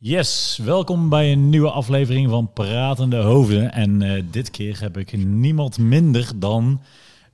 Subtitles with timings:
[0.00, 3.72] Yes, welkom bij een nieuwe aflevering van Pratende Hoofden.
[3.72, 6.80] En eh, dit keer heb ik niemand minder dan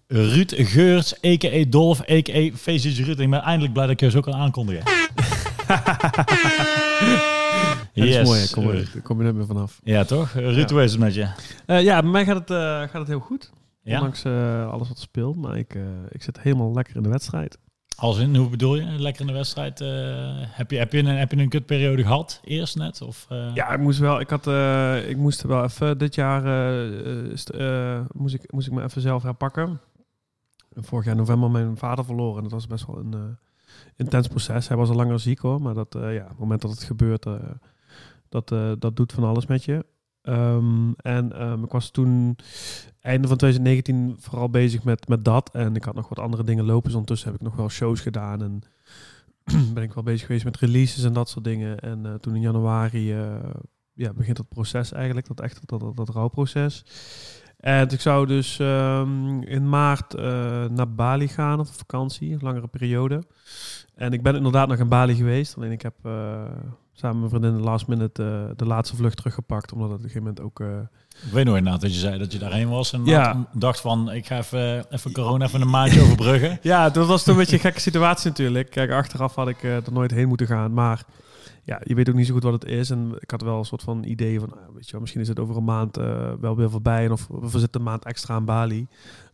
[0.07, 1.65] Ruud Geurts, a.k.a.
[1.69, 2.51] Dolf, a.k.a.
[2.57, 3.19] Faces Ruud.
[3.19, 4.85] Ik ben eindelijk blij dat ik je zo kan aankondigen.
[7.95, 8.27] Dat is Yes.
[8.29, 9.81] mooi, kom, er, kom je net meer vanaf.
[9.85, 10.33] Ja, toch?
[10.33, 10.75] Ruud, Ja.
[10.75, 11.29] hoe is het met je?
[11.67, 13.51] Eh, ja, bij mij gaat het, eh, gaat het heel goed.
[13.83, 13.95] Ja?
[13.97, 15.37] Ondanks eh, alles wat er speelt.
[15.37, 17.59] Maar ik, eh, ik zit helemaal lekker in de wedstrijd.
[17.97, 18.85] Als in, hoe bedoel je?
[18.85, 19.81] Lekker in de wedstrijd.
[19.81, 19.89] eh,
[20.39, 22.41] heb, je, heb, je een, heb je een kutperiode gehad?
[22.45, 23.03] Eerst net?
[23.03, 23.55] Of, eh?
[23.55, 24.21] Ja, ik moest wel.
[24.21, 26.43] Ik, had, eh, ik moest wel even dit jaar.
[27.35, 27.53] st-
[28.13, 29.81] moest, ik, moest ik me even zelf herpakken.
[30.75, 32.37] Vorig jaar november mijn vader verloren.
[32.37, 33.37] En dat was best wel een
[33.97, 34.69] intens proces.
[34.69, 35.61] Hij was al langer ziek hoor.
[35.63, 37.27] Maar dat, ja, op het moment dat het gebeurt,
[38.29, 38.49] dat,
[38.79, 39.85] dat doet van alles met je.
[40.25, 42.37] Ehm, en ehm, ik was toen
[43.01, 45.51] einde van 2019 vooral bezig met, met dat.
[45.53, 46.83] En ik had nog wat andere dingen lopen.
[46.83, 48.43] Dus ondertussen heb ik nog wel shows gedaan.
[48.43, 48.63] En
[49.75, 51.79] ben ik wel bezig geweest met releases en dat soort dingen.
[51.79, 53.35] En eh, toen in januari eh,
[53.93, 55.27] ja, begint dat proces eigenlijk.
[55.27, 56.85] Dat echt dat, dat, dat rouwproces.
[57.57, 60.25] En ik zou dus ehm, in maart eh,
[60.65, 62.33] naar Bali gaan op vakantie.
[62.33, 63.23] Een langere periode.
[63.95, 65.57] En ik ben inderdaad nog in Bali geweest.
[65.57, 65.95] Alleen ik heb
[66.95, 69.73] samen met mijn vriendin de last minute eh, de laatste vlucht teruggepakt.
[69.73, 70.61] Omdat het op een gegeven moment ook...
[70.61, 72.93] eh, Ik weet nog inderdaad dat je zei dat je daarheen was.
[72.93, 73.47] En Ja.
[73.53, 76.59] dacht van, ik ga even, even corona even een maandje overbruggen.
[76.73, 78.71] Ja, dat was toen een beetje een gekke situatie natuurlijk.
[78.71, 80.73] Kijk, achteraf had ik eh, er nooit heen moeten gaan.
[80.73, 81.05] Maar
[81.63, 82.91] ja, je weet ook niet zo goed wat het is.
[82.91, 85.29] En ik had wel een soort van idee van, nou, weet je wel, misschien is
[85.29, 85.97] het over een maand
[86.41, 87.05] wel weer voorbij.
[87.05, 88.87] En of we zitten een maand extra aan Bali.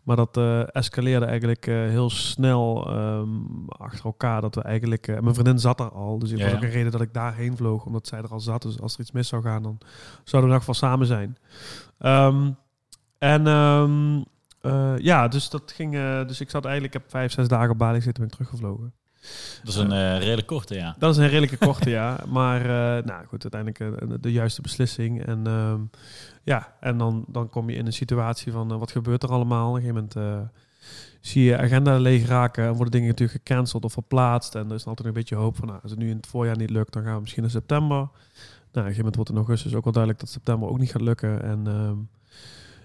[0.03, 3.29] Maar dat eh, escaleerde eigenlijk eh, heel snel ehm,
[3.67, 4.41] achter elkaar.
[4.41, 6.19] Dat we eigenlijk, eh, mijn vriendin zat er al.
[6.19, 7.85] Dus het Ja, was ook een reden dat ik daarheen vloog.
[7.85, 8.63] Omdat zij er al zat.
[8.63, 9.79] Dus als er iets mis zou gaan, dan
[10.25, 11.37] zouden we ieder geval samen zijn.
[11.99, 12.51] Ehm,
[13.19, 14.23] en ehm,
[14.61, 15.93] eh, ja, dus dat ging.
[16.27, 18.93] dus ik zat eigenlijk, ik heb vijf, zes dagen op Bali zitten, ben ik teruggevlogen.
[19.63, 20.95] Dat is een eh, redelijk korte, ja.
[20.99, 22.21] Dat is een redelijke korte, ja.
[22.29, 25.25] Maar eh, nou goed, uiteindelijk eh, de juiste beslissing.
[25.25, 25.81] En ehm,
[26.43, 29.69] ja, en dan, dan kom je in een situatie van wat gebeurt er allemaal?
[29.69, 30.51] Op een gegeven moment
[31.21, 34.55] zie je agenda leeg raken en worden dingen natuurlijk gecanceld of verplaatst.
[34.55, 36.57] En er is altijd een beetje hoop van, nou, als het nu in het voorjaar
[36.57, 37.97] niet lukt, dan gaan we misschien in september.
[37.97, 40.91] Nou, op een gegeven moment wordt in augustus ook wel duidelijk dat september ook niet
[40.91, 41.43] gaat lukken.
[41.43, 41.97] En ehm,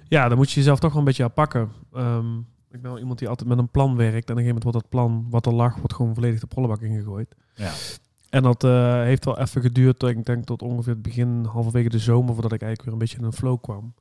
[0.07, 1.72] ja, dan moet je jezelf toch wel een beetje aanpakken.
[1.94, 2.25] Ehm,
[2.75, 4.30] ik ben wel iemand die altijd met een plan werkt.
[4.30, 6.47] En op een gegeven moment wordt dat plan wat er lag, wordt gewoon volledig de
[6.47, 7.36] prullenbak ingegooid.
[7.56, 7.72] ja.
[8.30, 12.00] En dat eh, heeft wel even geduurd, ik denk tot ongeveer het begin, halverwege de
[12.00, 13.94] zomer, voordat ik eigenlijk weer een beetje in een flow kwam.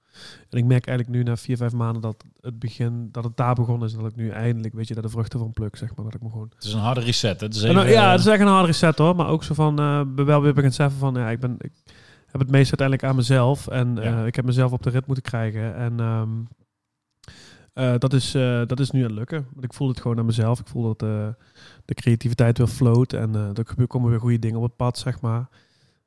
[0.50, 3.54] En ik merk eigenlijk nu na vier, vijf maanden dat het begin, dat het daar
[3.54, 6.04] begonnen is, dat ik nu eindelijk, weet je, daar de vruchten van pluk, zeg maar,
[6.04, 6.50] dat ik me gewoon...
[6.54, 7.40] Het is een harde reset.
[7.40, 7.46] hè.
[7.46, 9.54] Het is even, ja, eh, het is echt een harde reset hoor, maar ook zo
[9.54, 9.76] van,
[10.14, 11.72] ben wel weer begint zeggen van, ja, ik ben, ik
[12.26, 15.74] heb het meest uiteindelijk aan mezelf en ik heb mezelf op de rit moeten krijgen
[15.76, 16.30] en ehm,
[17.74, 19.46] eh, dat, is, eh, dat is nu aan het lukken.
[19.52, 20.60] Want ik voel het gewoon aan mezelf.
[20.60, 21.28] Ik voel dat eh,
[21.84, 25.48] de creativiteit weer float en er komen weer goede dingen op het pad, zeg maar.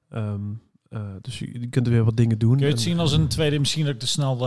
[0.10, 0.42] Ehm,
[0.90, 2.52] eh, dus je, je kunt er weer wat dingen doen.
[2.56, 4.38] Kun je het En- zien als een tweede, misschien dat ik te snel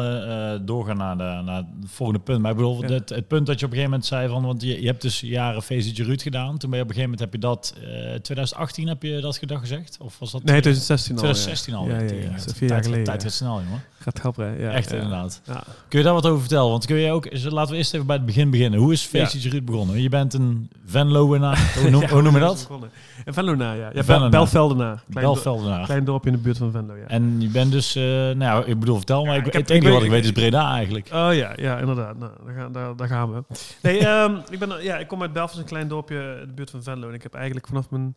[0.65, 2.41] doorga naar, de, naar het volgende punt.
[2.43, 2.89] Maar ik bedoel, Ja.
[2.93, 5.03] het, het punt dat je op een gegeven moment zei van, want je, je hebt
[5.03, 6.59] dus jaren Feestje Ruud gedaan.
[6.59, 9.37] Toen ben je op een gegeven moment, heb je dat, eh 2018 heb je dat
[9.39, 9.97] gedag gezegd?
[10.01, 11.21] Of was dat Nee, 2016 al.
[11.23, 11.87] 2016 al?
[11.87, 12.15] Ja, ja, ja.
[12.15, 12.31] Ja.
[12.31, 13.05] het Dat is vier jaar geleden.
[13.05, 13.83] Tijd gaat snel, jongen.
[14.03, 14.71] Gaat helpen, ja.
[14.71, 15.41] Echt inderdaad.
[15.44, 15.62] Ja.
[15.88, 16.71] Kun je daar wat over vertellen?
[16.71, 18.81] Want kun je ook, laten we eerst even bij het begin beginnen.
[18.81, 20.03] Hoe is Feestje Ruud begonnen?
[20.03, 21.72] Je bent een Venloenaar.
[21.81, 22.59] Hoe, noem, hoe noem je dat?
[22.59, 22.91] het begonnen?
[23.25, 23.91] In Venlo, ja.
[23.93, 25.05] ja Venlo, Bel- Belveldenaar.
[25.10, 25.84] Klein, Belveldenaar.
[25.84, 27.06] klein dorpje in de buurt van Venlo, ja.
[27.06, 29.37] En je bent dus, eh, nou ja, ik bedoel, vertel maar.
[29.37, 31.06] Ik, ik heb- het enige wat ik weet is Breda eigenlijk.
[31.12, 32.19] Oh ja, ja, inderdaad.
[32.19, 33.43] Nou, daar, gaan, daar, daar gaan we.
[33.83, 36.71] Nee, ehm, ik, ben, ja, ik kom uit Belfast, een klein dorpje in de buurt
[36.71, 37.09] van Venlo.
[37.09, 38.15] En ik heb eigenlijk vanaf mijn...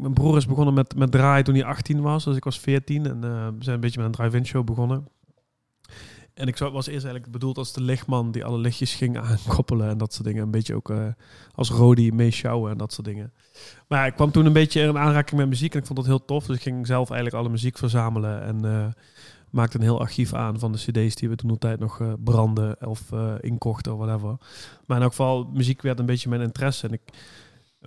[0.00, 2.24] Mijn broer is begonnen met, met draaien toen hij 18 was.
[2.24, 3.06] Dus ik was 14.
[3.06, 5.08] En eh, we zijn een beetje met een drive-in show begonnen.
[6.34, 9.98] En ik was eerst eigenlijk bedoeld als de lichtman die alle lichtjes ging aankoppelen en
[9.98, 10.42] dat soort dingen.
[10.42, 11.06] Een beetje ook eh,
[11.54, 13.32] als Rodi meeschouwen en dat soort dingen.
[13.88, 16.24] Maar ik kwam toen een beetje in aanraking met muziek en ik vond dat heel
[16.24, 16.46] tof.
[16.46, 18.86] Dus ik ging zelf eigenlijk alle muziek verzamelen en eh,
[19.50, 22.86] maakte een heel archief aan van de cd's die we toen altijd nog eh, branden
[22.86, 24.36] of inkochten of whatever.
[24.86, 26.86] Maar in elk geval, muziek werd een beetje mijn interesse.
[26.86, 27.02] En ik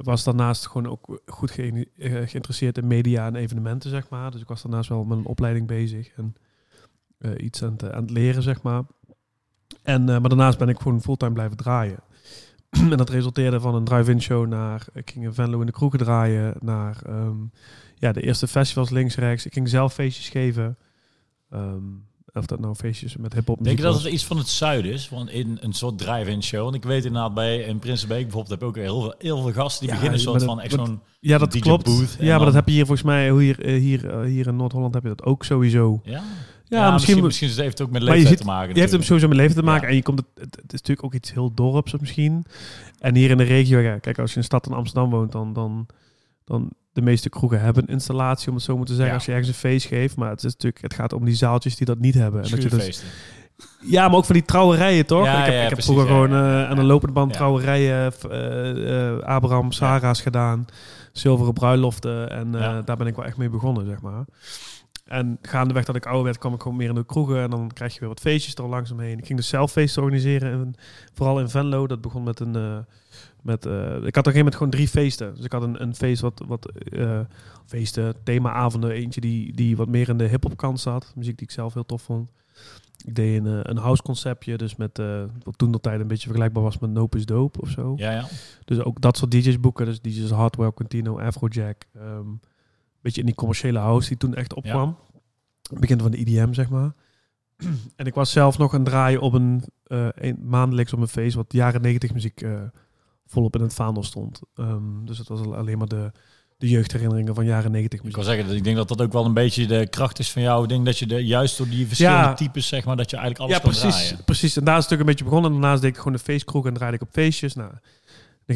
[0.06, 4.32] was daarnaast gewoon ook goed eh, geïnteresseerd in media en evenementen, zeg maar.
[4.32, 6.36] Dus ik was daarnaast wel met een opleiding bezig en
[7.18, 8.84] eh, iets aan het, aan het leren, zeg maar.
[9.84, 12.00] En, eh, maar daarnaast ben ik gewoon fulltime blijven draaien.
[12.92, 14.88] en dat resulteerde van een drive-in show naar...
[14.94, 17.38] Ik ging in Venlo in de kroegen draaien, naar ehm,
[17.96, 19.46] ja, de eerste festivals links-rechts.
[19.46, 20.78] Ik ging zelf feestjes geven.
[21.50, 21.84] Ehm,
[22.38, 25.10] of dat nou feestjes met hip-hop Denk je dat het iets van het zuiden is?
[25.10, 26.64] Want in een soort drive-in show.
[26.64, 29.52] Want ik weet inderdaad bij in Prinsenbeek bijvoorbeeld heb je ook heel veel, heel veel
[29.54, 31.86] gasten die Ja, beginnen soort dat- van echt zo'n Ja, dat DJ klopt.
[31.86, 33.30] booth en ja, maar dat heb je hier volgens mij...
[33.30, 36.02] hoe Hier, eh, hier, eh, hier in Noord-Holland heb je dat ook sowieso.
[36.04, 36.24] ja.
[36.70, 38.74] Ja, misschien- misschien, misschien heeft het ook met leeftijd ziet- te maken.
[38.74, 39.82] Je heeft hem sowieso met leven te maken.
[39.82, 39.88] Ja.
[39.90, 42.46] En je komt het, het, het is natuurlijk ook iets heel dorps misschien.
[43.00, 45.32] En hier in de regio, ja, kijk, als je in een stad in Amsterdam woont,
[45.32, 45.86] dan, dan,
[46.44, 49.14] dan de meeste kroegen hebben een installatie, om het zo maar te zeggen, Ja.
[49.14, 50.16] als je ergens een feest geeft.
[50.16, 52.44] Maar het, is natuurlijk, het gaat om die zaaltjes die dat niet hebben.
[52.44, 53.04] En dat je dus,
[53.82, 55.26] ja, maar ook van die trouwerijen, toch?
[55.26, 56.68] Ja, ik heb, ja, ik heb precies, vroeger gewoon ja.
[56.68, 60.66] aan de lopende band trouwerijen, eh, eh, Abraham, Sarah's gedaan,
[61.12, 62.30] zilveren bruiloften.
[62.30, 62.52] En
[62.86, 64.26] daar ben ik wel echt mee begonnen, zeg maar.
[65.06, 67.42] En gaandeweg dat ik ouder werd, kwam ik gewoon meer in de kroegen.
[67.42, 69.18] En dan krijg je weer wat feestjes er langzaam heen.
[69.18, 70.52] Ik ging dus zelf feesten organiseren.
[70.52, 70.76] En
[71.14, 71.88] vooral in Venlo.
[71.88, 72.86] Dat begon met een...
[73.42, 75.36] met, eh, ik had op een gegeven moment gewoon drie feesten.
[75.36, 76.44] Dus ik had een, een feest wat...
[76.48, 77.20] wat eh,
[77.66, 78.92] feesten, themaavonden.
[78.92, 81.14] Eentje die, die wat meer in de hip-hop kant zat.
[81.16, 82.30] Muziek die ik zelf heel tof vond.
[83.06, 84.58] Ik deed een, eh, een house conceptje.
[84.58, 84.98] Dus met...
[85.44, 87.94] wat toen de tijd een beetje vergelijkbaar was met Nope is Dope of zo.
[87.98, 88.28] Ja, ja.
[88.66, 89.86] Dus ook dat soort DJ's boeken.
[89.86, 91.86] Dus DJ's Hardwell, Contino, Afrojack.
[91.94, 92.30] ehm
[93.02, 94.98] beetje in die commerciële house die toen echt opkwam.
[95.80, 96.94] Begin van de IDM, zeg maar.
[97.96, 101.36] en ik was zelf nog aan het draaien op een, een maandelijks op een feest
[101.36, 102.42] wat jaren 90 muziek
[103.28, 104.40] volop in het vaandel stond.
[104.56, 106.12] Ehm, dus het was al- alleen maar de,
[106.58, 109.26] de jeugdherinneringen van jaren 90 Ik wil zeggen, dat ik denk dat dat ook wel
[109.26, 110.64] een beetje de kracht is van jou.
[110.64, 112.34] Ik denk dat je de, juist door die verschillende Ja.
[112.34, 114.26] types, zeg maar, dat je eigenlijk Ja, alles kan precies, draaien.
[114.26, 114.58] precies.
[114.58, 115.52] En daar is het ook een beetje begonnen.
[115.54, 117.54] En daarnaast deed ik gewoon de feestkroeg en draaide ik op feestjes.
[117.56, 117.82] Nou, op een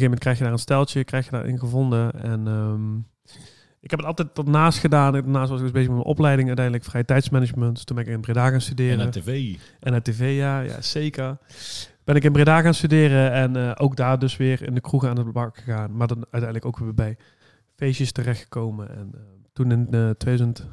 [0.02, 2.22] moment krijg je daar een steltje, krijg je daarin gevonden.
[2.22, 2.96] En ehm,
[3.80, 5.12] ik heb het altijd tot naast gedaan.
[5.12, 7.74] Daarnaast was ik dus bezig met mijn opleiding, uiteindelijk vrije tijdsmanagement.
[7.74, 9.00] Dus toen ben ik in Breda gaan studeren.
[9.00, 9.54] En de tv.
[9.80, 11.38] En het tv, ja, ja, zeker.
[12.04, 15.08] Ben ik in Breda gaan studeren en eh, ook daar dus weer in de kroegen
[15.08, 15.96] aan het bak gegaan.
[15.96, 17.16] Maar dan uiteindelijk ook weer bij
[17.76, 18.90] feestjes terechtgekomen.
[18.90, 19.20] En eh,
[19.52, 20.72] toen in eh 2008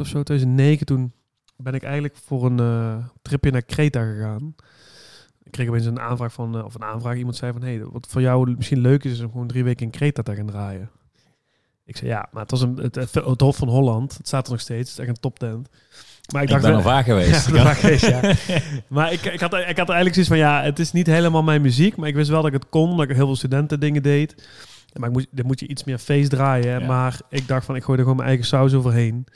[0.00, 1.12] of zo, 2009, toen
[1.56, 4.54] ben ik eigenlijk voor een eh, tripje naar Kreta gegaan.
[5.42, 8.06] Ik kreeg opeens een aanvraag van, eh, of een aanvraag, iemand zei van, hey, wat
[8.06, 10.90] voor jou misschien leuk is, is om gewoon drie weken in Kreta te gaan draaien.
[11.84, 14.46] Ik zei, ja, maar het was een, het, het, het Hof van Holland, het staat
[14.46, 15.68] er nog steeds, het is echt een toptent.
[16.32, 17.50] Maar Ik, dacht ben wel- al vaak geweest.
[17.50, 18.20] Ja, vaak geweest, ja.
[18.88, 21.62] Maar ik, ik, had, ik had eigenlijk zoiets van, ja, het is niet helemaal mijn
[21.62, 24.02] muziek, maar ik wist wel dat ik het kon, dat ik heel veel studenten dingen
[24.02, 24.34] deed.
[24.98, 26.80] Maar ik moest, dan moet je iets meer feest draaien.
[26.80, 26.86] Ja.
[26.86, 29.26] Maar ik dacht van, ik gooi er gewoon mijn eigen saus overheen.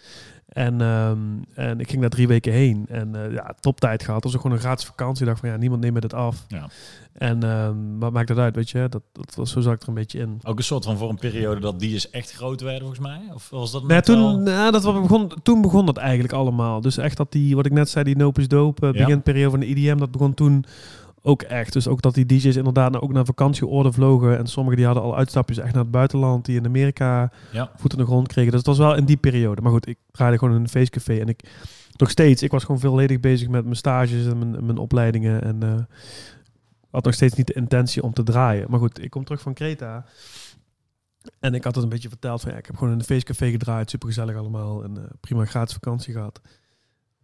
[0.55, 1.19] En, ehm,
[1.55, 2.87] en ik ging daar drie weken heen.
[2.89, 4.23] En eh ja, toptijd gehad.
[4.23, 5.23] Dat was ook gewoon een gratis vakantie.
[5.23, 6.45] Ik dacht van, ja, niemand neemt me dit af.
[6.49, 6.69] Ja.
[7.13, 8.87] En ehm, wat maakt dat uit, weet je?
[8.89, 10.39] Dat, dat was, zo zat ik er een beetje in.
[10.43, 13.21] Ook een soort van voor een periode dat die is echt groot werden, volgens mij.
[13.35, 16.81] Of was dat net toen, nou, dat begon, toen begon dat eigenlijk allemaal.
[16.81, 19.05] Dus echt dat die, wat ik net zei, die Nope is Dope, uh, Ja.
[19.05, 20.65] beginperiode van de IDM, dat begon toen
[21.27, 21.73] ook echt.
[21.73, 24.39] Dus ook dat die DJ's inderdaad nou ook naar vakantieorde vlogen.
[24.39, 27.71] En sommigen die hadden al uitstapjes echt naar het buitenland, die in Amerika Ja.
[27.77, 28.51] voet in de grond kregen.
[28.51, 29.63] Dus het was wel in die periode.
[29.63, 31.19] Maar goed, ik draaide gewoon in een feestcafé.
[31.19, 31.51] En ik,
[31.97, 35.43] nog steeds, ik was gewoon volledig bezig met mijn stages en mijn, mijn opleidingen.
[35.43, 35.75] En eh,
[36.91, 38.67] had nog steeds niet de intentie om te draaien.
[38.71, 40.05] Maar goed, ik kom terug van Kreta.
[41.41, 43.51] En ik had het een beetje verteld van ja, ik heb gewoon in een feestcafé
[43.51, 46.41] gedraaid, super gezellig allemaal en eh, prima gratis vakantie gehad.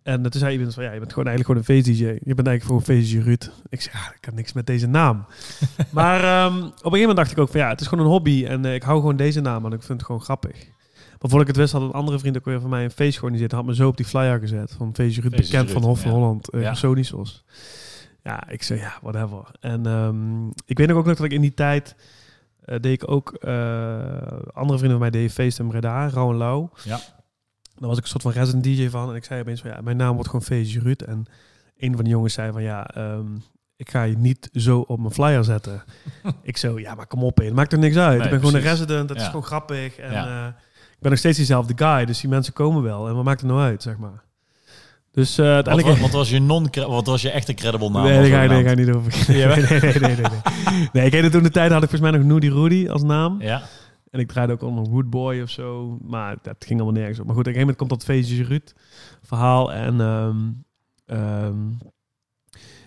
[0.03, 2.05] En toen zei iemand van ja, je bent gewoon eigenlijk gewoon een feest-dj.
[2.05, 3.51] Je bent eigenlijk gewoon een feest-dj Ruud.
[3.69, 5.25] Ik zei ja, ik kan niks met deze naam.
[5.91, 8.11] maar ehm, op een gegeven moment dacht ik ook van ja, het is gewoon een
[8.11, 10.69] hobby en eh, ik hou gewoon deze naam en ik vind het gewoon grappig.
[11.21, 13.19] Maar voordat ik het wist had een andere vriend ook weer van mij een feest
[13.19, 13.53] georganiseerd.
[13.53, 16.11] Had me zo op die flyer gezet van feestje Ruud, Feestje bekend van Hof van
[16.11, 16.17] ja.
[16.17, 16.75] Holland, uh, Ja.
[16.75, 17.45] Sonisos.
[18.23, 19.43] Ja, ik zei ja, whatever.
[19.61, 21.97] En ehm, ik weet nog ook nog dat ik in die tijd
[22.65, 23.53] eh, deed ik ook eh,
[24.53, 26.71] andere vrienden van mij deden feest in Breda, Rauw en Lauw.
[26.85, 27.01] Ja.
[27.81, 29.11] Daar was ik een soort van resident DJ van.
[29.11, 31.01] En ik zei opeens van ja, mijn naam wordt gewoon feestje Ruud.
[31.03, 31.25] En
[31.79, 33.27] een van de jongens zei van ja, ehm,
[33.77, 35.83] ik ga je niet zo op mijn flyer zetten.
[36.43, 38.15] ik zo, ja, maar kom op, het maakt er niks uit.
[38.17, 39.97] Nee, ik ben gewoon een resident, het is gewoon grappig.
[39.97, 40.27] En Ja.
[40.27, 40.47] eh,
[40.93, 43.09] ik ben nog steeds diezelfde guy, dus die mensen komen wel.
[43.09, 44.23] En wat maakt het nou uit, zeg maar.
[45.13, 45.97] Dus Wat, uiteindelijk...
[45.97, 48.03] wa- wat was je non wat was je echte credible naam?
[48.03, 48.65] Nee, Wat daar ga, naam?
[48.65, 49.13] ga niet over.
[49.29, 50.89] Nee, nee, nee, nee, nee, nee.
[50.93, 53.43] Nee, ik heette toen de tijd, had ik volgens mij nog Noody Rudy als naam.
[53.43, 53.63] Ja,
[54.11, 55.99] En ik draaide ook onder Woodboy of zo.
[56.03, 57.27] Maar dat ging allemaal nergens op.
[57.27, 58.73] Maar goed, op een gegeven moment komt dat feestje Ruud
[59.23, 59.73] verhaal.
[59.73, 60.37] En ehm,
[61.07, 61.71] ehm,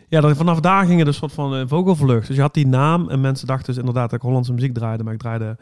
[0.07, 2.27] ja, dan vanaf daar ging het een soort van een vogelvlucht.
[2.27, 5.03] Dus je had die naam en mensen dachten dus inderdaad dat ik Hollandse muziek draaide.
[5.03, 5.57] Maar ik draaide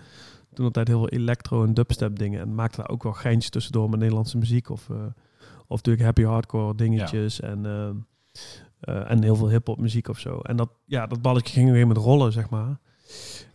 [0.54, 2.42] toen altijd heel veel electro en dubstep dingen.
[2.42, 4.70] En maakte daar ook wel geintjes tussendoor met Nederlandse muziek.
[4.70, 4.96] Of, eh,
[5.68, 7.40] of natuurlijk happy hardcore dingetjes.
[7.40, 7.96] En, ehm,
[8.80, 10.40] eh, en heel veel hip-hop muziek of zo.
[10.40, 12.80] En dat, ja, dat balletje ging weer met rollen, zeg maar.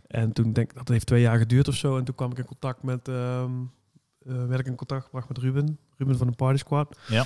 [0.07, 1.97] En toen denk ik dat heeft twee jaar geduurd of zo.
[1.97, 3.51] En toen kwam ik in contact met, ehm
[4.27, 6.97] eh, werd ik in contact gebracht met Ruben, Ruben van de Party Squad.
[7.07, 7.25] Ja.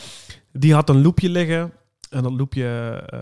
[0.51, 1.71] Die had een loopje liggen.
[2.09, 2.65] En dat loopje,
[3.05, 3.19] eh,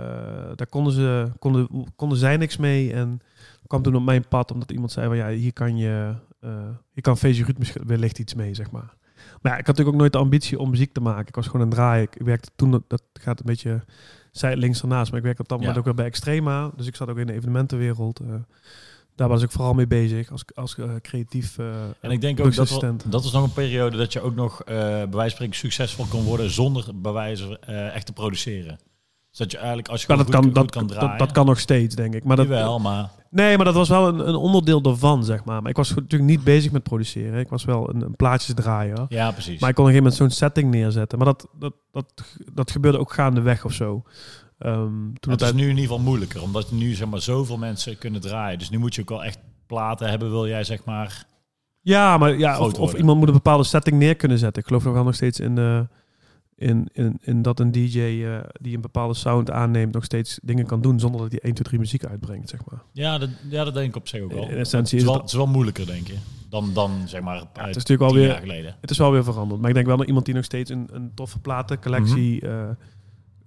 [0.55, 2.93] daar konden, ze, konden, konden zij niks mee.
[2.93, 3.19] En
[3.67, 7.03] kwam toen op mijn pad, omdat iemand zei van ja, hier kan je, eh hier
[7.03, 8.97] kan Feestje Ruud wellicht iets mee, zeg maar.
[9.41, 11.27] Maar ja, ik had natuurlijk ook nooit de ambitie om muziek te maken.
[11.27, 12.03] Ik was gewoon het draaien.
[12.03, 13.83] Ik werkte toen, dat, gaat een beetje
[14.31, 15.63] zij links ernaast, maar ik werkte op dat Ja.
[15.63, 16.71] moment ook wel bij Extrema.
[16.75, 18.21] Dus ik zat ook in de evenementenwereld.
[19.19, 21.65] Daar was ik vooral mee bezig als, als eh, creatief eh
[22.01, 24.75] en ik denk ook dat dat was nog een periode dat je ook nog eh
[24.75, 28.79] bij wijze van spreken succesvol kon worden zonder bij wijze van, eh, echt te produceren.
[29.29, 31.17] Zodat je eigenlijk, als je dat goed, kan, goed dat, kan dat, draaien.
[31.17, 32.23] dat kan nog steeds, denk ik.
[32.23, 35.61] Maar dat, wel, maar Nee, maar dat was wel een, een onderdeel daarvan, zeg maar.
[35.61, 37.39] Maar ik was natuurlijk niet bezig met produceren.
[37.39, 39.05] Ik was wel een, een plaatjesdraaier.
[39.09, 39.59] ja, precies.
[39.59, 41.17] Maar ik kon op een gegeven moment zo'n setting neerzetten.
[41.17, 42.05] Maar dat, dat, dat,
[42.53, 44.03] dat gebeurde ook gaandeweg of zo.
[44.59, 47.97] Toen het het is nu in ieder geval moeilijker, omdat nu zeg maar zoveel mensen
[47.97, 48.59] kunnen draaien.
[48.59, 51.25] Dus nu moet je ook wel echt platen hebben, wil jij zeg maar.
[51.81, 54.61] Ja, maar ja, of, iemand moet een bepaalde setting neer kunnen zetten.
[54.61, 55.81] Ik geloof nog wel nog steeds in, eh,
[56.55, 60.65] in, in, in dat een DJ eh, die een bepaalde sound aanneemt, nog steeds dingen
[60.65, 62.81] kan doen zonder dat hij 1, 2, 3 muziek uitbrengt, zeg maar.
[62.93, 64.43] Ja, dat, ja, dat denk ik op zich ook wel.
[64.43, 66.15] In Het essentie is is wel, het, het is wel moeilijker, denk je,
[66.49, 69.59] dan, dan zeg maar ja, het is natuurlijk wel weer, het is wel weer veranderd.
[69.59, 72.69] Maar ik denk wel dat iemand die nog steeds een, een toffe platencollectie eh,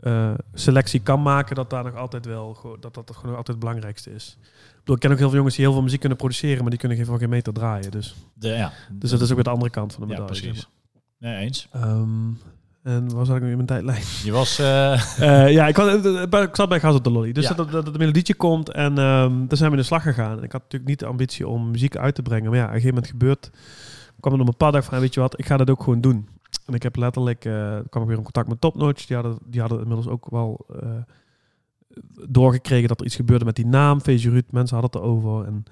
[0.02, 3.56] eh, selectie kan maken, dat daar nog altijd wel gewoon- dat dat gewoon nog altijd
[3.56, 4.36] het belangrijkste is.
[4.40, 6.70] Ik bedoel, ik ken ook heel veel jongens die heel veel muziek kunnen produceren, maar
[6.70, 7.90] die kunnen geen, geen meter draaien.
[7.90, 10.42] Dus, De, ja, dus dat is ook weer de andere kant van de ja, medaille.
[10.42, 10.68] zeg precies.
[11.18, 11.68] Nee, eens.
[11.72, 12.28] Ehm,
[12.82, 14.02] en waar zat ik nu in mijn tijdlijn?
[14.24, 14.58] Je was...
[14.58, 14.92] eh,
[15.44, 15.74] Eh, ja, ik,
[16.30, 17.32] bij- ik zat bij Gas op de Lolly.
[17.32, 17.54] Dus Ja.
[17.54, 20.38] dat, het melodietje komt en ehm daar zijn we in de slag gegaan.
[20.38, 22.50] En ik had natuurlijk niet de ambitie om muziek uit te brengen.
[22.50, 23.50] Maar ja, op een gegeven moment gebeurt,
[24.20, 26.00] kwam er op een paar dagen van, weet je wat, ik ga dat ook gewoon
[26.00, 26.28] doen.
[26.66, 29.06] En ik heb letterlijk, eh kwam ik weer in contact met Topnotch.
[29.06, 31.02] Die hadden, die hadden inmiddels ook wel eh,
[32.28, 34.44] doorgekregen dat er iets gebeurde met die naam, Ruud.
[34.50, 35.46] Mensen hadden het erover.
[35.46, 35.64] En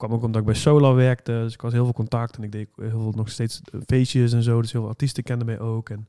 [0.00, 1.32] kwam ook omdat ik bij Solar werkte.
[1.32, 4.42] Dus ik was heel veel contact en ik deed heel veel nog steeds feestjes en
[4.42, 4.60] zo.
[4.60, 5.88] Dus heel veel artiesten kenden mij ook.
[5.88, 6.08] En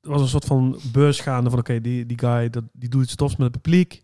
[0.00, 3.02] er was een soort van beurs gaande van oké, die, die guy dat, die doet
[3.02, 4.00] iets tofs met het publiek.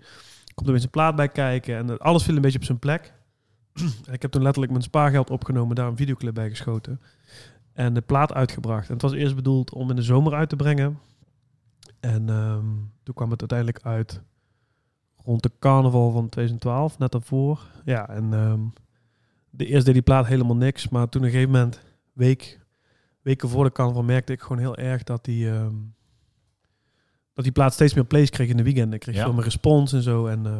[0.55, 3.12] Komt er weer zijn plaat bij kijken en alles viel een beetje op zijn plek.
[4.07, 7.00] en ik heb toen letterlijk mijn spaargeld opgenomen, daar een videoclip bij geschoten.
[7.73, 8.87] En de plaat uitgebracht.
[8.87, 10.99] En het was eerst bedoeld om in de zomer uit te brengen.
[12.00, 12.67] En ehm,
[13.03, 14.23] toen kwam het uiteindelijk uit
[15.25, 17.67] rond de carnaval van 2012, net daarvoor.
[17.85, 18.61] Ja, en ehm,
[19.50, 20.89] de eerste deed die plaat helemaal niks.
[20.89, 21.81] Maar toen op een gegeven moment,
[22.12, 22.61] week,
[23.23, 25.75] weken voor de carnaval, merkte ik gewoon heel erg dat die, ehm,
[27.44, 28.94] dat die plaat steeds meer plays kreeg in de weekenden.
[28.94, 29.23] Ik kreeg Ja.
[29.25, 30.26] veel meer respons en zo.
[30.26, 30.52] En eh,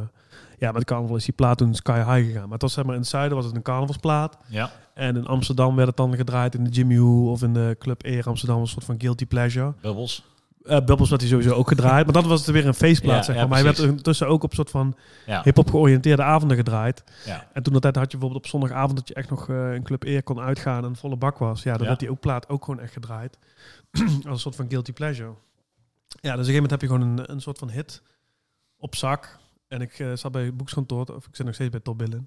[0.58, 2.42] ja, met carnaval is die plaat toen sky high gegaan.
[2.42, 4.37] Maar het was zeg maar in het zuiden was het een carnavalsplaat.
[4.46, 7.76] ja, En in Amsterdam werd het dan gedraaid in de Jimmy Woo of in de
[7.78, 8.60] Club Air Amsterdam.
[8.60, 9.75] Een soort van guilty pleasure.
[9.82, 10.28] bubbels.
[10.64, 12.04] Eh Bubbles werd hij sowieso ook gedraaid.
[12.04, 13.49] Maar dat was het weer een feestplaat, Ja, zeg ja, maar.
[13.50, 14.94] maar hij werd ondertussen ook op soort van
[15.26, 17.04] Ja, hip-hop georiënteerde avonden gedraaid.
[17.25, 17.46] ja.
[17.52, 19.82] En toen dat tijd had je bijvoorbeeld op zondagavond dat je echt nog eh in
[19.82, 21.62] Club Eer kon uitgaan en volle bak was.
[21.62, 21.87] Ja, dan Ja.
[21.87, 23.38] werd die ook plaat ook gewoon echt gedraaid.
[24.00, 25.30] Als een soort van guilty pleasure.
[26.20, 28.02] Ja, dus op een gegeven moment heb je gewoon een, een soort van hit
[28.76, 29.38] op zak.
[29.68, 32.26] En ik eh, zat bij Boekskantoor, of ik zit nog steeds bij Top Billen.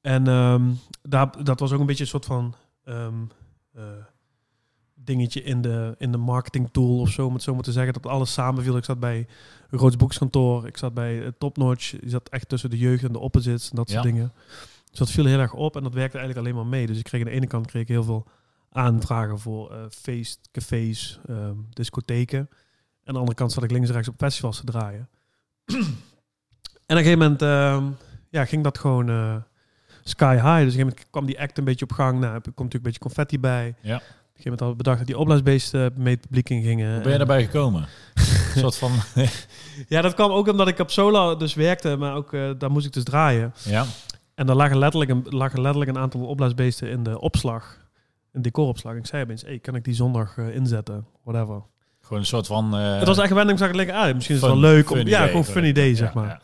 [0.00, 0.70] En ehm,
[1.02, 3.14] daar, dat was ook een beetje een soort van ehm,
[3.74, 3.84] eh,
[4.94, 7.92] dingetje in de, in de marketing tool of zo, om het zo maar te zeggen.
[7.92, 8.76] Dat alles samenviel.
[8.76, 9.26] Ik zat bij
[9.70, 11.90] een groot boekskantoor, ik zat bij uh, Topnotch.
[11.90, 14.10] Je zat echt tussen de jeugd en de opposites en dat soort Ja.
[14.10, 14.32] dingen.
[14.90, 16.86] Dus dat viel heel erg op en dat werkte eigenlijk alleen maar mee.
[16.86, 18.26] Dus ik kreeg aan de ene kant kreeg ik heel veel
[18.70, 22.48] aanvragen voor eh feest, cafés, ehm, discotheken.
[23.02, 25.08] En aan de andere kant zat ik links en rechts op festivals te draaien.
[25.64, 25.86] en op
[26.86, 27.84] een gegeven moment ehm,
[28.30, 29.36] ja, ging dat gewoon eh,
[30.04, 30.44] sky high.
[30.44, 32.20] Dus op een gegeven moment kwam die act een beetje op gang.
[32.20, 33.74] Nou, er komt natuurlijk een beetje confetti bij.
[33.80, 33.96] Ja.
[33.96, 36.92] Op een gegeven moment hadden we bedacht dat die opblaasbeesten mee het publiek in gingen.
[36.92, 37.80] Hoe ben je En- daarbij gekomen?
[38.54, 38.92] een soort van...
[39.88, 42.86] Ja, dat kwam ook omdat ik op Solar dus werkte, maar ook eh, daar moest
[42.86, 43.54] ik dus draaien.
[43.64, 43.84] ja,
[44.34, 47.78] En daar lagen letterlijk een, lagen letterlijk een aantal opblaasbeesten in de opslag.
[48.32, 48.94] Een decoropslag.
[48.94, 51.06] Ik zei opeens, hey, kan ik die zondag eh, inzetten?
[51.22, 51.62] Whatever.
[52.02, 52.76] Gewoon een soort van...
[52.76, 54.90] eh, het was echt wending, zag ik lekker ah, misschien is het fun- wel leuk.
[54.90, 56.40] Om, ja, gewoon fun idee, zeg maar.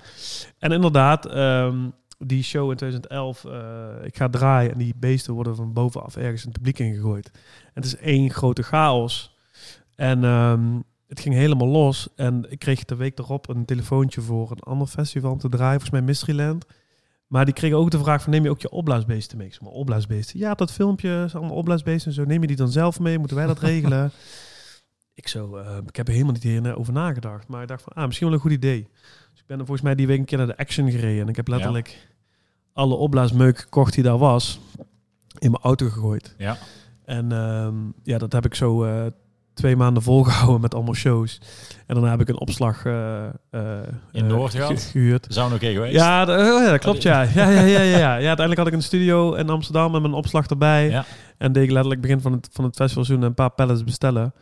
[0.58, 1.76] En inderdaad, ehm,
[2.18, 3.52] die show in 2011, eh,
[4.02, 7.30] ik ga draaien en die beesten worden van bovenaf ergens in het publiek ingegooid.
[7.64, 9.36] En het is één grote chaos.
[9.94, 10.62] En ehm,
[11.08, 12.08] het ging helemaal los.
[12.16, 15.80] En ik kreeg de week erop een telefoontje voor een ander festival om te draaien,
[15.80, 16.64] volgens mij Mysteryland.
[17.26, 19.46] Maar die kregen ook de vraag van, neem je ook je opblaasbeesten mee?
[19.46, 20.38] Ik zeg maar, opblaasbeesten?
[20.38, 22.24] Ja, dat filmpje allemaal opblaasbeesten en zo.
[22.24, 23.18] Neem je die dan zelf mee?
[23.18, 24.10] Moeten wij dat regelen?
[25.18, 27.48] ik zo, eh, ik heb er helemaal niet over nagedacht.
[27.48, 28.88] Maar ik dacht van, ah, misschien wel een goed idee.
[29.30, 31.22] Dus ik ben er volgens mij die week een keer naar de Action gereden.
[31.22, 32.08] En ik heb letterlijk
[32.72, 34.60] alle opblaasmeuk gekocht die daar was,
[35.38, 36.34] in mijn auto gegooid.
[36.38, 36.56] Ja.
[37.04, 39.06] En ehm, ja, dat heb ik zo eh,
[39.54, 41.40] twee maanden volgehouden met allemaal shows.
[41.86, 43.30] En daarna heb ik een opslag eh, eh,
[44.12, 45.26] In eh, Noord ge- gehuurd.
[45.28, 45.94] Zou nog oké geweest?
[45.94, 47.22] Ja, oh ja, dat klopt, ja.
[47.22, 47.98] Ja, ja, ja, ja, ja.
[47.98, 48.12] ja.
[48.14, 50.88] Uiteindelijk had ik een studio in Amsterdam met mijn opslag erbij.
[50.90, 51.04] Ja.
[51.38, 54.32] En deed ik letterlijk begin van het, van het festivalseizoen een paar pallets bestellen.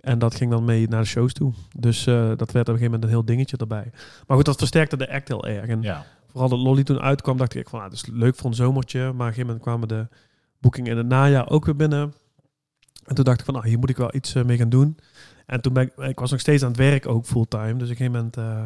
[0.00, 1.52] En dat ging dan mee naar de shows toe.
[1.78, 3.90] Dus eh, dat werd op een gegeven moment een heel dingetje erbij.
[4.26, 5.66] Maar goed, dat versterkte de act heel erg.
[5.68, 6.04] En Ja.
[6.30, 9.00] vooral dat Lolly toen uitkwam, dacht ik van, ah, dat is leuk voor een zomertje.
[9.00, 10.06] Maar op een gegeven moment kwamen de
[10.60, 12.14] boekingen in het najaar ook weer binnen.
[13.04, 14.96] En toen dacht ik van, ah, hier moet ik wel iets eh, mee gaan doen.
[15.46, 17.64] En toen ben ik, ik was nog steeds aan het werk ook fulltime.
[17.74, 18.36] Dus op een gegeven moment...
[18.36, 18.64] eh,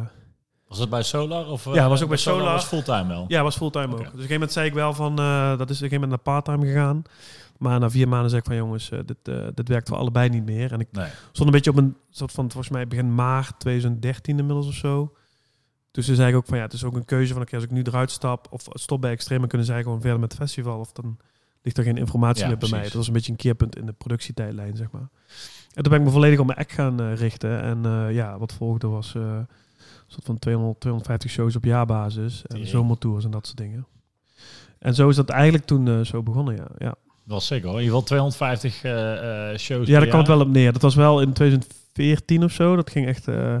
[0.67, 1.47] Was dat bij Solar?
[1.47, 2.43] Of, Ja, was ook bij Solar.
[2.53, 3.25] was fulltime wel.
[3.27, 3.89] Ja, was fulltime ook.
[3.91, 6.09] Dus op een gegeven moment zei ik wel van, dat is op een gegeven moment
[6.09, 7.03] naar parttime gegaan.
[7.57, 10.29] Maar na vier maanden zei ik van, jongens, eh, dit, eh, dit werkt voor allebei
[10.29, 10.71] niet meer.
[10.71, 11.07] En ik Nee.
[11.31, 15.13] stond een beetje op een soort van, volgens mij begin maart 2013 inmiddels of zo.
[15.91, 17.63] Dus toen zei ik ook van, ja, het is ook een keuze van, oké, als
[17.63, 20.79] ik nu eruit stap of stop bij Extreme, kunnen zij gewoon verder met het festival.
[20.79, 21.17] Of dan
[21.61, 22.83] ligt er geen informatie Ja, meer bij mij.
[22.83, 25.09] Dat was een beetje een keerpunt in de productietijdlijn, zeg maar.
[25.73, 27.61] En toen ben ik me volledig op mijn act gaan eh, richten.
[27.61, 29.47] En ja, wat volgde was een
[30.07, 32.45] soort van 200, 250 shows op jaarbasis.
[32.45, 33.85] En zomertours en dat soort dingen.
[34.79, 36.67] En zo is dat eigenlijk toen zo begonnen, ja.
[36.77, 37.77] Ja, Dat was zeker hoor.
[37.79, 40.73] In ieder geval 250 eh, eh, shows ja daar kwam het wel op neer.
[40.73, 42.75] Dat was wel in 2014 of zo.
[42.75, 43.27] Dat ging echt...
[43.27, 43.55] eh,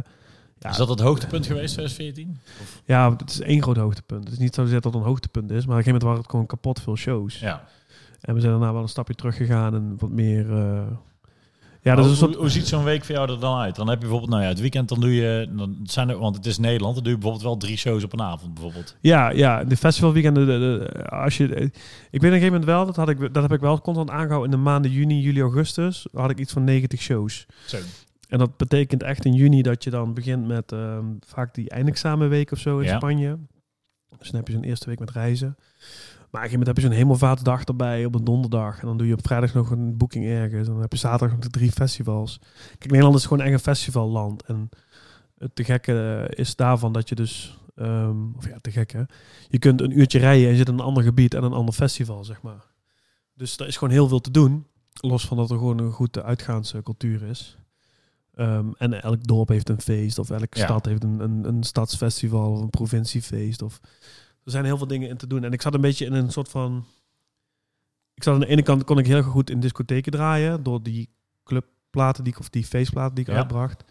[0.59, 2.39] ja, Is dat het hoogtepunt geweest, 2014?
[2.85, 4.23] ja, het is één groot hoogtepunt.
[4.23, 5.55] Het is niet zozeer dat het een hoogtepunt is.
[5.55, 7.39] Maar op een gegeven moment waren het gewoon kapot veel shows.
[7.39, 7.67] Ja.
[8.21, 10.51] En we zijn daarna wel een stapje terug gegaan en wat meer...
[10.57, 10.81] eh,
[11.83, 13.75] ja, dat hoe, is hoe, hoe ziet zo'n week voor jou er dan uit?
[13.75, 16.35] Dan heb je bijvoorbeeld, nou ja, het weekend dan doe je, dan zijn er, want
[16.35, 18.95] het is Nederland, dan doe je bijvoorbeeld wel drie shows op een avond bijvoorbeeld.
[19.01, 20.45] Ja, ja, de festivalweekenden.
[20.45, 21.71] De, de- als je, ik weet
[22.11, 24.51] op een gegeven moment wel, dat, had ik, dat heb ik wel constant aangehouden.
[24.51, 27.45] In de maanden juni, juli, augustus had ik iets van 90 shows.
[27.65, 27.77] Zo.
[28.29, 32.51] En dat betekent echt in juni dat je dan begint met ehm, vaak die eindexamenweek
[32.51, 32.95] of zo in Ja.
[32.95, 33.37] Spanje.
[34.17, 35.55] Dus dan heb je zo'n eerste week met reizen.
[36.33, 38.79] Maar op een gegeven moment heb je zo'n hemelvaartsdag erbij op een donderdag.
[38.79, 40.67] En dan doe je op vrijdag nog een boeking ergens.
[40.67, 42.39] En dan heb je zaterdag nog de drie festivals.
[42.77, 44.43] Kijk, Nederland is gewoon echt een festivalland.
[44.43, 44.69] En
[45.37, 47.57] het te gekke is daarvan dat je dus...
[47.75, 49.07] ehm, of ja, te gekke.
[49.47, 51.73] Je kunt een uurtje rijden en je zit in een ander gebied en een ander
[51.73, 52.65] festival, zeg maar.
[53.33, 54.65] Dus er is gewoon heel veel te doen.
[54.93, 57.57] Los van dat er gewoon een goede uitgaanscultuur is.
[58.35, 60.19] Ehm, en elk dorp heeft een feest.
[60.19, 60.63] Of elke Ja.
[60.63, 63.61] stad heeft een, een, een stadsfestival of een provinciefeest.
[63.61, 63.79] Of,
[64.45, 65.43] er zijn heel veel dingen in te doen.
[65.43, 66.85] En ik zat een beetje in een soort van...
[68.13, 70.63] Ik zat aan de ene kant kon ik heel goed in discotheken draaien.
[70.63, 71.09] Door die
[71.43, 73.37] clubplaten die ik, of die feestplaten die ik Ja.
[73.37, 73.83] uitbracht.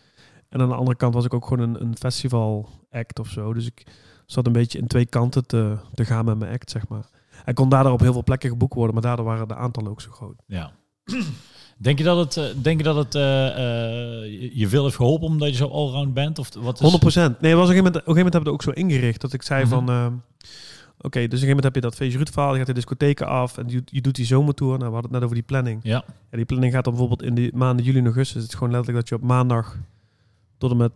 [0.48, 3.52] En aan de andere kant was ik ook gewoon een, een festival act of zo.
[3.54, 3.86] Dus ik
[4.26, 7.08] zat een beetje in twee kanten te, te gaan met mijn act, zeg maar.
[7.30, 10.00] Hij kon daardoor op heel veel plekken geboekt worden, maar daardoor waren de aantallen ook
[10.00, 10.42] zo groot.
[10.46, 10.72] Ja.
[11.82, 15.26] Denk je dat het, eh, denk je, dat het eh, eh, je- veel heeft geholpen
[15.26, 16.38] omdat je zo allround bent?
[16.38, 16.80] Of wat is...
[16.80, 17.40] 100 procent.
[17.40, 18.94] Nee, was op een gegeven moment, op een gegeven moment hebben we het ook zo
[18.94, 19.70] ingericht dat ik zei Mhm.
[19.70, 20.18] van, ehm, oké,
[21.00, 23.58] dus op een gegeven moment heb je dat feestje verhaal, je gaat de discotheken af
[23.58, 24.78] en je, je doet die zomertour.
[24.78, 25.80] Nou, we hadden het net over die planning.
[25.82, 28.42] Ja, Ja, die planning gaat dan bijvoorbeeld in de maanden juli en augustus.
[28.42, 29.76] Het is gewoon letterlijk dat je op maandag
[30.58, 30.92] tot en met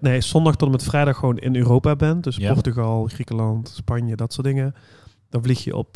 [0.00, 2.24] nee, zondag tot en met vrijdag gewoon in Europa bent.
[2.24, 2.52] Dus Ja.
[2.52, 4.74] Portugal, Griekenland, Spanje, dat soort dingen.
[5.30, 5.88] Dan vlieg je op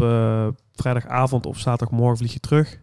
[0.74, 2.78] vrijdagavond of zaterdagmorgen vlieg je terug.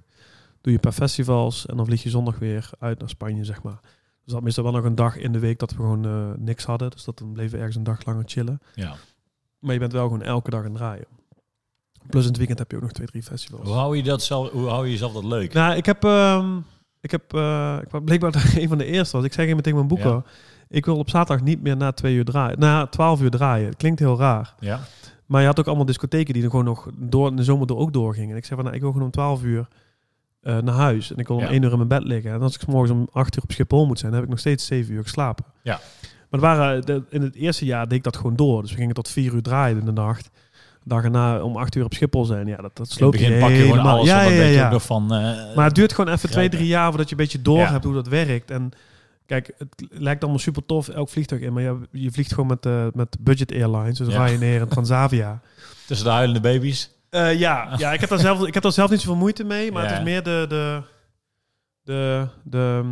[0.68, 3.64] Doe je een paar festivals en dan vlieg je zondag weer uit naar Spanje, zeg
[3.64, 3.80] maar.
[4.24, 6.66] Dus dat meestal wel nog een dag in de week dat we gewoon eh, niks
[6.66, 6.90] hadden.
[6.90, 8.60] Dus dat dan bleven we ergens een dag langer chillen.
[8.76, 8.96] ja.
[9.60, 11.06] Maar je bent wel gewoon elke dag aan het draaien.
[12.10, 13.68] Plus in het weekend heb je ook nog twee, drie festivals.
[13.68, 15.54] Hoe hou je dat zelf, hoe hou je jezelf dat leuk?
[15.54, 16.58] Nou, ik heb, ehm,
[17.02, 19.26] ik heb, eh, ik was blijkbaar een van de eerste was.
[19.26, 20.10] Ik zei meteen mijn boeken.
[20.10, 20.24] Ja.
[20.68, 23.68] Ik wil op zaterdag niet meer na twee uur draaien, na twaalf uur draaien.
[23.68, 24.80] Het klinkt heel raar, Ja,
[25.26, 27.78] maar je had ook allemaal discotheken die er gewoon nog door in de zomer door
[27.78, 28.32] ook doorgingen.
[28.32, 29.68] En ik zei van, nou, ik wil gewoon om twaalf uur
[30.48, 31.50] eh, naar huis en ik wil om Ja.
[31.50, 32.32] één uur in mijn bed liggen.
[32.32, 34.66] En als ik morgens om acht uur op Schiphol moet zijn, heb ik nog steeds
[34.66, 35.46] zeven uur geslapen.
[35.62, 35.80] Ja.
[36.30, 38.62] Maar het waren, de, in het eerste jaar deed ik dat gewoon door.
[38.62, 40.24] Dus we gingen tot vier uur draaien in de nacht.
[40.84, 42.48] De dag erna om acht uur op Schiphol zijn.
[42.48, 43.96] Ja, dat, dat in het sloopt je begin pak je helemaal.
[43.96, 44.70] alles, Ja, ja, ja.
[44.70, 45.04] nog van...
[45.14, 47.84] eh, Maar het duurt gewoon even twee, drie jaar voordat je een beetje door hebt
[47.84, 48.52] hoe dat werkt.
[48.52, 48.70] En
[49.26, 51.54] kijk, het lijkt allemaal super tof, elk vliegtuig in.
[51.54, 54.26] Maar je, je vliegt gewoon met, eh, met budget airlines, dus Ja.
[54.26, 55.40] Ryanair en Transavia.
[55.88, 56.96] tussen de huilende baby's.
[57.18, 59.72] Eh, ja, ja ik, heb daar zelf, ik heb daar zelf niet zoveel moeite mee.
[59.72, 59.90] Maar Ja.
[59.90, 60.82] het is meer de, de,
[61.84, 62.84] de, de,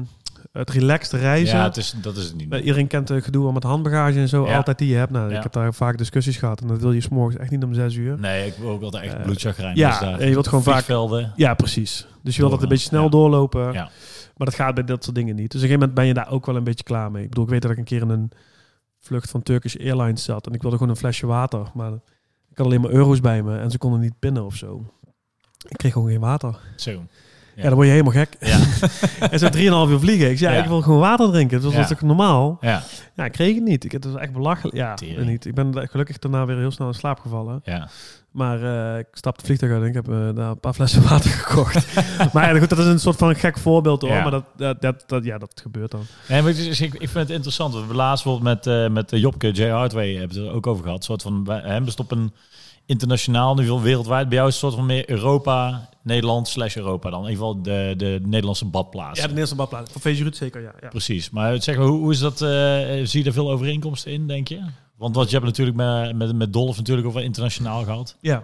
[0.51, 1.57] het relaxed reizen.
[1.57, 2.51] Ja, het is, dat is het niet.
[2.53, 4.55] Eh, Iedereen kent het gedoe al met handbagage en zo, Ja.
[4.55, 5.11] altijd die je hebt.
[5.11, 5.37] Nou, Ja.
[5.37, 6.61] ik heb daar vaak discussies gehad.
[6.61, 8.19] En dat wil je s'morgens echt niet om zes uur.
[8.19, 9.77] Nee, ik wil ook altijd echt Eh, bloedchagrijnig.
[9.77, 11.29] ja, dus daar- en je wilt gewoon vaak-.
[11.35, 12.07] Ja, precies.
[12.23, 13.73] Dus je wilt dat een beetje snel doorlopen.
[13.73, 13.89] Ja.
[14.37, 15.51] Maar dat gaat bij dat soort dingen niet.
[15.51, 17.23] Dus op een gegeven moment ben je daar ook wel een beetje klaar mee.
[17.23, 18.31] Ik bedoel, ik weet dat ik een keer in een
[18.99, 20.47] vlucht van Turkish Airlines zat.
[20.47, 21.61] En ik wilde gewoon een flesje water.
[21.73, 21.91] Maar
[22.55, 23.57] ik had alleen maar euro's bij me.
[23.57, 24.85] En ze konden niet pinnen of zo.
[25.67, 26.57] Ik kreeg gewoon geen water.
[26.75, 27.05] Zo.
[27.55, 28.35] Ja, dan word je helemaal gek.
[28.39, 28.59] Ja.
[29.31, 30.29] en zo 3,5 uur vliegen.
[30.29, 30.63] Ik zei, ja, Ja.
[30.63, 31.61] ik wil gewoon water drinken.
[31.61, 31.87] Dat was Ja.
[31.95, 32.57] toch normaal?
[32.61, 32.83] ja,
[33.15, 33.83] Ja, ik kreeg het niet.
[33.83, 34.75] Ik, het was echt belachelijk.
[34.77, 35.45] Ja, niet.
[35.45, 37.61] Ik ben gelukkig daarna weer heel snel in slaap gevallen.
[37.63, 37.89] ja.
[38.35, 41.03] Maar eh, ik stapte het vliegtuig uit en ik heb eh, daar een paar flessen
[41.09, 41.95] water gekocht.
[42.33, 44.11] maar ja, goed, dat is een soort van gek voorbeeld hoor.
[44.11, 44.21] Ja.
[44.21, 46.01] Maar dat, dat, dat, dat- ja, dat gebeurt dan.
[46.29, 47.73] Maar is- ik, ik vind het interessant.
[47.87, 49.63] We laatst bijvoorbeeld met, eh met Jopke, J.
[49.69, 50.97] Hardway, hebben het er ook over gehad.
[50.97, 52.33] Een soort van, hem best op een
[52.85, 54.27] internationaal niveau, wereldwijd.
[54.29, 57.23] Bij jou is het een soort van meer Europa, Nederland slash Europa dan.
[57.23, 59.19] In ieder geval de, de Nederlandse badplaats.
[59.19, 59.91] Ja, de Nederlandse badplaats.
[59.91, 60.73] Van Feestje Ruud zeker, ja.
[60.81, 60.87] ja.
[60.87, 61.29] Precies.
[61.29, 62.37] Maar zeg maar, hoe, hoe is dat?
[62.37, 64.59] zie je er veel overeenkomsten in, denk je?
[64.97, 68.17] Want wat je hebt natuurlijk met, met, met Dolph natuurlijk over internationaal gehad.
[68.19, 68.43] Ja.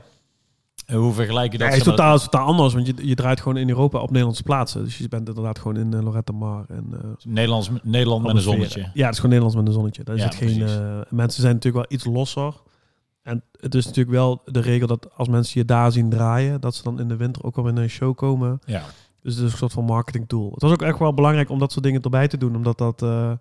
[0.94, 1.68] Hoe vergelijk je dat?
[1.68, 4.00] Ja, het is maar, totaal, is totaal anders, want je, je draait gewoon in Europa
[4.00, 4.84] op Nederlandse plaatsen.
[4.84, 6.86] Dus je bent inderdaad gewoon in uh, Lorette Mar en...
[6.94, 8.80] Uh, Nederlands, Nederland met een zonnetje.
[8.80, 10.04] Ja, het is gewoon Nederlands met een zonnetje.
[10.04, 12.54] Daar Ja, zit geen, uh, mensen zijn natuurlijk wel iets losser.
[13.24, 16.76] En het is natuurlijk wel de regel dat als mensen je daar zien draaien, dat
[16.76, 18.60] ze dan in de winter ook wel in een show komen.
[18.66, 18.84] Ja.
[19.22, 20.52] Dus het is een soort van marketing tool.
[20.52, 23.02] Het was ook echt wel belangrijk om dat soort dingen erbij te doen, omdat dat...
[23.02, 23.32] Uh,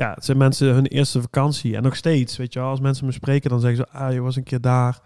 [0.00, 1.76] ja, het zijn mensen hun eerste vakantie.
[1.76, 3.98] En nog steeds, weet je wel, als mensen me spreken, dan zeggen ze...
[3.98, 4.98] Ah, je was een keer daar.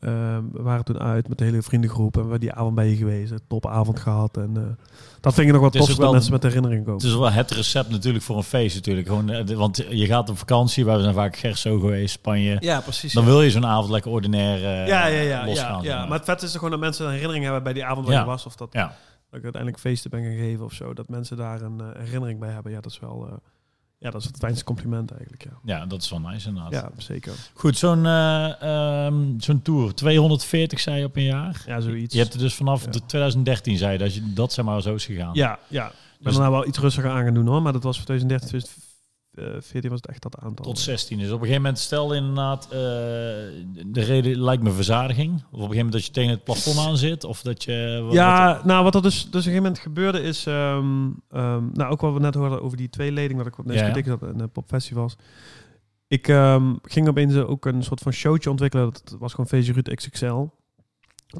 [0.00, 0.10] Uh,
[0.52, 2.14] we waren toen uit met de hele vriendengroep.
[2.16, 3.32] En we hebben die avond bij je geweest.
[3.48, 4.36] Topavond gehad.
[4.36, 4.62] En uh,
[5.20, 7.00] dat vind ik nog wat tof dat wel- mensen met herinnering komen.
[7.00, 9.06] Het is wel het recept natuurlijk voor een feest natuurlijk.
[9.06, 12.56] Gewoon, eh, de- want je gaat op vakantie, we zijn vaak Gerso geweest, Spanje.
[12.60, 13.12] ja, precies.
[13.12, 15.82] Dan wil je zo'n avond lekker ordinair eh, ja, ja, ja, losgaan.
[15.82, 16.08] ja, maar.
[16.08, 18.14] Maar het vet is er gewoon dat mensen een herinnering hebben bij die avond waar
[18.14, 18.20] Ja.
[18.20, 18.46] je was.
[18.46, 18.86] Of dat, Ja.
[19.30, 20.94] dat ik uiteindelijk feesten ben gegeven of zo.
[20.94, 22.72] Dat mensen daar een eh, herinnering bij hebben.
[22.72, 23.40] Ja, dat is wel...
[23.98, 25.50] ja, dat is het fijnste compliment eigenlijk, ja.
[25.64, 26.72] ja, dat is wel nice inderdaad.
[26.72, 27.32] Ja, zeker.
[27.54, 29.94] Goed, zo'n ehm, zo'n tour.
[29.94, 31.62] 240 zei je op een jaar.
[31.66, 32.14] Ja, zoiets.
[32.14, 32.90] Je hebt er dus vanaf Ja.
[32.90, 35.34] de 2013 zei je dat je dat zeg maar zo is gegaan.
[35.34, 35.86] Ja, ja.
[35.86, 37.62] Ik ben Dus- nou wel iets rustiger aan gaan doen hoor.
[37.62, 38.70] Maar dat was voor 2013,
[39.36, 40.64] 2014 was het echt dat aantal.
[40.64, 41.18] Tot 16.
[41.18, 42.70] Dus op een gegeven moment stel inderdaad, eh,
[43.86, 45.32] de reden lijkt me verzadiging.
[45.34, 47.24] Of op een gegeven moment dat je tegen het plafond aan zit.
[47.24, 48.00] Of dat je...
[48.04, 50.46] wat- Ja, wat- nou wat er dus, dus op een gegeven moment gebeurde is...
[50.46, 53.38] ehm, ehm, nou, ook wat we net hoorden over die tweeleding...
[53.38, 53.78] dat ik op Ja, ja.
[53.78, 55.16] discotheek zat en de popfestivals.
[56.08, 58.84] Ik ehm, ging opeens ook een soort van showtje ontwikkelen.
[58.92, 60.44] Dat was gewoon VG Ruud XXL.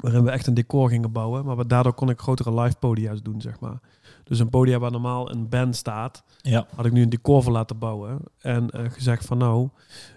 [0.01, 1.45] Waarin we echt een decor gingen bouwen.
[1.45, 3.79] Maar wat- daardoor kon ik grotere live podia's doen, zeg maar.
[4.27, 6.23] Dus een podia waar normaal een band staat...
[6.41, 6.67] ja.
[6.75, 8.19] had ik nu een decor voor laten bouwen.
[8.39, 9.69] En eh, gezegd van nou,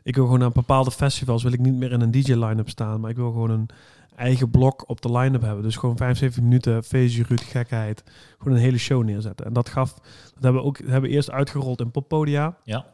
[0.02, 3.00] ik wil gewoon aan bepaalde festivals wil ik niet meer in een DJ line-up staan,
[3.00, 3.68] maar ik wil gewoon een
[4.16, 5.62] eigen blok op de line-up hebben.
[5.62, 8.04] Dus gewoon 75 minuten feestje, Ruud, gekheid.
[8.38, 9.46] Gewoon een hele show neerzetten.
[9.46, 9.94] En dat gaf,
[10.34, 12.56] dat hebben we ook hebben we eerst uitgerold in poppodia.
[12.64, 12.86] Ja.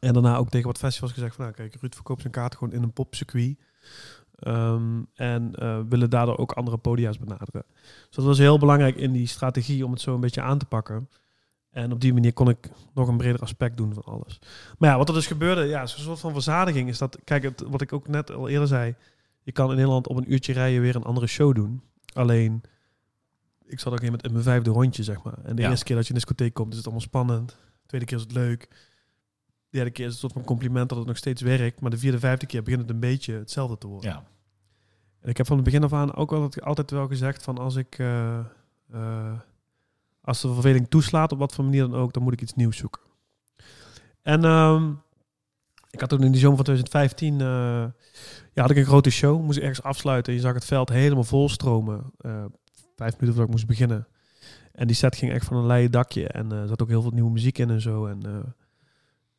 [0.00, 2.72] En daarna ook tegen wat festivals gezegd van nou kijk, Ruud verkoopt zijn kaart gewoon
[2.72, 3.58] in een popcircuit.
[4.38, 7.64] Ehm, en eh, willen daardoor ook andere podia's benaderen.
[8.06, 10.64] Dus dat was heel belangrijk in die strategie om het zo een beetje aan te
[10.66, 11.08] pakken.
[11.70, 14.38] En op die manier kon ik nog een breder aspect doen van alles.
[14.78, 17.64] Maar ja, wat er dus gebeurde, ja, zo'n soort van verzadiging is dat, kijk, het,
[17.68, 18.94] wat ik ook net al eerder zei,
[19.42, 21.82] je kan in Nederland op een uurtje rijden weer een andere show doen.
[22.14, 22.62] Alleen,
[23.66, 25.38] ik zat ook een met in mijn vijfde rondje, zeg maar.
[25.44, 25.70] En de Ja.
[25.70, 27.48] eerste keer dat je in de discotheek komt, is het allemaal spannend.
[27.48, 28.68] De tweede keer is het leuk.
[29.74, 31.80] De derde keer is het een soort van compliment dat het nog steeds werkt.
[31.80, 34.10] Maar de vierde, vijfde keer begint het een beetje hetzelfde te worden.
[34.10, 34.24] ja.
[35.20, 37.76] En ik heb van het begin af aan ook altijd, altijd wel gezegd van als
[37.76, 38.38] ik eh,
[38.92, 39.32] eh,
[40.20, 42.76] als de verveling toeslaat op wat voor manier dan ook, dan moet ik iets nieuws
[42.76, 43.00] zoeken.
[44.22, 44.90] En ehm,
[45.90, 47.46] ik had toen in die zomer van 2015 eh,
[48.52, 50.32] ja, had ik een grote show, moest ik ergens afsluiten.
[50.32, 52.12] Je zag het veld helemaal vol stromen.
[52.18, 52.44] eh,
[52.96, 54.06] vijf minuten voordat ik moest beginnen.
[54.72, 56.28] En die set ging echt van een leien dakje.
[56.28, 58.06] En er zat ook heel veel nieuwe muziek in en zo.
[58.06, 58.54] En,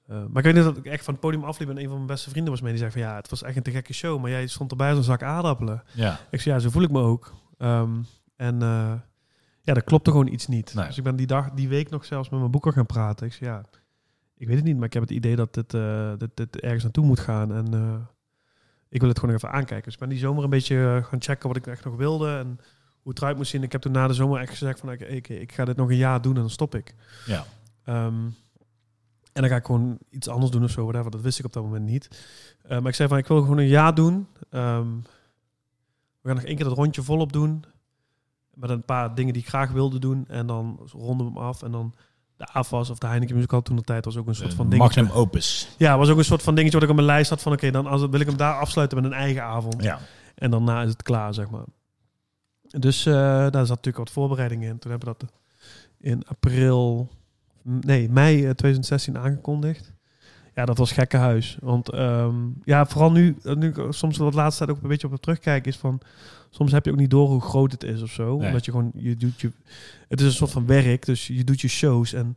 [0.07, 1.95] eh, maar ik weet niet dat ik echt van het podium afliep en een van
[1.95, 2.71] mijn beste vrienden was mee.
[2.71, 4.21] Die zei van ja, het was echt een te gekke show.
[4.21, 5.83] Maar jij stond erbij als een zak aardappelen.
[5.93, 6.19] ja.
[6.29, 7.33] Ik zei, ja, zo voel ik me ook.
[7.57, 7.93] Ehm,
[8.35, 8.93] en eh,
[9.61, 10.73] ja, dat klopte gewoon iets niet.
[10.73, 10.85] Nee.
[10.85, 13.27] Dus ik ben die dag, die week nog zelfs met mijn boeker gaan praten.
[13.27, 13.63] Ik zei, ja,
[14.37, 16.83] ik weet het niet, maar ik heb het idee dat dit, eh, dit, dit ergens
[16.83, 17.53] naartoe moet gaan.
[17.53, 18.07] En
[18.89, 19.83] ik wil het gewoon even aankijken.
[19.83, 22.59] Dus ik ben die zomer een beetje gaan checken wat ik echt nog wilde en
[23.01, 23.63] hoe het eruit moest zien.
[23.63, 25.97] Ik heb toen na de zomer echt gezegd van, ik, ik ga dit nog een
[25.97, 26.95] jaar doen en dan stop ik.
[27.25, 27.45] Ja.
[27.83, 28.15] Ehm,
[29.35, 31.11] en dan ga ik gewoon iets anders doen of zo, whatever.
[31.11, 32.07] Dat wist ik op dat moment niet.
[32.61, 34.27] Eh, maar ik zei van, ik wil gewoon een jaar doen.
[34.49, 34.87] Ehm,
[36.21, 37.65] we gaan nog één keer dat rondje volop doen.
[38.53, 40.25] Met een paar dingen die ik graag wilde doen.
[40.27, 41.63] En dan ronden we hem af.
[41.63, 41.93] En dan
[42.37, 44.81] de AFAS of de Heineken Musical toen de tijd was ook een soort van ding.
[44.81, 45.69] Magnum opus.
[45.77, 47.71] Ja, was ook een soort van dingetje wat ik op mijn lijst had van oké,
[47.71, 49.83] dan als, wil ik hem daar afsluiten met een eigen avond.
[49.83, 49.99] Ja.
[50.35, 51.65] En daarna is het klaar, zeg maar.
[52.61, 54.79] Dus eh, daar zat natuurlijk wat voorbereiding in.
[54.79, 55.31] Toen hebben we dat
[55.97, 57.09] in april,
[57.65, 59.93] nee, mei eh, 2016 aangekondigd.
[60.55, 61.57] Ja, dat was gekkenhuis.
[61.61, 65.21] Want ehm, ja, vooral nu, eh, nu soms wat laatste tijd ook een beetje op
[65.21, 66.01] terugkijken, is van
[66.49, 68.37] soms heb je ook niet door hoe groot het is of zo.
[68.37, 68.47] Nee.
[68.47, 69.51] Omdat je gewoon, je doet je,
[70.07, 72.13] het is een soort van werk, dus je doet je shows.
[72.13, 72.35] En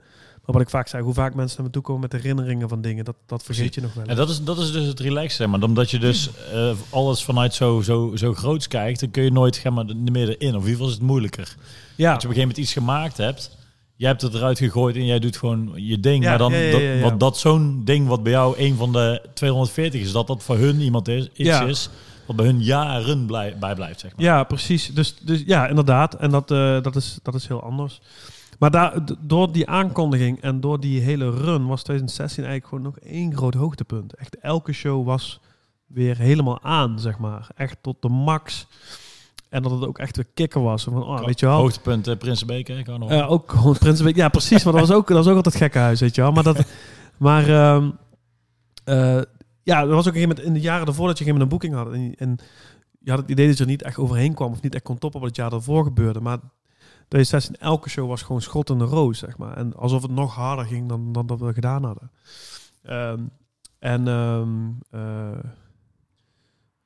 [0.49, 2.81] maar wat ik vaak zei, hoe vaak mensen naar me toe komen met herinneringen van
[2.81, 4.05] dingen, dat, dat vergeet je nog wel.
[4.05, 5.63] En dat is, dat is dus het relaxed, zeg maar.
[5.63, 9.55] Omdat je dus eh, alles vanuit zo, zo, zo groots kijkt, dan kun je nooit
[9.55, 10.57] zeg maar, er meer erin.
[10.57, 11.57] Of in ieder geval is het moeilijker.
[11.95, 13.58] ja, Als je op een gegeven moment iets gemaakt hebt,
[13.99, 16.23] jij hebt het eruit gegooid en jij doet gewoon je ding.
[16.23, 18.93] Ja, maar dan, ja, ja, dat, wat dat zo'n ding wat bij jou een van
[18.93, 21.65] de 240 is, dat dat voor hun iemand is, iets Ja.
[21.65, 21.89] is,
[22.27, 24.25] wat bij hun jaren blij, bijblijft, zeg maar.
[24.25, 24.95] Ja, precies.
[24.95, 26.15] Dus, dus ja, inderdaad.
[26.15, 28.01] En dat, eh, dat, is, dat is heel anders.
[28.59, 33.11] Maar daar, door die aankondiging en door die hele run was 2016 eigenlijk gewoon nog
[33.13, 34.15] één groot hoogtepunt.
[34.15, 35.41] Echt elke show was
[35.87, 37.49] weer helemaal aan, zeg maar.
[37.57, 38.67] Echt tot de max.
[39.49, 40.85] En dat het ook echt weer kicken was.
[40.85, 41.57] Van, oh, weet je wel.
[41.57, 42.83] Hoogtepunt uh, Prinsenbeek, hè?
[42.83, 44.17] Kan nog Eh, ook gewoon Prinsenbeek.
[44.17, 44.65] Ja, precies.
[44.65, 46.33] Maar dat was ook, dat was ook altijd gekkenhuis, weet je wel.
[46.33, 46.65] Maar, dat,
[47.17, 47.91] maar ehm,
[48.85, 49.21] eh,
[49.63, 51.49] ja, er was ook een gegeven moment in de jaren ervoor dat je een gegeven
[51.51, 52.19] moment een boeking had.
[52.19, 52.39] En, en
[52.99, 54.99] je had het idee dat je er niet echt overheen kwam of niet echt kon
[54.99, 56.21] toppen wat het jaar daarvoor gebeurde.
[56.21, 56.39] Maar
[57.09, 59.57] 2016, elke show was gewoon schot in de roos, zeg maar.
[59.57, 62.11] En alsof het nog harder ging dan, dan dat we gedaan hadden.
[62.83, 63.21] Ehm,
[63.79, 64.49] en ehm,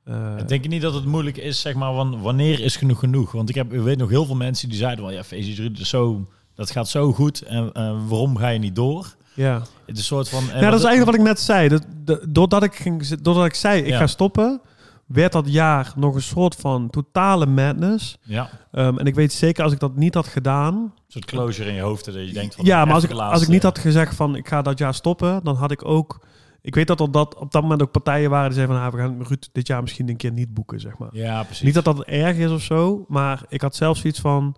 [0.04, 2.98] eh, eh, Denk je niet dat het moeilijk is, zeg maar, van wanneer is genoeg
[2.98, 3.32] genoeg?
[3.32, 5.78] Want ik, heb, ik weet nog heel veel mensen die zeiden wel, ja, Feestjes Ruud
[5.78, 7.42] is zo, dat gaat zo goed.
[7.42, 7.72] En
[8.08, 9.14] waarom ga je niet door?
[9.34, 9.54] ja.
[9.86, 10.44] Het is een soort van...
[10.44, 11.68] Ja, dat is eigenlijk wat ik net zei.
[11.68, 13.98] Dat, dat- doordat, ik ging, doordat ik zei, ik Ja.
[13.98, 14.60] ga stoppen,
[15.06, 18.16] werd dat jaar nog een soort van totale madness.
[18.22, 20.74] Ja, Ehm, en ik weet zeker, als ik dat niet had gedaan...
[20.74, 22.64] een soort closure in je hoofd, dat je denkt van...
[22.64, 25.40] Ja, maar als ik, als ik niet had gezegd van, ik ga dat jaar stoppen,
[25.42, 26.20] dan had ik ook...
[26.62, 28.92] Ik weet dat er dat op dat moment ook partijen waren die zeiden van, ah,
[28.92, 31.08] we gaan Ruud dit jaar misschien een keer niet boeken, zeg maar.
[31.12, 31.62] Ja, precies.
[31.64, 34.56] Niet dat dat erg is of zo, maar ik had zelf zoiets van...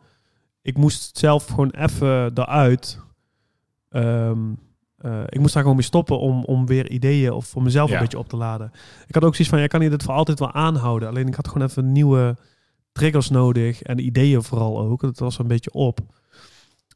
[0.62, 3.00] Ik moest zelf gewoon even eruit.
[3.90, 4.38] Ehm,
[4.96, 7.94] eh, ik moest daar gewoon mee stoppen om, om weer ideeën of voor mezelf Ja.
[7.96, 8.72] een beetje op te laden.
[9.06, 11.08] Ik had ook zoiets van, ja, kan je dit voor altijd wel aanhouden?
[11.08, 12.36] Alleen ik had gewoon even nieuwe
[12.92, 15.00] triggers nodig en ideeën vooral ook.
[15.00, 16.00] Dat was een beetje op.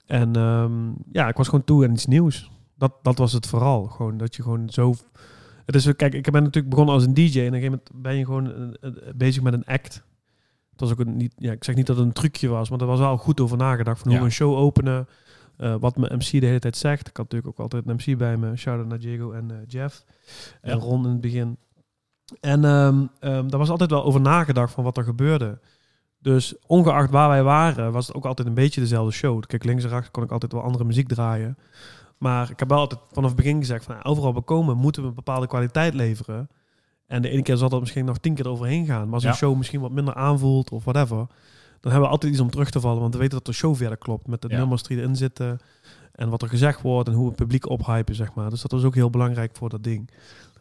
[0.07, 0.73] En ehm,
[1.13, 2.51] ja, ik was gewoon toe aan iets nieuws.
[2.79, 3.85] Dat, dat was het vooral.
[3.85, 4.95] Gewoon dat je gewoon zo...
[5.67, 7.91] Het is, kijk, ik ben natuurlijk begonnen als een DJ en op een gegeven moment
[8.03, 9.95] ben je gewoon eh, eh, bezig met een act.
[10.71, 12.81] Het was ook een, niet, ja, ik zeg niet dat het een trucje was, maar
[12.81, 14.21] er was wel goed over nagedacht van hoe Ja.
[14.21, 15.09] we een show openen.
[15.57, 17.09] eh, wat mijn MC de hele tijd zegt.
[17.09, 18.57] Ik had natuurlijk ook altijd een MC bij me.
[18.57, 20.05] Shout-out naar Diego en Jeff.
[20.61, 20.83] En Ja.
[20.83, 21.57] Ron in het begin.
[22.41, 25.59] En ehm, daar was altijd wel over nagedacht van wat er gebeurde.
[26.19, 29.43] Dus ongeacht waar wij waren, was het ook altijd een beetje dezelfde show.
[29.47, 31.59] Kijk, links en rechts kon ik altijd wel andere muziek draaien.
[32.19, 34.05] Maar ik heb wel altijd vanaf het begin gezegd van...
[34.05, 36.49] overal we komen moeten we een bepaalde kwaliteit leveren.
[37.07, 39.05] En de ene keer zal dat misschien nog tien keer overheen gaan.
[39.05, 39.29] Maar als Ja.
[39.29, 41.17] een show misschien wat minder aanvoelt of whatever...
[41.81, 43.01] dan hebben we altijd iets om terug te vallen.
[43.01, 44.27] Want we weten dat de show verder klopt.
[44.27, 44.59] Met de Ja.
[44.59, 45.59] nummers die erin zitten.
[46.13, 48.51] En wat er gezegd wordt en hoe we het publiek ophypen, zeg maar.
[48.51, 50.11] Dus dat was ook heel belangrijk voor dat ding.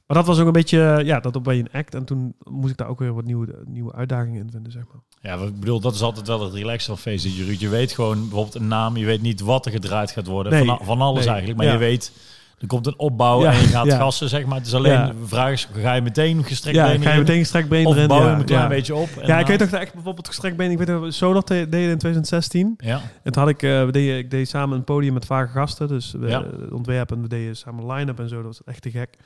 [0.08, 1.96] Maar dat was ook een beetje, ja, dat op bij een act.
[1.96, 5.02] En toen moest ik daar ook weer wat nieuwe, nieuwe uitdagingen in vinden, zeg maar.
[5.22, 7.46] Ja, ik bedoel, dat is altijd wel het relaxed van feestje.
[7.46, 7.60] Ruud.
[7.60, 10.52] Je weet gewoon bijvoorbeeld een naam, je weet niet wat er gedraaid gaat worden.
[10.52, 11.58] Nee, van, van alles nee, eigenlijk.
[11.58, 11.74] Maar ja.
[11.74, 12.12] je weet,
[12.60, 13.98] er komt een opbouw Ja, en je gaat ja.
[13.98, 14.58] gassen, zeg maar.
[14.58, 17.40] Het is alleen, de vraag is, ga je meteen gestrekt Ja, benen ga je meteen
[17.40, 19.10] gestrekt been Of bouw je een klein beetje op?
[19.10, 20.72] en Ja, ik weet toch dat echt bijvoorbeeld gestrekt been.
[20.72, 22.74] Ik weet dat Solar te- deden in 2016.
[22.78, 25.88] Ja, En toen had ik, we deden, ik deed samen een podium met vage gasten.
[25.88, 28.36] Dus we ontwerpen en we deden samen line-up en zo.
[28.36, 29.18] Dat was echt te gek.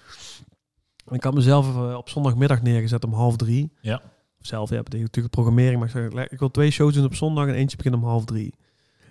[1.07, 3.71] En ik had mezelf eh, op zondagmiddag neergezet om half drie.
[3.81, 4.01] Ja.
[4.41, 5.79] Zelf, ja, betekent natuurlijk programmering.
[5.79, 8.25] Maar ik, zei, ik wil twee shows doen op zondag en eentje begint om half
[8.25, 8.53] drie.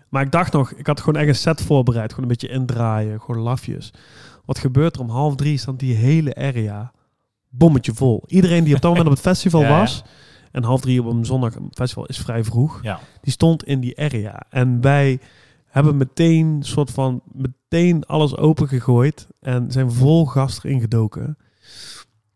[0.08, 2.10] Maar ik dacht nog, ik had gewoon echt een set voorbereid.
[2.10, 3.92] Gewoon een beetje indraaien, gewoon lafjes.
[4.44, 5.58] Wat gebeurt er om half drie?
[5.58, 6.92] Staat die hele area
[7.48, 8.22] bommetje vol.
[8.26, 10.02] Iedereen die op dat moment op het festival Ja, was...
[10.50, 13.00] En half drie op een zondag een festival is vrij vroeg ja.
[13.20, 14.42] die stond in die area.
[14.48, 15.20] En wij
[15.66, 21.36] hebben meteen soort van meteen alles open gegooid en zijn vol gast erin gedoken.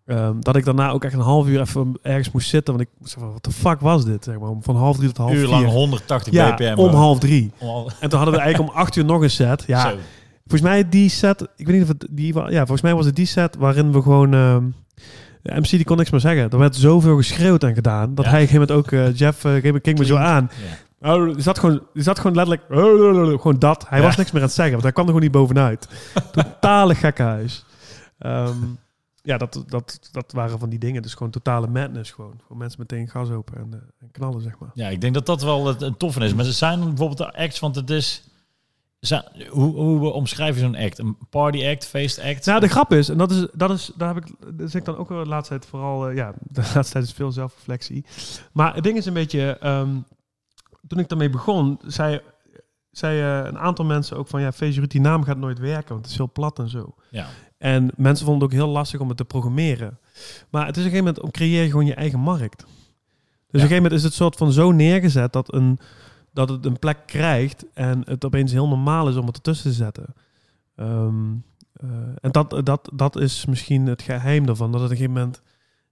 [0.06, 3.08] Ehm, dat ik daarna ook echt een half uur even ergens moest zitten, want ik
[3.08, 4.24] zeg van, wat de fuck was dit?
[4.24, 5.48] Zeg maar, om van half drie tot half uur vier.
[5.48, 6.74] lang 180 ja, bpm.
[6.78, 7.52] om half drie.
[7.58, 9.64] Om En toen hadden we eigenlijk om acht uur nog een set.
[9.66, 9.96] Ja, Zo.
[10.40, 13.06] volgens mij die set, ik weet niet of het die was, ja, volgens mij was
[13.06, 14.64] het die set waarin we gewoon, ehm,
[15.42, 16.50] de MC die kon niks meer zeggen.
[16.50, 18.30] Er werd zoveel geschreeuwd en gedaan, dat Ja.
[18.30, 20.50] hij op een gegeven moment ook, eh, Jeff, uh, keek me zo aan.
[21.00, 21.14] Ja.
[21.14, 22.62] Oh, zat gewoon, zat gewoon letterlijk,
[23.42, 23.84] gewoon dat.
[23.88, 24.04] Hij Ja.
[24.04, 25.88] was niks meer aan het zeggen, want hij kwam er gewoon niet bovenuit.
[26.32, 27.64] Totale gekkenhuis.
[28.18, 28.56] Ehm
[29.26, 31.02] ja, dat, dat, dat waren van die dingen.
[31.02, 32.34] Dus gewoon totale madness gewoon.
[32.42, 34.70] Gewoon mensen meteen gas open en, eh, en knallen, zeg maar.
[34.74, 36.34] Ja, ik denk dat dat wel het, het toffe is.
[36.34, 38.28] Maar ze zijn bijvoorbeeld de acts, want het is...
[39.00, 40.98] zijn- hoe, hoe omschrijf je zo'n act?
[40.98, 42.46] Een party act, feest act?
[42.46, 44.86] Nou, de grap is, en dat is, dat is, daar heb ik, dat zeg ik
[44.86, 48.04] dan ook wel de laatste tijd vooral, eh, ja, de laatste tijd is veel zelfreflectie.
[48.52, 49.96] Maar het ding is een beetje, ehm,
[50.86, 52.20] toen ik daarmee begon, zei,
[52.90, 56.00] zei eh, een aantal mensen ook van, ja, Feestje die naam gaat nooit werken, want
[56.00, 56.94] het is heel plat en zo.
[57.10, 57.26] Ja.
[57.64, 59.98] En mensen vonden het ook heel lastig om het te programmeren.
[60.50, 62.58] Maar het is op een gegeven moment, om creëer je gewoon je eigen markt.
[62.58, 65.78] Dus op een gegeven moment is het soort van zo neergezet dat, een,
[66.32, 69.76] dat het een plek krijgt en het opeens heel normaal is om het ertussen te
[69.76, 70.14] zetten.
[70.76, 71.32] Ehm,
[71.72, 71.88] eh,
[72.20, 74.72] en dat, dat, dat is misschien het geheim daarvan.
[74.72, 75.42] Dat het op een gegeven moment,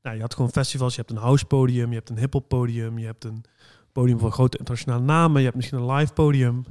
[0.02, 2.98] nou, je had gewoon festivals, je hebt een house podium, je hebt een hip-hop podium,
[2.98, 3.44] je hebt een
[3.92, 6.64] podium voor grote internationale namen, je hebt misschien een live podium.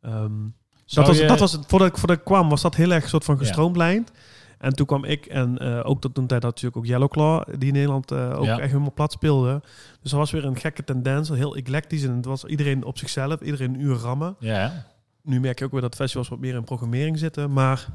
[0.00, 0.52] Zou
[0.86, 3.08] dat was, je- dat was het, voordat ik, voordat ik kwam, was dat heel erg
[3.08, 3.40] soort van Ja.
[3.40, 4.10] gestroomlijnd.
[4.58, 7.68] En toen kwam ik en eh, ook tot toen tijd had natuurlijk ook Yellowclaw, die
[7.68, 8.58] in Nederland eh, ook Ja.
[8.58, 9.62] echt helemaal plat speelde.
[10.02, 12.04] Dus er was weer een gekke tendens, heel eclectisch.
[12.04, 14.36] En het was iedereen op zichzelf, iedereen een uur rammen.
[14.38, 14.86] Ja?
[15.22, 17.52] Nu merk je ook weer dat festivals wat meer in programmering zitten.
[17.52, 17.86] Maar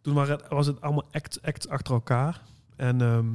[0.00, 0.14] toen
[0.48, 2.40] was het allemaal acts, acts achter elkaar.
[2.76, 3.26] En ehm,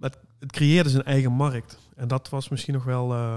[0.00, 1.78] het, het creëerde zijn eigen markt.
[1.96, 3.12] En dat was misschien nog wel...
[3.12, 3.36] eh,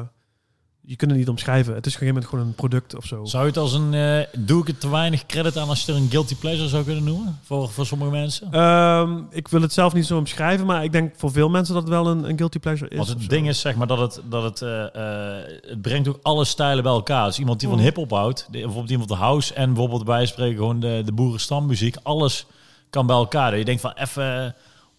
[0.87, 1.75] je kunt het niet omschrijven.
[1.75, 3.25] Het is op een gegeven moment gewoon een product of zo.
[3.25, 3.93] Zou je het als een...
[3.93, 6.83] eh, doe ik het te weinig credit aan als je er een guilty pleasure zou
[6.83, 7.39] kunnen noemen?
[7.43, 8.51] Voor, voor sommige mensen?
[8.51, 11.83] Ehm, ik wil het zelf niet zo omschrijven, maar ik denk voor veel mensen dat
[11.83, 12.97] het wel een, een guilty pleasure is.
[12.97, 16.19] Want het ding is zeg maar dat het, dat het, eh, eh, het brengt ook
[16.21, 17.25] alle stijlen bij elkaar.
[17.25, 17.83] Dus iemand die van Mm.
[17.83, 21.95] hip-hop houdt, de- bijvoorbeeld iemand de house en bijvoorbeeld bij spreken gewoon de, de boerenstammuziek,
[22.03, 22.45] alles
[22.89, 23.49] kan bij elkaar.
[23.49, 24.55] Dat je denkt van even,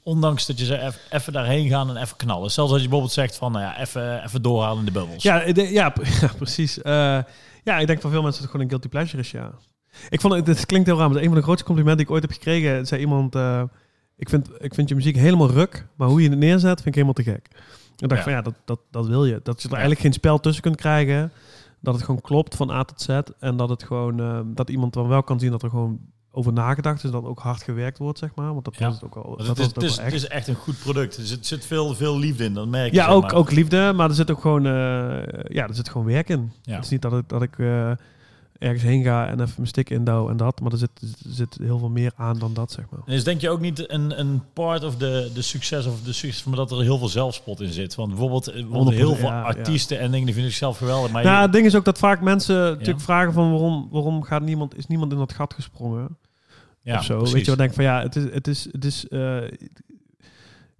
[0.06, 2.50] ondanks dat je ze even daarheen gaan en even knallen.
[2.50, 5.22] Zelfs als je bijvoorbeeld zegt van, nou ja, even, even doorhalen in de bubbels.
[5.22, 5.42] Ja,
[5.80, 5.92] ja,
[6.36, 6.82] precies.
[6.82, 6.92] Eh,
[7.64, 9.50] ja, ik denk voor veel mensen dat het gewoon een guilty pleasure is, ja.
[10.08, 12.20] Ik vond het, dit klinkt heel raar, maar een van de grootste complimenten die ik
[12.20, 13.62] ooit heb gekregen, zei iemand, eh,
[14.16, 16.94] ik, vind, ik vind je muziek helemaal ruk, maar hoe je het neerzet, vind ik
[16.94, 17.48] helemaal te gek.
[17.96, 18.22] Ik dacht Ja.
[18.22, 19.40] van ja, dat, dat, dat wil je.
[19.42, 21.32] Dat je er eigenlijk geen spel tussen kunt krijgen,
[21.80, 24.92] dat het gewoon klopt van A tot Z en dat het gewoon, eh, dat iemand
[24.92, 25.98] dan wel kan zien dat er gewoon
[26.36, 28.52] over nagedacht is dat ook hard gewerkt wordt, zeg maar.
[28.52, 28.86] Want dat Ja.
[28.86, 29.36] was het ook al.
[29.36, 30.14] Dat is, het is, het echt.
[30.14, 31.16] is echt een goed product.
[31.16, 32.96] Er zit, zit veel, veel liefde in, dat merk je.
[32.96, 33.34] Ja, ook, maar.
[33.34, 34.72] ook liefde, maar er zit ook gewoon, eh,
[35.48, 36.52] ja, er zit gewoon werk in.
[36.62, 36.74] Ja.
[36.74, 37.90] Het is niet dat ik, dat ik eh,
[38.58, 41.58] ergens heen ga en even mijn stick indouw en dat, maar er zit, er zit
[41.62, 43.00] heel veel meer aan dan dat, zeg maar.
[43.06, 46.12] En is denk je ook niet een, een part of de, de succes of de
[46.12, 47.94] succes, maar dat er heel veel zelfspot in zit?
[47.94, 50.78] Want bijvoorbeeld, eh, bijvoorbeeld heel 100%, veel ja, artiesten en dingen die vind ik zelf
[50.78, 51.10] geweldig.
[51.12, 54.22] Maar Nou, je- het ding is ook dat vaak mensen natuurlijk vragen van waarom, waarom
[54.22, 56.16] gaat niemand, is niemand in dat gat gesprongen
[56.92, 57.16] ja, of zo.
[57.16, 57.34] precies.
[57.34, 59.36] Weet je wat denk van ja, het is, het is, het is eh,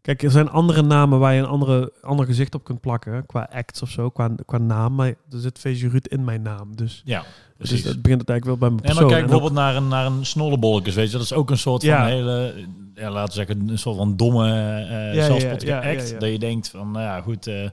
[0.01, 3.49] kijk, er zijn andere namen waar je een andere, ander gezicht op kunt plakken, qua
[3.53, 7.21] acts of zo, qua, qua naam, maar er zit Ruud in mijn naam, dus, Ja,
[7.21, 7.29] dus
[7.69, 7.85] precies.
[7.85, 9.09] het begint het eigenlijk wel bij mijn persoon.
[9.09, 11.13] kijk En ook- bijvoorbeeld naar een, naar een snollebolletjes, weet je.
[11.13, 12.07] Dat is ook een soort van Ja.
[12.07, 12.55] hele,
[12.95, 16.21] ja, laten we zeggen, een soort van domme uh, ja, zelfspottige act.
[16.21, 17.47] Dat je denkt van, nou ja, goed.
[17.47, 17.69] eh,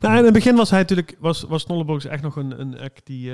[0.00, 3.00] Nou, in het begin was hij natuurlijk, was, was Snollebox echt nog een, een act
[3.04, 3.30] die,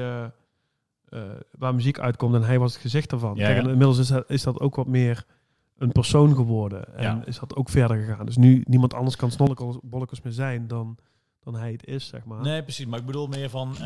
[1.50, 3.36] waar muziek uitkomt en hij was het gezicht ervan.
[3.36, 3.62] Ja, Kijk, ja.
[3.62, 5.24] en inmiddels is dat, is dat ook wat meer
[5.78, 7.22] een persoon geworden en Ja.
[7.24, 8.26] is dat ook verder gegaan.
[8.26, 10.98] Dus nu niemand anders kan Snollebollekes meer zijn dan,
[11.40, 12.40] dan hij het is, zeg maar.
[12.42, 12.86] nee, precies.
[12.86, 13.84] Maar ik bedoel meer van, eh,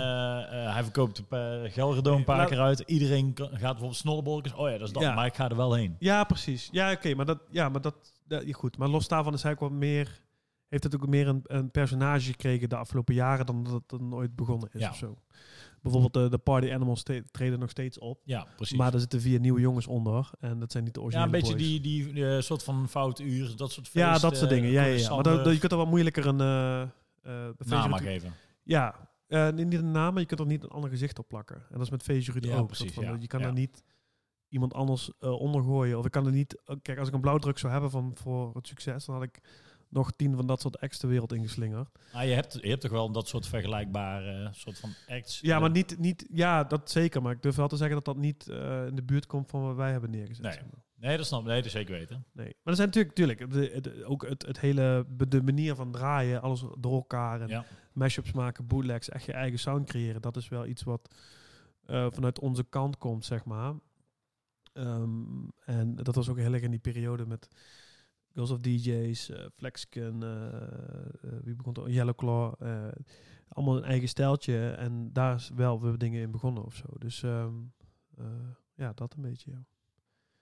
[0.67, 2.81] eh, hij verkoopt uh, een paar keer uit.
[2.81, 4.55] Iedereen kan- gaat bijvoorbeeld snollebolletjes.
[4.55, 5.03] Oh ja, dat is dat.
[5.03, 5.15] Ja.
[5.15, 5.97] Maar ik ga er wel heen.
[5.99, 6.69] Ja, precies.
[6.73, 7.95] Ja, oké, maar dat, ja, maar dat,
[8.27, 8.79] dat, ja, goed.
[8.79, 10.21] Maar los daarvan is hij ook wat meer,
[10.69, 14.37] heeft het ook meer een, een personage gekregen de afgelopen jaren dan dat het ooit
[14.37, 14.91] begonnen is Ja.
[14.91, 15.17] of zo.
[15.92, 18.20] Bijvoorbeeld de, de Party Animals treden nog steeds op.
[18.25, 18.77] Ja, precies.
[18.79, 20.31] Maar er zitten vier nieuwe jongens onder.
[20.40, 21.83] En dat zijn niet de ja, originele een beetje boys.
[21.83, 24.70] die, die eh, soort van fout uur, dat soort Ja, feest, dat soort eh, dingen.
[24.70, 25.14] Ja, ja, ja.
[25.14, 26.90] Maar dat, dat- je kunt er wat moeilijker een...
[27.57, 28.33] feestje naam geven.
[28.62, 28.94] Ja,
[29.27, 31.57] eh, niet een naam, maar je kunt er niet een ander gezicht op plakken.
[31.57, 32.66] En dat is met feestje Ruud Ja, ook.
[32.66, 33.16] precies, van, ja.
[33.20, 33.46] Je kan Ja.
[33.46, 33.83] er niet
[34.49, 35.99] iemand anders ondergooien.
[35.99, 36.62] Of ik kan er niet...
[36.83, 39.40] kijk, als ik een blauwdruk zou hebben van, voor het succes, dan had ik
[39.88, 41.88] nog tien van dat soort acts de wereld ingeslingerd.
[42.12, 45.40] Ah, je, hebt, je hebt toch wel dat soort vergelijkbare eh, soort van acts.
[45.40, 46.27] Ja, eh, maar niet, niet...
[46.33, 47.22] Ja, dat zeker.
[47.22, 49.62] Maar ik durf wel te zeggen dat dat niet eh, in de buurt komt van
[49.62, 50.42] wat wij hebben neergezet.
[50.44, 50.53] Nee.
[50.53, 50.85] zeg maar.
[50.99, 51.46] Nee, dat snap ik.
[51.46, 52.25] Nee, dat zeker weten.
[52.33, 55.92] Nee, maar er zijn natuurlijk, natuurlijk de, de- ook het, het hele, de manier van
[55.92, 57.64] draaien, alles door elkaar en Ja.
[57.92, 60.22] mashups maken, bootlegs, echt je eigen sound creëren.
[60.22, 61.14] Dat is wel iets wat
[61.87, 63.75] vanuit onze kant komt, zeg maar.
[64.72, 67.49] Ehm, en dat was ook heel erg in die periode met
[68.37, 71.90] Girls of DJ's, eh Flexken, eh, eh, wie begon er?
[71.90, 72.55] Yellow Claw.
[73.49, 74.70] allemaal een eigen stijltje.
[74.70, 76.85] En daar is wel weer dingen in begonnen of zo.
[76.99, 77.53] Dus ehm,
[78.18, 78.25] eh,
[78.75, 79.51] ja, dat een beetje.
[79.51, 79.64] Ja.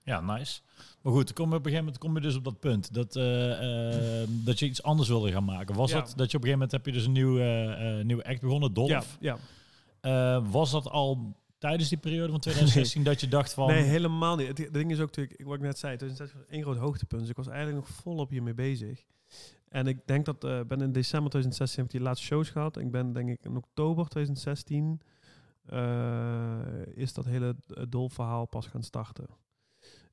[0.03, 0.61] Ja, nice.
[1.01, 3.15] Maar goed, kom je op een gegeven moment kom je dus op dat punt dat,
[3.15, 5.75] eh, eh, dat je iets anders wilde gaan maken.
[5.75, 5.99] Was Ja.
[5.99, 8.41] dat dat je op een gegeven moment heb je dus een nieuw, eh, nieuwe act
[8.41, 9.17] begonnen, Dolf?
[9.19, 9.37] Ja,
[10.01, 10.41] ja.
[10.41, 13.67] Was dat al tijdens die periode van 2016 dat je dacht van...
[13.67, 14.47] Nee, helemaal niet.
[14.47, 17.21] Het, het ding is ook natuurlijk, wat ik net zei, 2016 was één groot hoogtepunt.
[17.21, 19.03] Dus ik was eigenlijk nog volop hiermee bezig.
[19.69, 22.77] En ik denk dat, eh ben in december 2016 heb ik die laatste shows gehad.
[22.77, 25.01] Ik ben denk ik in oktober 2016
[25.65, 27.55] eh, is dat hele
[27.89, 29.27] dolverhaal pas gaan starten.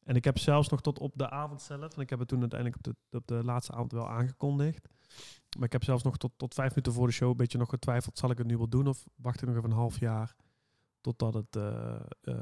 [0.05, 2.41] En ik heb zelfs nog tot op de avond zelf, en ik heb het toen
[2.41, 4.89] uiteindelijk op de, op de laatste avond wel aangekondigd.
[5.57, 7.69] Maar ik heb zelfs nog tot, tot vijf minuten voor de show een beetje nog
[7.69, 10.35] getwijfeld, zal ik het nu wel doen of wacht ik nog even een half jaar
[11.03, 11.57] totdat het...
[11.57, 12.37] eh, eh,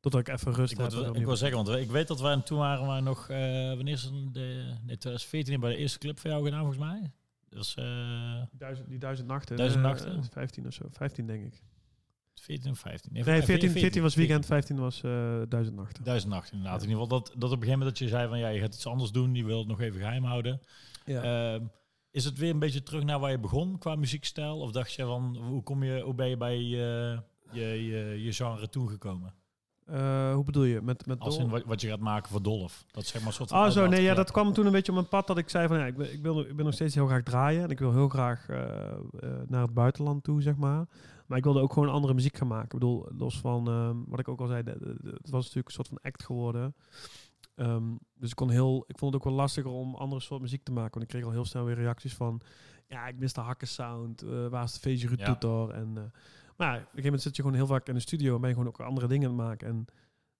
[0.00, 0.90] totdat ik even rust Ik, heb.
[0.90, 3.38] wil, ik wil zeggen, want ik weet dat wij toen waren we nog, eh,
[3.74, 4.12] wanneer is het?
[4.12, 4.40] De,
[4.84, 7.12] nee, 2014 bij de eerste clip van jou gedaan volgens mij.
[7.48, 9.56] Dat was eh Duizend, die duizend nachten.
[9.56, 10.24] Duizend nachten?
[10.24, 10.84] 15 of zo.
[10.90, 11.62] 15 denk ik.
[12.34, 13.12] 14 of 15.
[13.12, 16.04] Nee, eh, 14, 14 was weekend, 15 was eh duizend nachten.
[16.04, 16.80] Duizend nachten inderdaad.
[16.80, 16.86] Ja.
[16.86, 18.60] In ieder geval dat, dat op een gegeven moment dat je zei van ja, je
[18.60, 20.60] gaat iets anders doen, je wil het nog even geheim houden.
[21.04, 21.22] Ja.
[21.54, 21.64] Ehm,
[22.14, 24.58] is het weer een beetje terug naar waar je begon qua muziekstijl?
[24.60, 27.18] Of dacht je van, hoe, kom je, hoe ben je bij je,
[27.50, 29.34] je, je, je genre toen gekomen?
[29.86, 30.80] Eh, hoe bedoel je?
[30.82, 32.84] Met, met Als in wat, wat je gaat maken voor Dolf.
[32.92, 33.86] Dat zeg maar een soort van Oh, zo.
[33.86, 35.86] Nee, ja, dat kwam toen een beetje op mijn pad dat ik zei van ja,
[35.86, 37.62] ik, ben, ik, wil, ik ben nog steeds heel graag draaien.
[37.62, 38.96] En ik wil heel graag eh, eh,
[39.46, 40.86] naar het buitenland toe, zeg maar.
[41.26, 42.64] Maar ik wilde ook gewoon andere muziek gaan maken.
[42.64, 45.40] Ik bedoel, los van ehm, wat ik ook al zei, de- de- de- het was
[45.44, 46.74] natuurlijk een soort van act geworden.
[47.54, 50.62] Ehm, dus ik kon heel, ik vond het ook wel lastiger om andere soort muziek
[50.62, 50.92] te maken.
[50.92, 52.40] Want ik kreeg al heel snel weer reacties van,
[52.86, 55.36] ja, ik mis de hakken sound, eh, waar is de feestje Ja.
[55.68, 56.02] En, eh,
[56.56, 58.40] maar ja, op een gegeven moment zit je gewoon heel vaak in de studio en
[58.40, 59.68] ben je gewoon ook andere dingen aan het maken.
[59.68, 59.84] En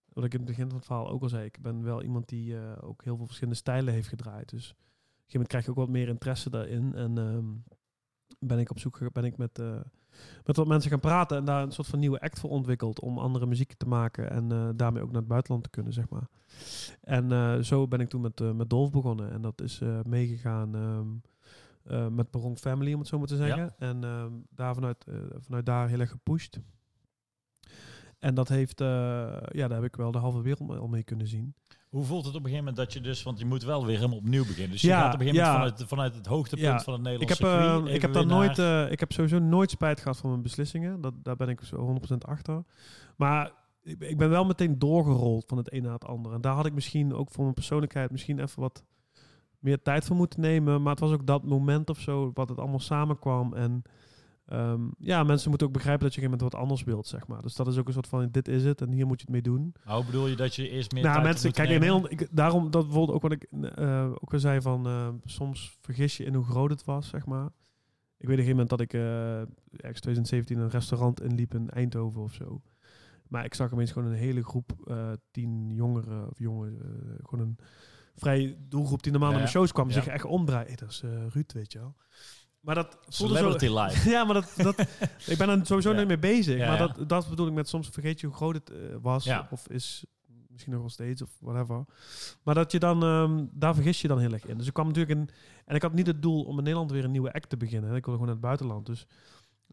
[0.09, 2.29] wat ik in het begin van het verhaal ook al zei, ik ben wel iemand
[2.29, 4.49] die eh, ook heel veel verschillende stijlen heeft gedraaid.
[4.49, 6.95] Dus op een gegeven moment krijg je ook wat meer interesse daarin.
[6.95, 7.77] En ehm,
[8.39, 9.63] ben ik op zoek ben ik met,
[10.45, 13.19] met wat mensen gaan praten en daar een soort van nieuwe act voor ontwikkeld om
[13.19, 16.29] andere muziek te maken en eh, daarmee ook naar het buitenland te kunnen, zeg maar.
[17.01, 20.75] En eh, zo ben ik toen met, eh, met Dolf begonnen en dat is meegegaan
[20.75, 21.07] ehm,
[21.85, 23.75] eh, met Baron Family, om het zo maar te zeggen.
[23.79, 25.07] En ehm, daar vanuit,
[25.39, 26.61] vanuit daar heel erg gepusht.
[28.19, 31.55] En dat heeft, ja, daar heb ik wel de halve wereld al mee kunnen zien.
[31.95, 33.97] Hoe voelt het op een gegeven moment dat je dus, want je moet wel weer
[33.97, 34.71] helemaal opnieuw beginnen.
[34.71, 35.75] Dus je Ja, gaat op een gegeven moment ja.
[35.75, 36.81] vanuit, vanuit het hoogtepunt Ja.
[36.81, 39.71] van het Ik Nederlandse heb, circuit ik heb daar nooit, eh, ik heb sowieso nooit
[39.71, 41.01] spijt gehad van mijn beslissingen.
[41.01, 42.65] Dat, daar ben ik zo 100% achter.
[43.17, 46.35] Maar ik, ik ben wel meteen doorgerold van het een naar het andere.
[46.35, 48.85] En daar had ik misschien ook voor mijn persoonlijkheid misschien even wat
[49.59, 50.83] meer tijd voor moeten nemen.
[50.83, 53.53] Maar het was ook dat moment of zo, wat het allemaal samenkwam.
[53.55, 53.83] En
[54.47, 57.07] ehm, ja, mensen moeten ook begrijpen dat je op een gegeven moment wat anders wilt,
[57.07, 57.43] zeg maar.
[57.43, 59.33] Dus dat is ook een soort van, dit is het en hier moet je het
[59.33, 59.75] mee doen.
[59.85, 61.81] Hoe bedoel je dat je eerst meer Nou, mensen, kijk, in?
[61.81, 65.79] Nederland, ik, daarom, dat bijvoorbeeld ook wat ik eh, ook al zei van, eh, soms
[65.81, 67.47] vergis je in hoe groot het was, zeg maar.
[68.17, 69.41] Ik weet op een gegeven moment dat ik eh
[69.77, 72.63] ergens 2017 een restaurant inliep in Eindhoven of zo.
[73.29, 77.47] Maar ik zag ineens gewoon een hele groep, eh, tien jongeren of jongen, eh, gewoon
[77.47, 77.59] een
[78.15, 79.95] vrij doelgroep die normaal Ja, naar mijn shows kwam, ja.
[79.95, 80.67] zich echt omdraaien.
[80.67, 81.95] Hey, dat is eh, Ruud, weet je wel.
[82.65, 83.41] Maar dat voelde zo...
[83.41, 84.11] Celebrity Life.
[84.11, 84.79] Ja, maar dat, dat,
[85.33, 85.99] ik ben er sowieso Ja.
[85.99, 86.57] niet mee bezig.
[86.59, 86.87] Ja, maar ja.
[86.87, 89.29] dat, dat bedoel ik met soms vergeet je hoe groot het eh, was.
[89.51, 90.05] Of is
[90.49, 91.85] misschien nog wel steeds of whatever.
[92.43, 94.57] Maar dat je dan, ehm, daar vergis je dan heel erg in.
[94.59, 95.29] Dus ik kwam natuurlijk in...
[95.65, 97.91] En ik had niet het doel om in Nederland weer een nieuwe act te beginnen.
[97.91, 97.97] hè.
[97.97, 98.87] Ik wilde gewoon naar het buitenland.
[98.87, 99.07] Dus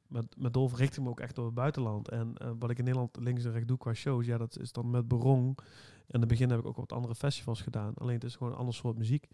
[0.08, 2.10] met, met Dolf richt ik me ook echt op het buitenland.
[2.10, 4.26] En eh, wat ik in Nederland links en rechts doe qua shows...
[4.26, 5.58] Ja, dat is dan met Berong.
[5.58, 5.64] En
[6.08, 7.94] in het begin heb ik ook wat andere festivals gedaan.
[7.96, 9.28] Alleen het is gewoon een ander soort muziek.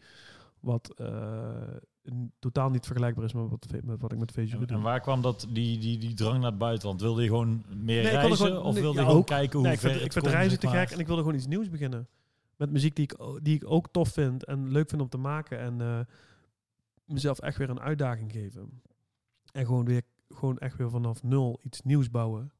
[0.59, 1.07] Wat eh,
[2.39, 4.65] totaal niet vergelijkbaar is met wat, met wat ik met En, doe.
[4.65, 7.01] en waar kwam dat, die, die, die drang naar het buitenland?
[7.01, 8.35] Wilde je gewoon meer Nee, ik reizen?
[8.45, 9.25] gewoon- of wilde je ja, gewoon ook.
[9.27, 11.37] kijken hoe Nee, ik ver vind, ik vind reizen te gek en ik wilde gewoon
[11.37, 12.07] iets nieuws beginnen.
[12.55, 15.59] Met muziek die ik, die ik ook tof vind en leuk vind om te maken.
[15.59, 15.99] En eh,
[17.05, 18.81] mezelf echt weer een uitdaging geven.
[19.51, 22.51] En gewoon, weer, gewoon echt weer vanaf nul iets nieuws bouwen.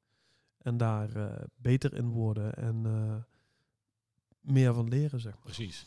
[0.57, 3.15] En daar eh, beter in worden en eh,
[4.39, 5.43] meer van leren, zeg maar.
[5.43, 5.85] Precies.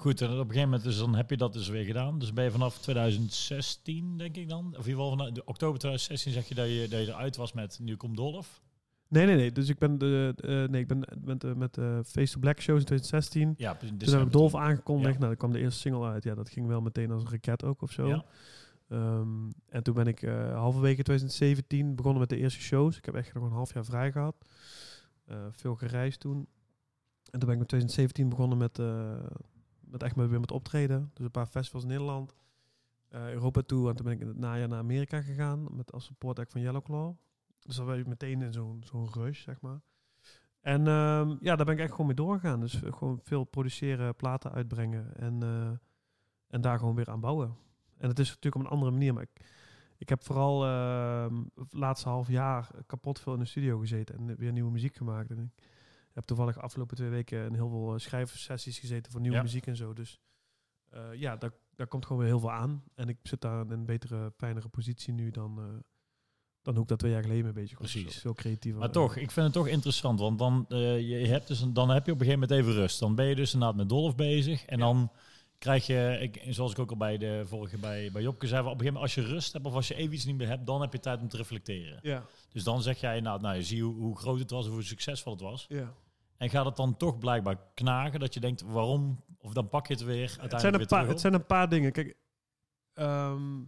[0.00, 2.18] Goed, en op een gegeven moment dus, dan heb je dat dus weer gedaan.
[2.18, 5.78] Dus ben je vanaf 2016, denk ik dan, of in ieder geval vanaf de oktober
[5.78, 8.62] 2016 zeg je dat je, dat je eruit was met Nu komt Dolf.
[9.08, 9.52] Nee, nee, nee.
[9.52, 12.60] Dus ik ben, de, eh, nee, ik ben met, de met de Face to Black
[12.60, 13.54] shows in 2016.
[13.56, 15.12] Ja, in Toen heb ik Dolf aangekondigd.
[15.12, 15.18] Ja.
[15.18, 16.24] Nou, dan kwam de eerste single uit.
[16.24, 18.06] Ja, dat ging wel meteen als een raket ook of zo.
[18.06, 18.24] Ja.
[18.88, 22.96] Ehm, en toen ben ik eh halverwege 2017 begonnen met de eerste shows.
[22.96, 24.36] Ik heb echt nog een half jaar vrij gehad.
[25.24, 26.48] Eh, veel gereisd toen.
[27.30, 29.12] En toen ben ik met 2017 begonnen met, eh,
[29.90, 31.10] met echt maar weer met optreden.
[31.14, 32.34] Dus een paar festivals in Nederland.
[33.08, 33.88] eh, Europa toe.
[33.88, 35.76] En toen ben ik in het najaar naar Amerika gegaan.
[35.76, 37.14] Met als support act van Yellowclaw.
[37.62, 39.80] Dus dan ben je meteen in zo'n zo'n rush, zeg maar.
[40.60, 42.60] En ehm, ja, daar ben ik echt gewoon mee doorgegaan.
[42.60, 45.16] Dus gewoon veel produceren, platen uitbrengen.
[45.16, 45.70] En, eh,
[46.48, 47.56] en daar gewoon weer aan bouwen.
[47.98, 49.14] En het is natuurlijk op een andere manier.
[49.14, 49.46] Maar ik,
[49.98, 54.16] ik heb vooral ehm, het laatste half jaar kapot veel in de studio gezeten.
[54.16, 55.30] En weer nieuwe muziek gemaakt.
[55.30, 55.62] En ik
[56.20, 59.42] heb toevallig de afgelopen twee weken in heel veel eh, schrijfsessies gezeten voor nieuwe Ja.
[59.42, 59.92] muziek en zo.
[59.92, 60.20] Dus
[60.90, 62.82] eh, ja, daar, daar komt gewoon weer heel veel aan.
[62.94, 65.64] En ik zit daar in een betere, fijnere positie nu dan, eh,
[66.62, 67.84] dan hoe ik dat twee jaar geleden een beetje kon.
[67.86, 68.04] Precies.
[68.12, 68.80] Dus veel creatiever.
[68.80, 71.88] Maar toch, ik vind het toch interessant, want dan, eh, je hebt dus een, dan
[71.90, 72.98] heb je op een gegeven moment even rust.
[72.98, 74.84] Dan ben je dus inderdaad met Dolf bezig en Ja.
[74.84, 75.12] dan
[75.58, 78.66] krijg je, ik, zoals ik ook al bij de vorige bij, bij Jopke zei, op
[78.66, 80.66] een gegeven moment als je rust hebt of als je even iets niet meer hebt,
[80.66, 81.98] dan heb je tijd om te reflecteren.
[82.02, 84.72] Ja, Dus dan zeg jij, nou, nou je ziet hoe, hoe groot het was of
[84.72, 85.66] hoe succesvol het was.
[85.68, 85.94] ja.
[86.40, 89.24] En gaat het dan toch blijkbaar knagen dat je denkt, waarom?
[89.38, 91.68] Of dan pak je het weer uiteindelijk Het zijn, een paar, het zijn een paar
[91.68, 91.92] dingen.
[91.92, 92.16] Kijk,
[92.92, 93.62] ehm,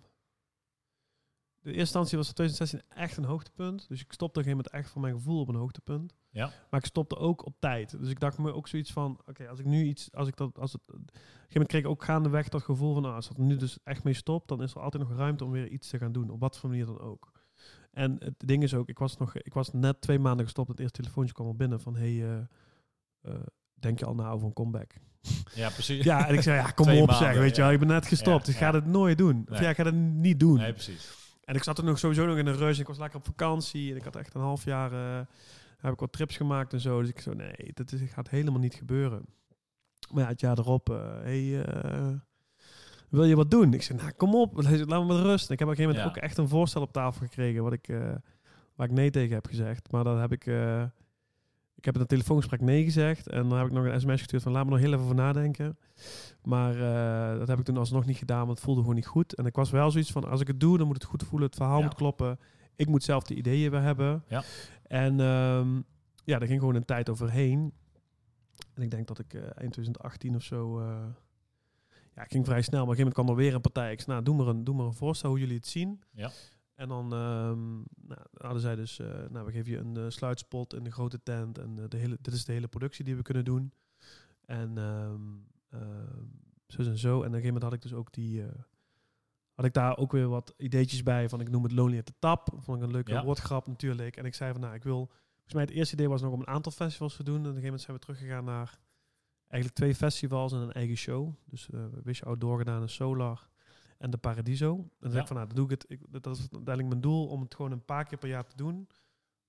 [1.59, 3.89] de eerste instantie was 2016 echt een hoogtepunt.
[3.89, 6.15] Dus ik stopte op een gegeven moment echt voor mijn gevoel op een hoogtepunt.
[6.31, 6.51] Ja.
[6.71, 7.99] Maar ik stopte ook op tijd.
[7.99, 10.59] Dus ik dacht me ook zoiets van, oké, als ik nu iets, als ik dat,
[10.59, 13.29] als het, op een gegeven moment kreeg ik ook gaandeweg dat gevoel van, nou, als
[13.29, 15.89] dat nu dus echt mee stopt, dan is er altijd nog ruimte om weer iets
[15.89, 17.32] te gaan doen, op wat voor manier dan ook.
[17.93, 20.69] En het ding is ook, ik was nog, ik was net twee maanden gestopt.
[20.69, 22.39] Het eerste telefoontje kwam al binnen van, hey, eh,
[23.21, 23.41] eh,
[23.75, 24.95] denk je al na over een comeback?
[25.55, 26.05] Ja, precies.
[26.05, 27.63] Ja, en ik zei, ja, kom op maanden, zeg, weet je ja.
[27.63, 27.73] wel.
[27.73, 28.47] Ik ben net gestopt.
[28.47, 29.47] Ja, ik ga het nooit doen.
[29.51, 30.59] Of ja, ik ga het niet doen.
[30.59, 31.11] Nee, precies.
[31.45, 32.79] En ik zat er nog sowieso nog in een rush.
[32.79, 33.91] Ik was lekker op vakantie.
[33.91, 34.93] En ik had echt een half jaar...
[34.93, 35.27] eh,
[35.77, 37.01] heb ik wat trips gemaakt en zo.
[37.01, 39.25] Dus ik zo, nee, dat is, gaat helemaal niet gebeuren.
[40.11, 40.87] Maar ja, het jaar erop...
[41.23, 41.65] hey,
[43.13, 43.75] wil je wat doen?
[43.75, 44.55] Ik zei, nou, kom op.
[44.63, 45.47] Laat me met rust.
[45.49, 46.07] En ik heb op een gegeven moment Ja.
[46.09, 47.63] ook echt een voorstel op tafel gekregen...
[47.63, 48.15] Wat ik, eh,
[48.75, 49.91] waar ik nee tegen heb gezegd.
[49.93, 50.47] Maar dat heb ik...
[50.47, 50.83] eh,
[51.75, 53.29] ik heb in een telefoongesprek nee gezegd.
[53.29, 55.15] En dan heb ik nog een sms gestuurd van laat me nog heel even over
[55.15, 55.79] nadenken.
[56.43, 59.35] Maar eh, dat heb ik toen alsnog niet gedaan, want het voelde gewoon niet goed.
[59.35, 61.49] En ik was wel zoiets van, als ik het doe, dan moet het goed voelen.
[61.49, 61.85] Het verhaal Ja.
[61.85, 62.39] moet kloppen.
[62.77, 64.25] Ik moet zelf de ideeën weer hebben.
[64.29, 64.43] Ja.
[64.87, 65.75] En ehm,
[66.25, 67.73] ja, daar ging gewoon een tijd overheen.
[68.75, 70.81] En ik denk dat ik eind 2018 of zo...
[72.15, 72.85] ja, ging vrij snel.
[72.87, 73.93] Maar op een gegeven moment kwam er weer een partij.
[73.93, 76.03] Ik zei, nou, doe maar een, doe maar een voorstel hoe jullie het zien.
[76.11, 76.31] Ja.
[76.75, 77.75] En dan ehm,
[78.07, 81.23] nou, hadden zij dus, eh, nou, we geven je een eh, sluitspot in de grote
[81.23, 81.59] tent.
[81.59, 83.73] En eh, de hele, dit is de hele productie die we kunnen doen.
[84.45, 85.21] En ehm
[86.67, 87.09] zo en zo.
[87.09, 88.45] En op een gegeven moment had ik dus ook die...
[89.55, 92.15] had ik daar ook weer wat ideetjes bij van ik noem het Lonely at the
[92.19, 92.49] Tap.
[92.57, 93.25] Vond ik een leuke Ja.
[93.25, 94.17] woordgrap natuurlijk.
[94.17, 95.07] En ik zei van nou, ik wil...
[95.07, 97.35] Volgens mij het eerste idee was nog om een aantal festivals te doen.
[97.35, 98.79] En op een gegeven moment zijn we teruggegaan naar
[99.53, 101.35] eigenlijk twee festivals en een eigen show.
[101.45, 103.49] Dus eh Wish Outdoor gedaan en Solar
[103.99, 104.75] en de Paradiso.
[104.77, 105.21] En dan Ja.
[105.21, 105.85] ik van nou, dan doe ik het.
[105.89, 108.57] Ik, dat is uiteindelijk mijn doel om het gewoon een paar keer per jaar te
[108.57, 108.89] doen.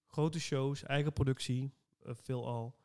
[0.08, 1.72] Grote shows, eigen productie,
[2.04, 2.76] eh, veelal.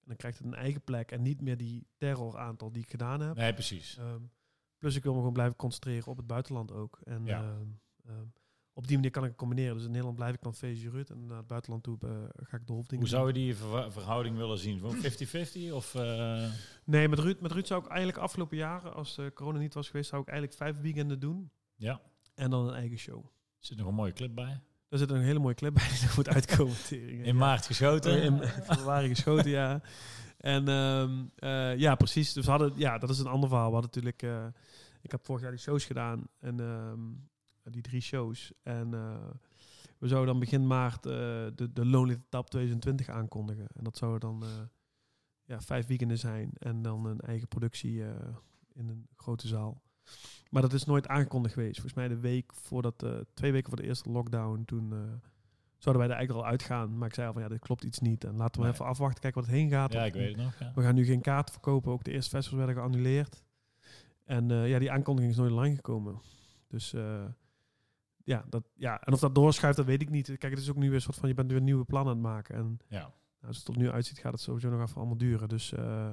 [0.00, 2.90] En dan krijgt het een eigen plek en niet meer die terror aantal die ik
[2.90, 3.36] gedaan heb.
[3.36, 3.96] Nee, precies.
[3.98, 4.20] Ehm,
[4.78, 6.98] plus ik wil me gewoon blijven concentreren op het buitenland ook.
[7.04, 7.42] En Ja.
[7.42, 7.66] ehm,
[8.06, 8.26] ehm,
[8.76, 9.74] op die manier kan ik het combineren.
[9.74, 12.56] Dus in Nederland blijf ik dan feestje Ruud en naar het buitenland toe eh, ga
[12.56, 14.78] ik de hoofddingen Hoe zou je die ver- verhouding willen zien?
[14.78, 15.72] Gewoon 50-50?
[15.72, 16.44] Of, eh,
[16.84, 19.86] Nee, met Ruud, met Ruud zou ik eigenlijk afgelopen jaren, als de corona niet was
[19.90, 21.50] geweest, zou ik eigenlijk vijf weekenden doen.
[21.74, 22.00] ja,
[22.34, 23.24] En dan een eigen show.
[23.24, 23.30] er
[23.66, 24.60] zit nog een mooie clip bij.
[24.88, 26.76] Daar zit een hele mooie clip bij die er moet uitkomen.
[26.86, 27.24] tering.
[27.24, 28.22] In maart geschoten.
[28.22, 29.82] In februari geschoten, ja.
[30.38, 32.32] En ehm, eh, ja, precies.
[32.32, 33.68] Dus we hadden, ja, dat is een ander verhaal.
[33.68, 34.52] We hadden natuurlijk,
[35.02, 36.26] ik heb vorig jaar die shows gedaan.
[36.40, 37.00] En ehm,
[37.72, 38.52] die drie shows.
[38.62, 39.16] En eh,
[39.98, 41.12] we zouden dan begin maart eh,
[41.54, 43.66] de, de Lonely Tap 2020 aankondigen.
[43.74, 44.48] En dat zou dan eh,
[45.44, 46.50] ja, vijf weekenden zijn.
[46.58, 48.10] En dan een eigen productie eh,
[48.72, 49.82] in een grote zaal.
[50.50, 51.74] Maar dat is nooit aangekondigd geweest.
[51.80, 54.98] Volgens mij de week voordat, eh, twee weken voor de eerste lockdown, toen eh,
[55.78, 56.98] zouden wij er eigenlijk al uitgaan.
[56.98, 58.24] Maar ik zei al van ja, dit klopt iets niet.
[58.24, 58.72] En laten we Nee.
[58.74, 59.92] even afwachten, kijken wat het heen gaat.
[59.92, 60.58] Ja, ik weet het nog.
[60.58, 60.72] Ja.
[60.74, 61.92] We gaan nu geen kaart verkopen.
[61.92, 63.42] Ook de eerste festivals werden geannuleerd.
[64.24, 66.20] En eh, ja, die aankondiging is nooit online gekomen.
[66.68, 67.24] Dus eh,
[68.24, 70.26] ja, dat, ja, en of dat doorschuift, dat weet ik niet.
[70.26, 72.18] Kijk, het is ook nu weer een soort van, je bent weer nieuwe plannen aan
[72.18, 72.54] het maken.
[72.54, 72.98] En Ja.
[72.98, 73.10] nou,
[73.46, 75.48] als het tot nu uitziet, gaat het sowieso nog even allemaal duren.
[75.48, 76.10] Dus eh,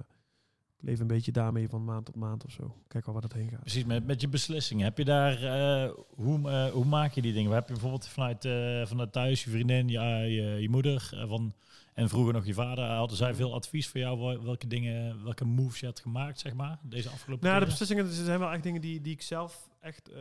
[0.78, 2.76] ik leef een beetje daarmee van maand tot maand of zo.
[2.88, 3.60] Kijk wel waar dat heen gaat.
[3.60, 4.84] Precies, met, met je beslissingen.
[4.84, 7.52] Heb je daar, eh, hoe, eh, hoe maak je die dingen?
[7.52, 8.42] Heb je bijvoorbeeld vanuit,
[8.90, 11.54] vanuit thuis, je vriendin, ja, je, je moeder van,
[11.94, 15.46] en vroeger nog je vader, hadden zij veel advies voor jou wel- welke dingen, welke
[15.46, 18.82] moves je had gemaakt, zeg maar, deze afgelopen Nou, de beslissingen zijn wel echt dingen
[18.82, 20.12] die, die ik zelf echt...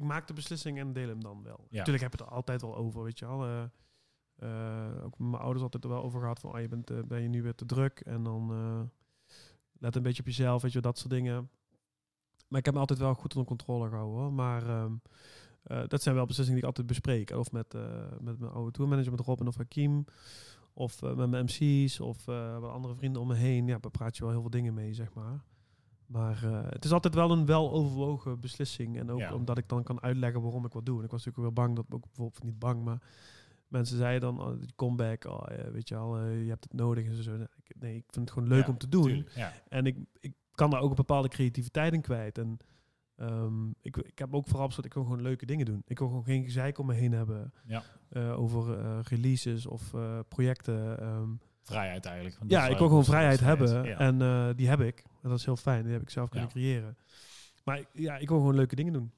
[0.00, 1.66] ik maak de beslissing en deel hem dan wel.
[1.70, 1.78] Ja.
[1.78, 3.44] Natuurlijk heb je het er altijd wel over, weet je wel.
[3.44, 3.62] Eh,
[4.38, 6.52] eh, ook mijn ouders altijd er wel over gehad van...
[6.52, 8.50] ah, je bent, eh, ben je nu weer te druk en dan...
[9.78, 11.50] let een beetje op jezelf, weet je dat soort dingen.
[12.48, 14.32] Maar ik heb me altijd wel goed onder controle gehouden, hoor.
[14.32, 14.92] Maar ehm,
[15.62, 17.30] eh, dat zijn wel beslissingen die ik altijd bespreek.
[17.30, 17.72] Of met,
[18.20, 20.04] met mijn oude tourmanager, met Robin of Hakim...
[20.72, 23.66] Of met mijn MC's of wat andere vrienden om me heen.
[23.66, 25.44] Ja, daar praat je wel heel veel dingen mee, zeg maar.
[26.08, 28.98] Maar eh, het is altijd wel een wel overwogen beslissing.
[28.98, 29.34] En ook Ja.
[29.34, 30.98] omdat ik dan kan uitleggen waarom ik wat doe.
[30.98, 32.98] En ik was natuurlijk wel bang dat ook bijvoorbeeld niet bang, maar
[33.68, 35.42] mensen zeiden dan oh, die comeback, oh,
[35.72, 37.36] weet je al, eh, je hebt het nodig en zo.
[37.78, 39.02] Nee, ik, ik vind het gewoon leuk Ja, om te doen.
[39.02, 39.52] Tuurlijk, Ja.
[39.68, 42.38] En ik, ik kan daar ook een bepaalde creativiteit in kwijt.
[42.38, 42.58] En
[43.16, 45.82] ehm, ik, ik heb ook vooral dat ik wil gewoon leuke dingen doen.
[45.86, 47.82] Ik wil gewoon geen gezeik om me heen hebben Ja.
[48.08, 49.94] eh, over releases of
[50.28, 51.00] projecten.
[51.00, 51.28] ehm.
[51.62, 52.38] Vrijheid eigenlijk.
[52.38, 53.98] want ja, ik wil gewoon vrijheid hebben.
[53.98, 55.04] En die heb ik.
[55.28, 55.82] En dat is heel fijn.
[55.82, 56.54] Die heb ik zelf kunnen Ja.
[56.54, 56.96] creëren.
[57.64, 59.12] Maar ja, ik wil gewoon leuke dingen doen.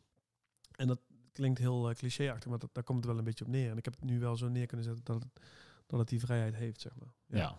[0.77, 0.99] En dat
[1.33, 3.71] klinkt heel eh, clichéachtig, maar dat, daar komt het wel een beetje op neer.
[3.71, 5.43] En ik heb het nu wel zo neer kunnen zetten dat het,
[5.87, 7.41] dat het die vrijheid heeft, zeg maar.
[7.41, 7.57] Ja.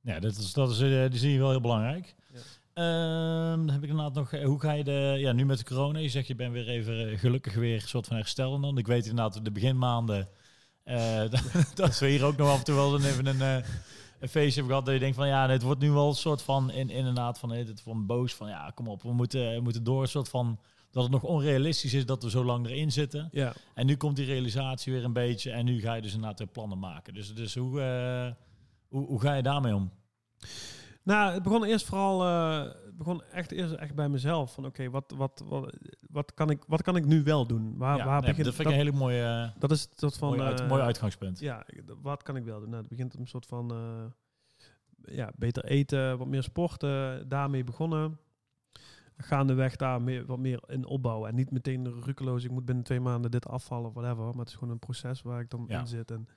[0.00, 2.14] Ja, dat is, dat is, eh, die zie je wel heel belangrijk.
[2.32, 2.38] Ja.
[2.72, 5.64] Ehm, dan heb ik inderdaad nog, eh, hoe ga je de, ja, nu met de
[5.64, 8.78] corona, je zegt je bent weer even gelukkig weer een soort van herstellen dan.
[8.78, 10.28] Ik weet inderdaad, de beginmaanden,
[10.82, 13.64] eh, dat, dat we hier ook nog af en toe wel even een,
[14.20, 16.42] een feestje hebben gehad dat je denkt van ja, het wordt nu wel een soort
[16.42, 19.84] van, in, inderdaad van, het van boos van ja, kom op, we moeten, we moeten
[19.84, 20.58] door, een soort van,
[20.90, 23.28] dat het nog onrealistisch is dat we zo lang erin zitten.
[23.32, 26.38] Ja, En nu komt die realisatie weer een beetje en nu ga je dus inderdaad
[26.38, 27.14] weer plannen maken.
[27.14, 28.32] Dus, dus hoe, eh,
[28.88, 29.90] hoe, hoe ga je daarmee om?
[31.02, 34.52] Nou, het begon eerst vooral, eh, begon echt eerst echt bij mezelf.
[34.52, 35.76] Van oké, wat, wat, wat,
[36.10, 37.76] wat, kan ik, wat kan ik nu wel doen?
[37.76, 39.22] Waar, Ja, waar nee, begint dat vind ik een hele mooie,
[39.54, 40.28] eh, dat is soort van.
[40.28, 41.38] mooi, uit, eh, mooi uitgangspunt.
[41.38, 41.66] Ja,
[42.02, 42.68] wat kan ik wel doen?
[42.68, 48.18] Nou, het begint een soort van eh, ja, beter eten, wat meer sporten, daarmee begonnen.
[49.16, 51.28] Gaandeweg daar meer, wat meer in opbouwen.
[51.28, 54.24] En niet meteen rukeloos, ik moet binnen twee maanden dit afvallen of whatever.
[54.24, 55.80] Maar het is gewoon een proces waar ik dan Ja.
[55.80, 56.10] in zit.
[56.10, 56.28] En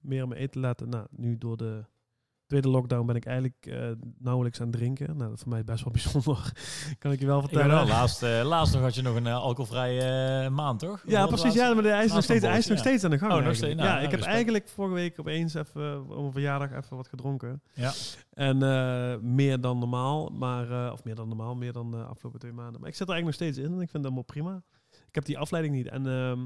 [0.00, 0.88] meer op mijn eten letten.
[0.88, 1.84] Nou, nu door de
[2.50, 3.88] tweede lockdown ben ik eigenlijk eh,
[4.18, 5.06] nauwelijks aan het drinken.
[5.06, 6.52] Nou, dat is voor mij best wel bijzonder.
[6.98, 7.66] kan ik je wel vertellen.
[7.66, 11.02] Ja, laatst, eh, laatst nog had je nog een uh, alcoholvrije maand, toch?
[11.06, 11.54] Ja, precies.
[11.54, 13.32] Ja, maar hij is, nog steeds, hij is nog steeds aan de gang.
[13.32, 13.74] Oh, nog steeds.
[13.74, 17.08] Nou, ja, ik nou, heb eigenlijk vorige week opeens even om een verjaardag even wat
[17.08, 17.62] gedronken.
[17.72, 17.92] Ja.
[18.32, 18.58] En
[19.34, 22.80] meer dan normaal, maar of meer dan normaal, meer dan de afgelopen twee maanden.
[22.80, 24.62] Maar ik zit er eigenlijk nog steeds in en ik vind dat helemaal prima.
[24.90, 26.40] Ik heb die afleiding niet en ehm,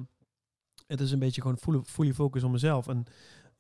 [0.87, 2.89] het is een beetje gewoon full, fully focus op mezelf.
[2.89, 3.05] En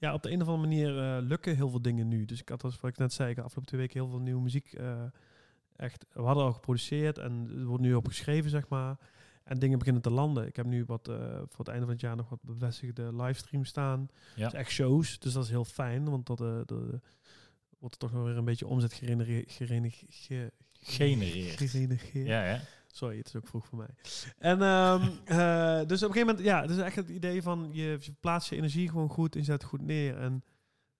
[0.04, 2.24] ja, op de een of andere manier uh, lukken heel veel dingen nu.
[2.24, 4.42] Dus ik had, als wat ik net zei, ik afgelopen twee weken heel veel nieuwe
[4.42, 5.02] muziek uh,
[5.76, 6.06] echt...
[6.12, 8.98] We hadden al geproduceerd en er wordt nu op geschreven, zeg maar.
[9.44, 10.46] En dingen beginnen te landen.
[10.46, 13.68] Ik heb nu wat uh, voor het einde van het jaar nog wat bevestigde livestreams
[13.68, 14.08] staan.
[14.36, 14.44] Ja.
[14.44, 15.18] Dus echt shows.
[15.18, 17.00] Dus dat is heel fijn, want dat de,
[17.78, 19.52] wordt er toch nog weer een beetje omzet gegenereerd.
[19.52, 19.98] Genereerd.
[22.26, 22.60] Ja, ja.
[22.94, 23.94] Sorry, het is ook vroeg voor mij.
[24.38, 27.68] En um, uh, dus op een gegeven moment, ja, het is echt het idee van
[27.72, 30.16] je, je plaatst je energie gewoon goed en zet goed neer.
[30.16, 30.44] En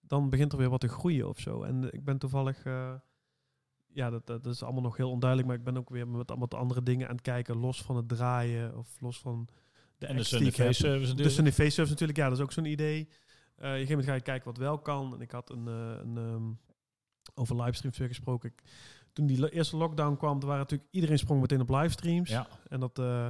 [0.00, 1.62] dan begint er weer wat te groeien of zo.
[1.62, 2.94] En ik ben toevallig, uh,
[3.86, 6.48] ja, dat, dat is allemaal nog heel onduidelijk, maar ik ben ook weer met allemaal
[6.48, 9.48] andere dingen aan het kijken, los van het draaien of los van
[9.98, 12.64] de en de Face Service De Sunny Face Service natuurlijk, ja, dat is ook zo'n
[12.64, 12.98] idee.
[12.98, 15.14] Uh, op een gegeven moment ga je kijken wat wel kan.
[15.14, 16.58] En ik had een, een um,
[17.34, 18.48] over livestreams weer gesproken.
[18.48, 18.62] Ik,
[19.14, 22.30] toen die eerste lockdown kwam, waren natuurlijk iedereen sprong meteen op livestreams.
[22.30, 22.46] Ja.
[22.68, 23.28] En dat uh,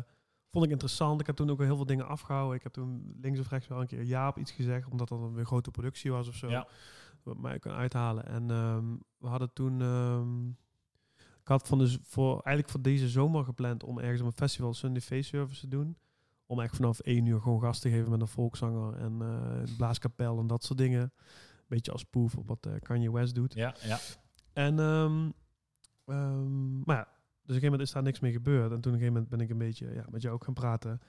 [0.51, 1.21] vond ik interessant.
[1.21, 2.57] Ik heb toen ook heel veel dingen afgehouden.
[2.57, 5.21] Ik heb toen links of rechts wel een keer ja op iets gezegd, omdat dat
[5.21, 6.49] dan weer grote productie was of zo.
[6.49, 6.69] Ja.
[7.23, 8.27] Wat mij kan uithalen.
[8.27, 9.81] En um, we hadden toen.
[9.81, 10.57] Um,
[11.41, 14.75] ik had van dus voor eigenlijk voor deze zomer gepland om ergens op een festival
[14.75, 15.97] Sunday Face Service te doen.
[16.47, 20.39] Om echt vanaf één uur gewoon gast te geven met een volkszanger en uh, blaaskapel
[20.39, 21.13] en dat soort dingen.
[21.69, 23.55] Beetje als poef op wat uh, Kanye West doet.
[23.55, 23.99] Ja, ja.
[24.53, 25.33] En um,
[26.07, 28.73] Um, maar ja, dus op een gegeven moment is daar niks mee gebeurd.
[28.73, 30.55] En toen op een gegeven moment ben ik een beetje ja, met jou ook gaan
[30.55, 31.01] praten.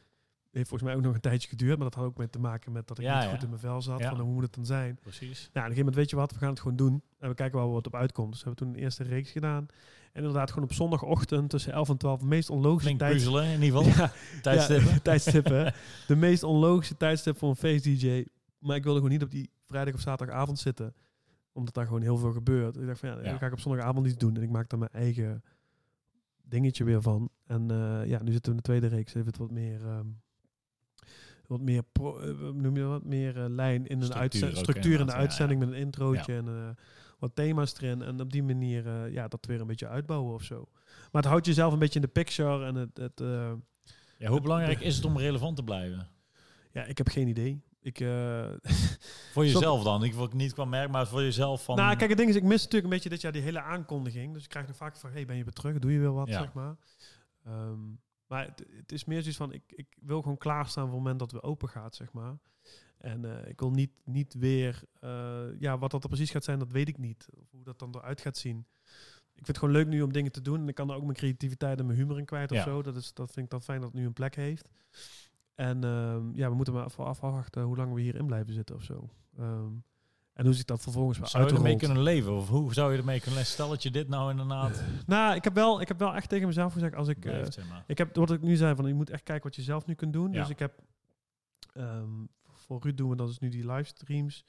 [0.51, 2.71] Heeft volgens mij ook nog een tijdje geduurd, maar dat had ook mee te maken
[2.71, 3.29] met dat ik ja, niet ja.
[3.29, 3.99] goed in mijn vel zat.
[3.99, 4.09] Ja.
[4.09, 4.99] Van hoe moet het dan zijn?
[5.01, 5.21] Precies.
[5.21, 7.03] Nou, op een gegeven moment weet je wat, we gaan het gewoon doen.
[7.19, 8.31] En we kijken waar wat op uitkomt.
[8.31, 9.65] Dus we hebben toen een eerste reeks gedaan.
[10.13, 13.83] En inderdaad gewoon op zondagochtend tussen 11 en 12, de meest onlogische puzzelen in ieder
[13.83, 13.93] geval.
[14.05, 14.91] Ja, Tijdstippen.
[14.93, 15.73] Ja, tijdstippen.
[16.07, 18.25] de meest onlogische tijdstip voor een feest DJ.
[18.59, 20.93] Maar ik wilde gewoon niet op die vrijdag of zaterdagavond zitten.
[21.55, 22.77] Omdat daar gewoon heel veel gebeurt.
[22.77, 24.35] Ik dacht van ja, dan ga ik op zondagavond iets doen.
[24.35, 25.43] En ik maak daar mijn eigen
[26.43, 27.29] dingetje weer van.
[27.45, 29.13] En eh, ja, nu zitten we in de tweede reeks.
[29.13, 29.85] Heeft het wat meer...
[29.85, 30.07] ehm,
[31.47, 35.05] wat meer, pro, eh, noem je wat meer eh, lijn in een uitzending, structuur in
[35.05, 36.77] de ja, uitzending met een introotje en
[37.19, 38.01] wat thema's erin.
[38.01, 40.67] En op die manier ja, dat weer een beetje uitbouwen of zo.
[41.11, 43.19] Maar het houdt jezelf een beetje in de picture en het, het
[44.17, 46.07] Ja, hoe belangrijk is het om relevant te blijven?
[46.71, 47.61] ja, ik heb geen idee.
[47.85, 48.51] Ik, eh,
[49.33, 50.03] Voor jezelf dan?
[50.03, 51.75] Ik wil niet qua merk, maar voor jezelf van...
[51.75, 54.33] Nou, kijk, het ding is, ik mis natuurlijk een beetje dit jaar die hele aankondiging.
[54.33, 55.79] Dus ik krijg nog vaak van, hey, ben je weer terug?
[55.79, 56.39] Doe je weer wat, Ja.
[56.39, 56.75] zeg maar.
[57.43, 57.79] Ehm,
[58.27, 61.19] maar het, het is meer zoiets van, ik, ik wil gewoon klaarstaan voor het moment
[61.19, 62.37] dat we open gaat, zeg maar.
[62.97, 66.59] En eh, ik wil niet, niet weer, eh, ja, wat dat er precies gaat zijn,
[66.59, 67.27] dat weet ik niet.
[67.33, 68.65] Of hoe dat dan eruit gaat zien.
[69.35, 70.61] Ik vind het gewoon leuk nu om dingen te doen.
[70.61, 72.63] En ik kan er ook mijn creativiteit en mijn humor in kwijt of Ja.
[72.63, 72.81] zo.
[72.81, 74.67] Dat, is, dat vind ik dan fijn dat het nu een plek heeft.
[75.55, 78.83] En ehm, ja, we moeten maar vooraf afwachten hoe lang we hierin blijven zitten of
[78.83, 79.09] zo.
[79.37, 79.71] Ehm,
[80.33, 82.33] en hoe zich dat vervolgens weer zou je ermee kunnen leven?
[82.33, 83.53] Of hoe zou je ermee kunnen leven?
[83.53, 86.47] Stel dat je dit nou inderdaad Nou, ik heb, wel, ik heb wel echt tegen
[86.47, 87.15] mezelf gezegd, als ik...
[87.15, 87.83] eh, blijft, zeg maar.
[87.87, 89.93] ik heb, wat ik nu zei, van je moet echt kijken wat je zelf nu
[89.93, 90.31] kunt doen.
[90.31, 90.39] Ja.
[90.41, 90.83] Dus ik heb,
[91.73, 92.09] ehm,
[92.51, 94.45] voor Ruud doen we dat dus nu die livestreams.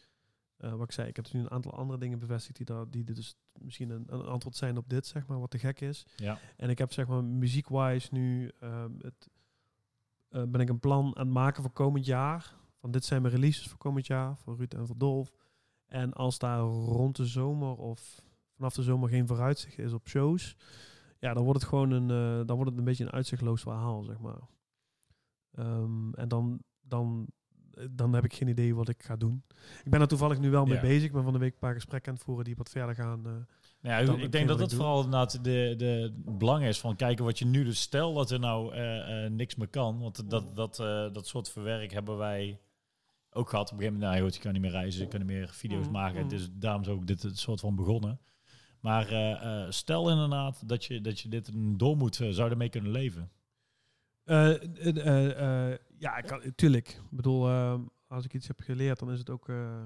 [0.57, 2.91] Eh wat ik zei, ik heb dus nu een aantal andere dingen bevestigd die, daar,
[2.91, 6.07] die dus misschien een, een antwoord zijn op dit, zeg maar, wat te gek is.
[6.17, 6.39] Ja.
[6.57, 8.53] En ik heb zeg maar muziek-wise nu
[8.99, 9.29] het,
[10.37, 12.55] eh, ben ik een plan aan het maken voor komend jaar.
[12.81, 15.33] Van dit zijn mijn releases voor komend jaar, voor Ruud en voor Dolf.
[15.87, 18.23] En als daar rond de zomer of
[18.57, 20.57] vanaf de zomer geen vooruitzicht is op shows,
[21.19, 24.03] ja, dan wordt het gewoon een, eh, dan wordt het een beetje een uitzichtloos verhaal,
[24.03, 24.39] zeg maar.
[25.53, 27.27] Ehm, en dan, dan,
[27.91, 29.43] dan heb ik geen idee wat ik ga doen.
[29.85, 30.81] Ik ben er toevallig nu wel mee Ja.
[30.81, 31.05] bezig.
[31.05, 33.27] Ik ben van de week een paar gesprekken aan het voeren die wat verder gaan.
[33.27, 33.33] eh,
[33.87, 35.85] ja, Dan ik denk dat dat vooral inderdaad de, de
[36.25, 37.77] het belang is van kijken wat je nu doet.
[37.77, 39.99] Stel dat er nou eh, eh, niks meer kan.
[39.99, 42.61] Want dat, dat, eh, dat soort verwerk hebben wij
[43.31, 43.65] ook gehad.
[43.67, 45.49] Op een gegeven moment, nou goed, je kan niet meer reizen, je kan niet meer
[45.53, 46.21] video's Mhm, maken.
[46.21, 46.29] mhm.
[46.29, 48.21] Dus daarom is ook dit het soort van begonnen.
[48.81, 52.69] Maar eh, eh, stel inderdaad dat je, dat je dit door moet, zou je ermee
[52.69, 53.31] kunnen leven.
[54.25, 56.89] Eh, eh, eh, eh, ja, ik kan, tuurlijk.
[56.89, 57.79] Ik bedoel, eh,
[58.09, 59.83] als ik iets heb geleerd, dan is het ook eh,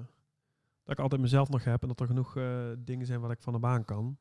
[0.83, 3.41] dat ik altijd mezelf nog heb en dat er genoeg eh, dingen zijn waar ik
[3.41, 4.17] van de baan kan.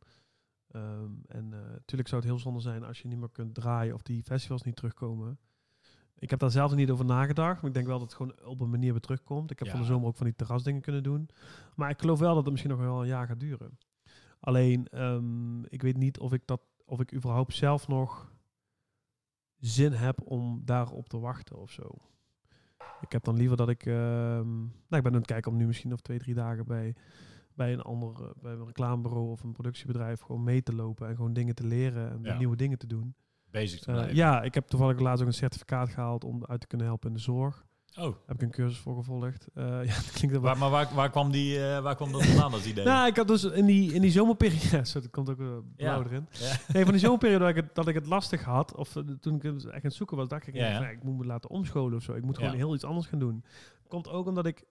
[0.70, 3.94] Ehm, en eh natuurlijk zou het heel zonde zijn als je niet meer kunt draaien
[3.94, 5.38] of die festivals niet terugkomen.
[6.18, 8.60] Ik heb daar zelf niet over nagedacht, maar ik denk wel dat het gewoon op
[8.60, 9.50] een manier weer terugkomt.
[9.50, 9.72] Ik heb Ja.
[9.74, 11.28] van de zomer ook van die terrasdingen kunnen doen.
[11.76, 13.78] Maar ik geloof wel dat het misschien nog wel een jaar gaat duren.
[14.40, 18.32] Alleen, ehm, ik weet niet of ik dat, of ik überhaupt zelf nog
[19.56, 21.90] zin heb om daarop te wachten of zo.
[23.00, 23.86] Ik heb dan liever dat ik...
[23.86, 26.94] ehm, nou, ik ben aan het kijken om nu misschien nog twee, drie dagen bij
[27.54, 31.16] bij een ander, eh, bij een reclamebureau of een productiebedrijf gewoon mee te lopen en
[31.16, 32.38] gewoon dingen te leren en Ja.
[32.38, 33.14] nieuwe dingen te doen.
[33.50, 34.14] Bezig te blijven.
[34.16, 37.14] ja, ik heb toevallig laatst ook een certificaat gehaald om uit te kunnen helpen in
[37.14, 37.64] de zorg.
[37.98, 39.48] Oh, Heb ik een cursus voor gevolgd.
[39.54, 40.40] Eh, ja, dat klinkt wel.
[40.40, 42.84] waar, maar waar, waar, kwam die, eh, waar kwam dat vandaan, dat idee?
[42.84, 44.68] Nou, ik had dus in die, in die zomerperiode...
[44.76, 46.04] Ja, zo, dat komt ook uh, blauw Ja.
[46.04, 46.26] erin.
[46.30, 46.56] Ja.
[46.72, 49.34] Nee, van die zomerperiode dat ik het, dat ik het lastig had, of eh, toen
[49.36, 51.50] ik het echt aan het zoeken was, dacht ik, Ja, van, ik moet me laten
[51.50, 52.14] omscholen of zo.
[52.14, 53.44] Ik moet gewoon heel iets anders gaan doen.
[53.88, 54.64] Komt ook omdat ik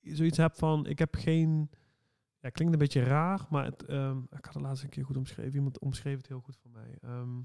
[0.00, 1.70] zoiets heb van, ik heb geen...
[2.40, 5.16] Ja, klinkt een beetje raar, maar het, ehm, ik had het laatst een keer goed
[5.16, 5.54] omschreven.
[5.54, 6.98] Iemand omschreef het heel goed voor mij.
[7.02, 7.38] Ehm,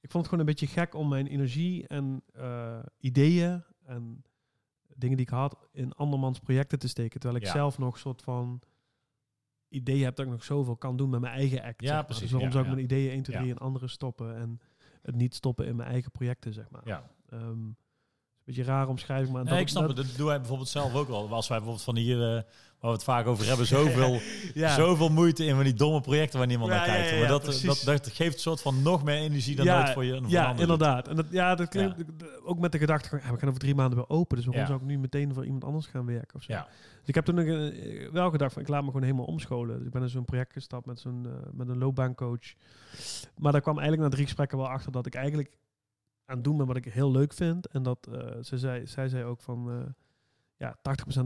[0.00, 4.22] ik vond het gewoon een beetje gek om mijn energie en eh, ideeën en
[4.94, 7.20] dingen die ik had in andermans projecten te steken.
[7.20, 7.52] Terwijl ik Ja.
[7.54, 8.60] zelf nog soort van
[9.68, 11.80] idee heb dat ik nog zoveel kan doen met mijn eigen act.
[11.80, 12.04] Ja, zeg maar.
[12.04, 12.22] precies.
[12.22, 13.42] Dus waarom Ja, zou ik mijn ideeën 1, 2, Ja.
[13.42, 14.60] 3 in anderen stoppen en
[15.02, 16.82] het niet stoppen in mijn eigen projecten, zeg maar.
[16.86, 17.10] Ja.
[17.28, 17.76] Ehm, een
[18.54, 20.06] beetje raar omschrijving, maar Nee, dat ik snap dat- het.
[20.06, 21.28] Dat doen wij bijvoorbeeld zelf ook wel.
[21.32, 22.42] Als wij bijvoorbeeld van hier, eh,
[22.80, 24.20] waar we het vaak over hebben, zoveel,
[24.54, 24.74] Ja.
[24.74, 27.04] zoveel moeite in van die domme projecten waar niemand Ja, naar kijkt.
[27.08, 29.90] ja, maar ja, dat, dat, dat geeft een soort van nog meer energie dan nooit
[29.90, 30.18] voor je.
[30.20, 30.60] Voor Ja, doet.
[30.60, 31.08] inderdaad.
[31.08, 32.04] En dat, ja, dat klinkt
[32.44, 34.66] ook met de gedachte, van, ja, we gaan over drie maanden weer open, dus waarom
[34.66, 36.52] zou ik nu meteen voor iemand anders gaan werken of zo?
[36.52, 36.66] Ja.
[36.98, 39.76] Dus ik heb toen eh, wel gedacht van ik laat me gewoon helemaal omscholen.
[39.78, 42.54] Dus ik ben in zo'n project gestapt met zo'n eh, met een loopbaancoach.
[43.38, 45.56] Maar daar kwam eigenlijk na drie gesprekken wel achter dat ik eigenlijk
[46.28, 47.66] aan het doen ben wat ik heel leuk vind.
[47.68, 49.86] En dat eh, ze zei, zij zei ook van eh
[50.56, 50.82] ja, 80%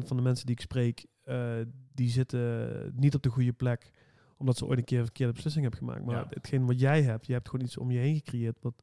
[0.07, 1.53] van de mensen die ik spreek, eh,
[1.95, 3.91] die zitten niet op de goede plek.
[4.37, 6.05] Omdat ze ooit een keer een verkeerde beslissing hebben gemaakt.
[6.05, 6.27] Maar Ja.
[6.31, 8.59] hetgeen wat jij hebt, je hebt gewoon iets om je heen gecreëerd.
[8.61, 8.75] Wat,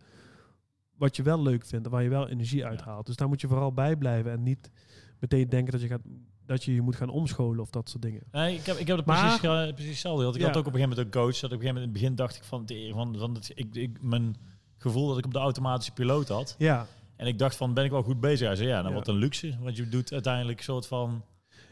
[0.98, 2.86] wat je wel leuk vindt en waar je wel energie uit Ja.
[2.86, 3.06] haalt.
[3.06, 4.72] Dus daar moet je vooral bij blijven en niet
[5.20, 6.02] meteen denken dat je, gaat,
[6.46, 8.24] dat je je moet gaan omscholen of dat soort dingen.
[8.32, 10.28] Nee, ik heb, ik heb het Maar- precies, precies hetzelfde.
[10.28, 10.46] Ik Ja.
[10.46, 11.40] had ook op een gegeven moment een coach.
[11.40, 13.52] Dat op een gegeven moment in het begin dacht ik van, de- van, van het,
[13.56, 14.36] ik, ik, mijn
[14.82, 16.56] gevoel dat ik op de automatische piloot had.
[16.58, 18.48] Ja, En ik dacht van, ben ik wel goed bezig?
[18.48, 18.94] Hij zei, ja, nou Ja.
[18.94, 19.58] wat een luxe.
[19.62, 21.24] Want je doet uiteindelijk een soort van...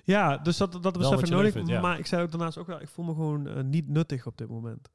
[0.04, 1.54] ja dus dat, dat besef ik je leuk nodig.
[1.54, 1.82] vindt, ja.
[1.82, 4.38] Maar ik zei ook daarnaast ook wel, ik voel me gewoon eh, niet nuttig op
[4.38, 4.90] dit moment.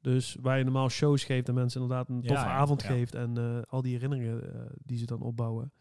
[0.00, 3.36] Dus waar je normaal shows geeft en mensen inderdaad een toffe ja, avond geeft en
[3.38, 5.72] eh, al die herinneringen eh, die ze dan opbouwen.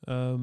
[0.00, 0.40] Ehm,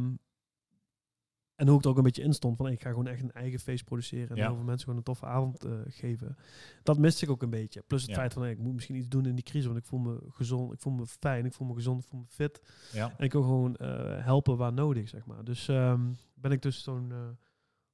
[1.60, 3.32] en hoe ik er ook een beetje in stond van ik ga gewoon echt een
[3.32, 4.46] eigen feest produceren en Ja.
[4.46, 6.38] heel veel mensen gewoon een toffe avond eh, geven.
[6.84, 7.82] Dat miste ik ook een beetje.
[7.88, 8.16] Plus het Ja.
[8.18, 10.20] feit van hey, ik moet misschien iets doen in die crisis, want ik voel me
[10.30, 12.62] gezond, ik voel me fijn, ik voel me gezond, ik voel me fit.
[12.94, 13.14] Ja.
[13.18, 15.44] En ik wil gewoon eh, helpen waar nodig, zeg maar.
[15.44, 16.02] Dus ehm,
[16.34, 17.18] ben ik dus zo'n, eh,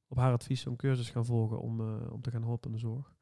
[0.08, 3.14] op haar advies zo'n cursus gaan volgen om, om te gaan helpen in de zorg.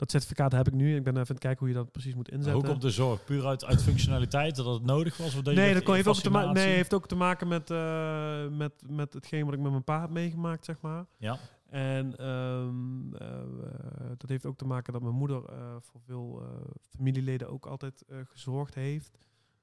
[0.00, 0.96] Dat certificaat heb ik nu.
[0.96, 2.60] Ik ben even aan het kijken hoe je dat precies moet inzetten.
[2.60, 3.24] Hoe komt de zorg?
[3.24, 5.26] Puur uit, uit functionaliteit, dat het nodig was?
[5.26, 8.48] Of dat nee, dat kon, heeft, ook te nee, heeft ook te maken met, eh,
[8.48, 11.06] met, met hetgeen wat ik met mijn pa heb meegemaakt, zeg maar.
[11.16, 16.42] Ja, En ehm, eh, dat heeft ook te maken dat mijn moeder eh, voor veel
[16.80, 19.18] familieleden ook altijd gezorgd heeft.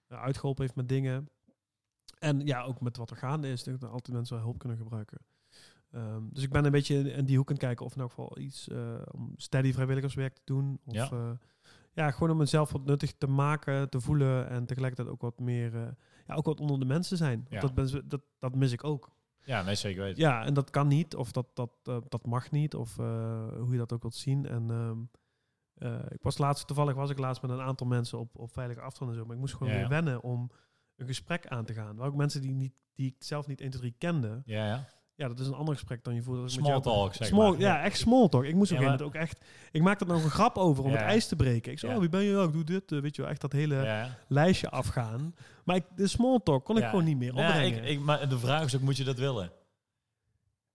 [0.07, 1.29] eh, uitgeholpen heeft met dingen.
[2.19, 3.63] En ja, ook met wat er gaande is.
[3.63, 5.17] Dat altijd mensen wel hulp kunnen gebruiken.
[5.91, 8.09] Ehm, dus ik ben een beetje in, die hoek aan het kijken of in elk
[8.09, 10.79] geval iets eh, om steady vrijwilligerswerk te doen.
[10.85, 11.09] Of Ja.
[11.11, 11.37] ja.
[11.93, 15.75] ja, gewoon om mezelf wat nuttig te maken, te voelen en tegelijkertijd ook wat meer,
[15.75, 15.87] eh,
[16.27, 17.45] ja, ook wat onder de mensen zijn.
[17.49, 17.59] Ja.
[17.59, 19.11] Dat, ben, dat, dat mis ik ook.
[19.45, 20.21] ja nee, zeker weten.
[20.21, 23.71] Ja, en dat kan niet, of dat, dat, eh, dat mag niet, of eh, hoe
[23.71, 24.45] je dat ook wilt zien.
[24.45, 24.97] En ehm,
[25.73, 28.81] eh, ik was laatst, toevallig was ik laatst met een aantal mensen op, op veilige
[28.81, 30.49] afstand en zo, maar ik moest gewoon Ja, weer wennen om
[30.95, 31.95] een gesprek aan te gaan.
[31.95, 34.41] Waar ook mensen die, niet, die ik zelf niet 1, 2, 3 kende.
[34.45, 34.89] Ja, ja.
[35.17, 36.37] Ja, dat is een ander gesprek dan je voelt.
[36.41, 37.59] dat ik met Small talk, zeg small, maar.
[37.59, 38.43] Ja, echt small talk.
[38.43, 39.45] Ik moest op Ja, een ook echt...
[39.71, 40.97] Ik maakte er nog een grap over om Ja.
[40.97, 41.71] het ijs te breken.
[41.71, 42.31] Ik zei, oh, wie ben je?
[42.31, 42.91] Ja, ik doe dit.
[42.91, 45.35] eh, weet je wel, echt dat hele lijstje afgaan.
[45.65, 47.83] Maar ik, de small talk kon ik gewoon niet meer Ja, opbrengen.
[47.83, 49.51] ik, ik, maar de vraag is ook, moet je dat willen?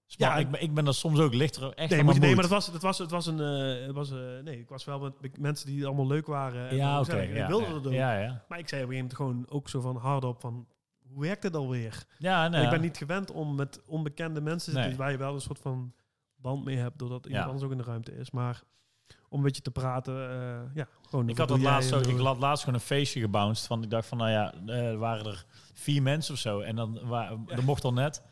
[0.07, 2.43] Ja, ik, ben- ik ben er soms ook lichter echt Nee, moet je, nee, maar
[2.43, 5.39] dat was, dat was, het was een, eh, was, eh, nee, ik was wel met
[5.39, 6.69] mensen die allemaal leuk waren.
[6.69, 7.17] En Ja, oké.
[7.17, 7.73] ja, ik wilde ja.
[7.73, 7.93] dat ook.
[7.93, 8.45] Ja, ja.
[8.49, 10.67] Maar ik zei op een gegeven moment gewoon ook zo van hardop van,
[11.13, 12.05] hoe werkt het alweer?
[12.19, 12.65] Ja, nee.
[12.65, 14.83] Ik ben niet gewend om met onbekende mensen te Nee.
[14.87, 15.93] zitten waar je wel een soort van
[16.37, 17.49] band mee hebt, doordat iemand Ja.
[17.49, 18.31] anders ook in de ruimte is.
[18.31, 18.63] Maar
[19.29, 21.29] om een beetje te praten, eh, ja, gewoon.
[21.29, 21.99] Ik had dat laatst zo.
[21.99, 23.67] Ik had laatst gewoon een feestje gebounced.
[23.67, 25.45] Van, ik dacht van, nou ja, er waren er
[25.75, 26.61] vier mensen of zo.
[26.61, 28.23] En dan wa- dat mocht al net.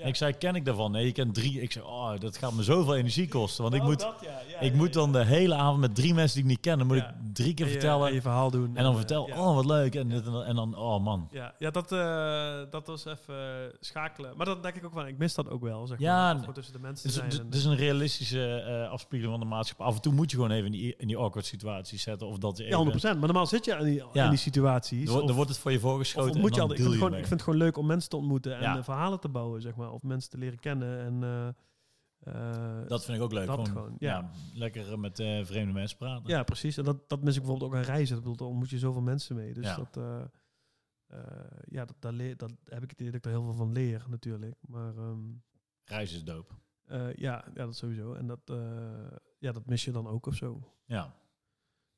[0.00, 0.06] Ja.
[0.06, 0.92] En ik zei, ken ik daarvan?
[0.92, 1.60] Nee, je kent drie.
[1.60, 3.62] Ik zei, oh, dat gaat me zoveel energie kosten.
[3.62, 5.00] Want ik Oh, moet, dat, ja, ja, ik ja, moet ja.
[5.00, 6.78] dan de hele avond met drie mensen die ik niet ken.
[6.78, 7.08] Dan moet Ja.
[7.08, 8.08] ik drie keer En je- vertellen.
[8.08, 8.76] en je verhaal doen.
[8.76, 9.40] en dan eh, vertel, ja.
[9.48, 9.94] oh, wat leuk.
[9.94, 11.28] En, dit en, dan, oh man.
[11.30, 14.32] Ja, ja dat, eh, dat was even schakelen.
[14.36, 15.06] Maar dat denk ik ook wel.
[15.06, 16.52] Ik mis dat ook wel, zeg Ja, maar.
[16.52, 17.46] Tussen de mensen Het is, zijn.
[17.46, 19.86] het is een realistische eh, afspiegeling van de maatschappij.
[19.86, 22.26] Af en toe moet je gewoon even in die, in die awkward situaties zetten.
[22.28, 23.00] Of dat je Ja, even, 100%.
[23.02, 24.24] Maar normaal zit je in die, Ja.
[24.24, 25.04] in die situaties.
[25.04, 26.30] Dan, wordt- dan of, wordt het voor je of voorgeschoten.
[26.30, 28.10] ontmoet en je al, ik, vind je gewoon, ik vind het gewoon leuk om mensen
[28.10, 28.76] te ontmoeten en Ja.
[28.76, 29.89] eh, verhalen te bouwen, zeg maar.
[29.92, 30.98] Of mensen te leren kennen.
[30.98, 31.48] En, eh,
[32.80, 33.46] eh, Dat vind ik ook leuk.
[33.46, 34.18] Dat gewoon, gewoon, ja.
[34.18, 34.30] ja.
[34.54, 36.28] lekker met eh, vreemde mensen praten.
[36.28, 36.76] ja, precies.
[36.76, 38.16] En dat, dat mis ik bijvoorbeeld ook aan reizen.
[38.16, 39.54] Ik bedoel, daar ontmoet je zoveel mensen mee.
[39.54, 39.76] Dus Ja.
[39.76, 40.22] dat, eh,
[41.06, 43.54] eh, ja, dat, daar leer, dat heb ik het idee dat ik er heel veel
[43.54, 44.56] van leer, natuurlijk.
[44.60, 45.18] Maar ehm,
[45.84, 46.54] Reizen is dope.
[46.84, 48.14] Eh, ja, ja, dat sowieso.
[48.14, 50.60] En dat, eh, ja, dat mis je dan ook of zo.
[50.86, 51.14] Ja.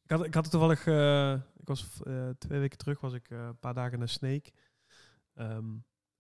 [0.05, 3.31] Ik had, ik had het toevallig, eh, ik was eh, twee weken terug, was ik
[3.31, 4.51] eh, een paar dagen naar Snake.
[5.35, 5.65] Ehm,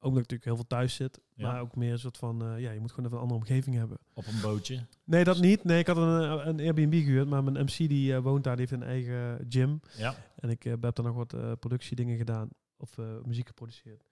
[0.03, 1.21] ook omdat ik natuurlijk heel veel thuis zit.
[1.35, 1.53] Ja.
[1.53, 3.77] Maar ook meer een soort van, eh, ja, je moet gewoon even een andere omgeving
[3.77, 3.99] hebben.
[4.15, 4.79] Op een bootje.
[5.05, 5.65] Nee, dat niet.
[5.65, 8.67] Nee, ik had een, een Airbnb gehuurd, maar mijn MC die eh, woont daar, die
[8.69, 9.81] heeft een eigen gym.
[9.97, 10.15] Ja.
[10.37, 14.05] En ik eh, heb daar nog wat eh, productiedingen gedaan, of eh, muziek geproduceerd.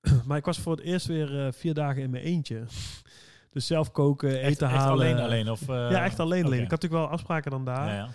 [0.26, 2.64] maar ik was voor het eerst weer eh, vier dagen in mijn eentje.
[3.50, 4.92] dus zelf koken, eten Echt, echt halen.
[4.92, 5.50] alleen alleen?
[5.50, 6.62] Of, eh, ja, echt alleen alleen.
[6.62, 7.86] Ik had natuurlijk wel afspraken dan daar.
[7.86, 8.08] Ja, ja.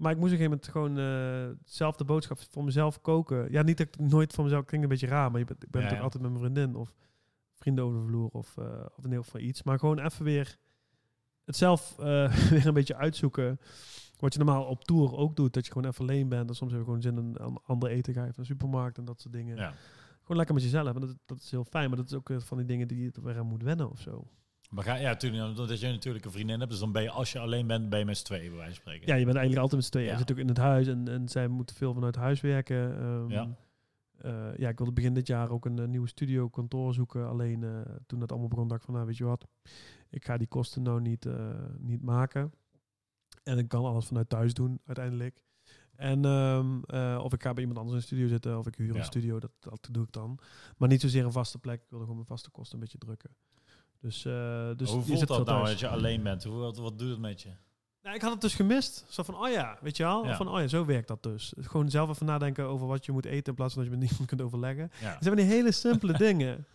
[0.00, 3.52] Maar ik moest op een gegeven moment gewoon zelf de boodschap voor mezelf koken.
[3.52, 5.70] Ja, niet dat ik nooit voor mezelf klinkt een beetje raar, maar je bent, ik
[5.70, 6.00] ben Ja, ja.
[6.00, 6.94] altijd met mijn vriendin of
[7.54, 8.64] vrienden over de vloer of, eh
[8.96, 9.62] of een heel van iets.
[9.62, 10.58] Maar gewoon even weer
[11.44, 13.60] het zelf eh, weer een beetje uitzoeken.
[14.18, 16.48] Wat je normaal op tour ook doet, dat je gewoon even alleen bent.
[16.48, 18.98] En soms heb je gewoon zin in een ander eten, ga je van de supermarkt
[18.98, 19.56] en dat soort dingen.
[19.56, 19.74] Ja.
[20.20, 20.94] Gewoon lekker met jezelf.
[20.94, 23.12] En dat, dat is heel fijn, maar dat is ook van die dingen die je
[23.22, 24.28] weer aan moet wennen of zo.
[24.70, 26.70] Maar ga, ja, natuurlijk, omdat je natuurlijk een vriendin hebt.
[26.70, 28.72] Dus dan ben je, als je alleen bent, ben je met z'n tweeën, bij wijze
[28.72, 29.06] van spreken.
[29.06, 30.06] Ja, je bent eigenlijk altijd met z'n tweeën.
[30.06, 30.12] Ja.
[30.12, 32.98] Je zit ook in het huis en, en zij moeten veel vanuit huis werken.
[32.98, 33.56] Ehm, Ja.
[34.18, 37.28] eh, ja, ik wilde begin dit jaar ook een eh, nieuwe studio, kantoor zoeken.
[37.28, 39.46] Alleen eh, toen dat allemaal begon, dacht ik van, nou weet je wat,
[40.10, 41.26] ik ga die kosten nou niet,
[41.78, 42.52] niet maken.
[43.42, 45.44] En ik kan alles vanuit thuis doen uiteindelijk.
[45.96, 48.74] En ehm, eh, of ik ga bij iemand anders in de studio zitten, of ik
[48.74, 48.98] huur Ja.
[48.98, 50.38] een studio, dat, dat doe ik dan.
[50.76, 51.74] Maar niet zozeer een vaste plek.
[51.82, 53.30] Ik wilde gewoon mijn vaste kosten een beetje drukken.
[54.00, 54.32] Dus, eh
[54.76, 56.44] dus Hoe voelt dat nou als je alleen bent?
[56.44, 57.48] Hoe, wat, wat doet het met je?
[58.02, 59.04] Nou, ik had het dus gemist.
[59.08, 60.26] Zo van, oh ja, weet je wel?
[60.26, 60.36] Ja.
[60.36, 61.52] Van, oh ja, zo werkt dat dus.
[61.60, 63.46] Gewoon zelf even nadenken over wat je moet eten...
[63.46, 64.90] in plaats van dat je met niemand kunt overleggen.
[65.00, 65.06] Ja.
[65.08, 66.66] Het zijn van die hele simpele dingen.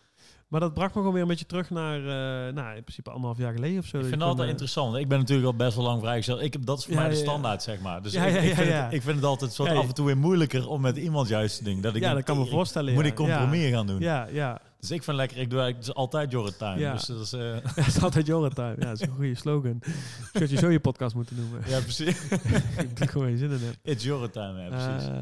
[0.48, 1.98] Maar dat bracht me gewoon weer een beetje terug naar...
[1.98, 3.96] eh, nou, in principe anderhalf jaar geleden of zo.
[3.96, 4.96] Ik Dat vind het altijd eh, interessant.
[4.96, 6.40] Ik ben natuurlijk al best wel lang vrijgesteld.
[6.40, 7.28] Ik heb, dat is voor Ja, mij de ja, ja.
[7.28, 8.02] standaard, zeg maar.
[8.02, 8.72] Dus ik, ik, vind.
[8.72, 11.58] Het, ik vind het altijd soort af en toe weer moeilijker om met iemand juist
[11.58, 11.80] te doen.
[11.80, 14.00] Dat ik Ja, dat kan me voorstellen, Moet ik compromis gaan doen.
[14.00, 14.60] Ja, ja.
[14.88, 16.78] Dus ik vind lekker, ik doe eigenlijk dus altijd Jorrit Time.
[16.78, 16.92] Ja.
[16.92, 18.74] Dus dat is, eh, Het is altijd Jorretime.
[18.78, 19.82] Ja, dat is een goede slogan.
[20.38, 21.62] Had je zo je podcast moeten noemen.
[21.66, 22.20] ja, precies.
[22.88, 23.74] ik doe gewoon je zin in heb.
[23.82, 25.08] It's Jorrit Time, ja, precies.
[25.08, 25.14] Eh,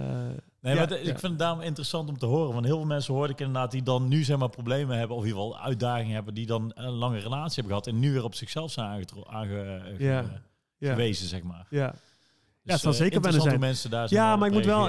[0.60, 1.10] Nee, ja, maar het- ja.
[1.12, 2.52] ik vind het daarom interessant om te horen.
[2.52, 5.16] Want heel veel mensen hoorde ik inderdaad die dan nu zeg maar problemen hebben.
[5.16, 6.34] Of in ieder geval uitdagingen hebben.
[6.34, 7.86] Die dan een lange relatie hebben gehad.
[7.86, 10.22] En nu weer op zichzelf zijn aangetro- aange, Ja.
[10.22, 10.28] ge-
[10.78, 11.66] ja, gewezen, zeg maar.
[11.70, 11.94] ja.
[12.64, 14.86] Dus, het zal eh, zeker wennen hoe mensen daar zeg Ja, maar ik moet wel...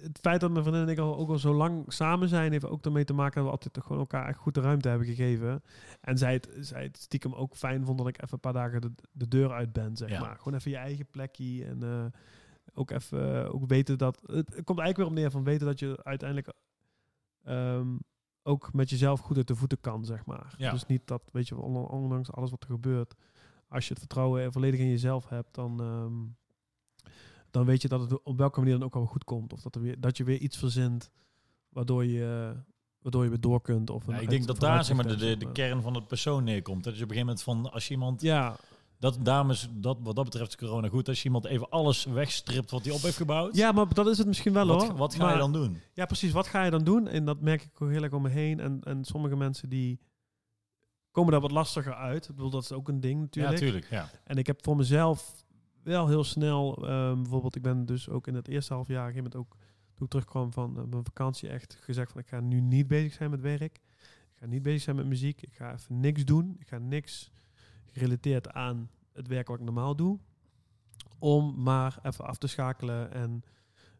[0.00, 2.52] Het feit dat mijn vriendin en ik al, ook al zo lang samen zijn...
[2.52, 4.88] heeft ook ermee te maken dat we altijd toch gewoon elkaar echt goed de ruimte
[4.88, 5.62] hebben gegeven.
[6.00, 8.80] En zij het, zij het stiekem ook fijn vond dat ik even een paar dagen
[8.80, 10.20] de, de deur uit ben, zeg Ja.
[10.20, 10.36] maar.
[10.38, 11.82] Gewoon even je eigen plekje en...
[11.82, 12.04] eh,
[12.74, 14.20] ook even eh, ook weten dat...
[14.26, 16.52] Het, het komt eigenlijk weer op neer van weten dat je uiteindelijk...
[17.44, 17.88] ehm,
[18.42, 20.54] ook met jezelf goed uit de voeten kan, zeg maar.
[20.58, 20.70] Ja.
[20.70, 23.14] Dus niet dat, weet je, on- ondanks alles wat er gebeurt...
[23.68, 25.80] Als je het vertrouwen volledig in jezelf hebt, dan...
[25.80, 26.40] ehm,
[27.52, 29.52] dan weet je dat het op welke manier dan ook al goed komt.
[29.52, 31.10] Of dat, er weer, dat je weer iets verzint
[31.68, 32.56] waardoor je,
[32.98, 33.90] waardoor je weer door kunt.
[33.90, 36.84] Of Ja, ik denk dat daar zeg maar, de, de, kern van het persoon neerkomt.
[36.84, 38.20] Dat je op een gegeven moment van als je iemand.
[38.22, 38.56] Ja,
[38.98, 41.08] Dat, daarom is dat, wat dat betreft is corona goed.
[41.08, 43.56] Als je iemand even alles wegstript wat hij op heeft gebouwd.
[43.56, 44.96] ja, maar dat is het misschien wel wat, hoor.
[44.96, 45.80] wat ga Maar- je dan doen?
[45.92, 46.32] Ja, precies.
[46.32, 47.08] Wat ga je dan doen?
[47.08, 48.60] En dat merk ik ook heel erg om me heen.
[48.60, 50.00] En, en sommige mensen die
[51.10, 52.28] komen daar wat lastiger uit.
[52.28, 53.50] Ik bedoel, dat is ook een ding Ja, natuurlijk.
[53.60, 53.90] natuurlijk.
[53.90, 54.08] Ja.
[54.24, 55.44] En ik heb voor mezelf
[55.82, 59.06] wel heel snel, ehm, bijvoorbeeld, ik ben dus ook in het eerste half jaar, op
[59.08, 59.58] een gegeven moment ook,
[59.94, 63.12] toen ik terugkwam van eh, mijn vakantie, echt gezegd van ik ga nu niet bezig
[63.12, 63.80] zijn met werk.
[64.32, 65.42] Ik ga niet bezig zijn met muziek.
[65.42, 66.56] Ik ga even niks doen.
[66.58, 67.30] Ik ga niks
[67.86, 70.18] gerelateerd aan het werk wat ik normaal doe.
[71.18, 73.42] Om maar even af te schakelen en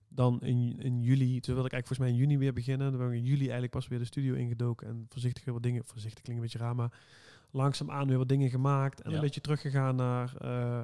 [0.08, 2.90] dan in, in juli, toen wilde ik eigenlijk volgens mij in juni weer beginnen.
[2.90, 5.62] Dan ben ik in juli eigenlijk pas weer de studio ingedoken en voorzichtig weer wat
[5.62, 7.00] dingen, voorzichtig klinkt een beetje raar, maar
[7.50, 9.16] langzaamaan weer wat dingen gemaakt en Ja.
[9.16, 10.82] een beetje teruggegaan naar, eh,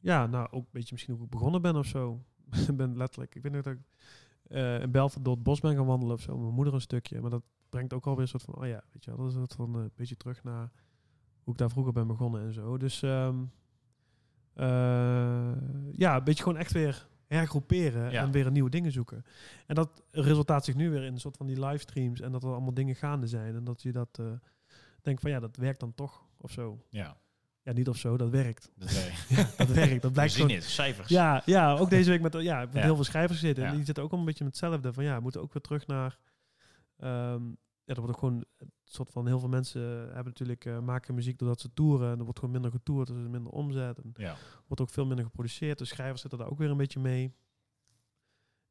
[0.00, 2.24] ja, nou ook een beetje misschien hoe ik begonnen ben of zo.
[2.68, 3.80] Ik ben letterlijk, ik weet niet dat ik
[4.48, 7.20] eh in Belfort door het bos ben gaan wandelen of zo, mijn moeder een stukje,
[7.20, 9.32] maar dat brengt ook alweer een soort van, oh ja, weet je wel, dat is
[9.34, 10.70] een soort van eh, een beetje terug naar
[11.42, 12.76] hoe ik daar vroeger ben begonnen en zo.
[12.78, 13.36] Dus ehm,
[14.54, 15.52] eh,
[15.92, 18.22] ja, een beetje gewoon echt weer hergroeperen Ja.
[18.22, 19.24] en weer nieuwe dingen zoeken.
[19.66, 22.50] En dat resultaat zich nu weer in een soort van die livestreams en dat er
[22.52, 24.32] allemaal dingen gaande zijn en dat je dat eh
[25.02, 26.84] denkt van ja, dat werkt dan toch of zo.
[26.90, 27.16] ja.
[27.70, 28.70] Ja, niet of zo, dat werkt.
[28.76, 29.28] Dat werkt.
[29.58, 30.64] Dat werkt, dat We blijkt zien het.
[30.64, 31.08] Cijfers.
[31.08, 32.80] Ja, ja, ook deze week met, ja, met Ja.
[32.80, 33.64] heel veel schrijvers zitten.
[33.64, 34.92] En die zitten ook al een beetje met hetzelfde.
[34.92, 36.18] Van ja, we moeten ook weer terug naar...
[36.96, 37.42] ehm,
[37.84, 39.26] ja, er wordt ook gewoon een soort van...
[39.26, 40.64] Heel veel mensen hebben natuurlijk...
[40.64, 42.12] eh, maken muziek doordat ze toeren.
[42.12, 43.98] En er wordt gewoon minder getoerd, dus er is minder omzet.
[43.98, 44.36] En Ja.
[44.66, 45.78] wordt ook veel minder geproduceerd.
[45.78, 47.34] De schrijvers zitten daar ook weer een beetje mee.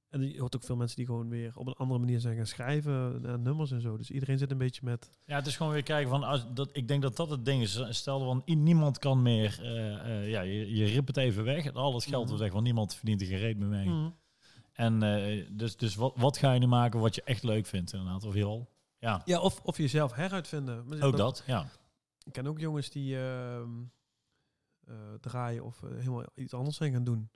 [0.10, 2.46] En je hoort ook veel mensen die gewoon weer op een andere manier zijn gaan
[2.46, 3.26] schrijven.
[3.26, 3.98] eh, nummers en zo.
[3.98, 5.10] Dus iedereen zit een beetje met...
[5.26, 7.62] Ja, het is gewoon weer kijken van, als, dat, ik denk dat dat het ding
[7.62, 7.82] is.
[7.90, 11.74] Stel, van, i- niemand kan meer, eh, eh, ja, je, je ript het even weg.
[11.74, 12.28] Al het geld Mhm.
[12.28, 13.88] wordt weg, want niemand verdient er geen reet meer mee.
[13.88, 14.16] Mm.
[14.74, 15.00] En
[15.58, 18.24] dus, dus wat, wat ga je nu maken wat je echt leuk vindt inderdaad?
[18.24, 18.70] Of al?
[19.00, 20.88] Ja, Ja, of, of jezelf heruitvinden.
[20.88, 21.70] Maar ook dat, ja.
[22.24, 23.70] ik ken ook jongens die ehm,
[24.86, 27.30] eh, draaien of helemaal iets anders zijn gaan doen.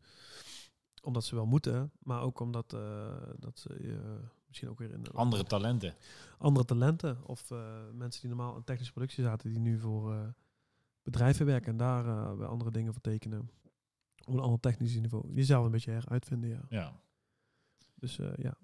[1.04, 5.12] Omdat ze wel moeten, maar ook omdat eh, dat ze eh, misschien ook weer in
[5.12, 5.96] Andere talenten.
[6.38, 10.34] andere talenten of eh, mensen die normaal in technische productie zaten, die nu voor
[11.04, 13.50] bedrijven werken en daar bij andere dingen voor tekenen.
[14.26, 15.34] Op een ander technisch niveau.
[15.34, 16.66] Jezelf een beetje heruitvinden, ja.
[16.70, 16.94] Ja.
[17.96, 18.58] Dus ja,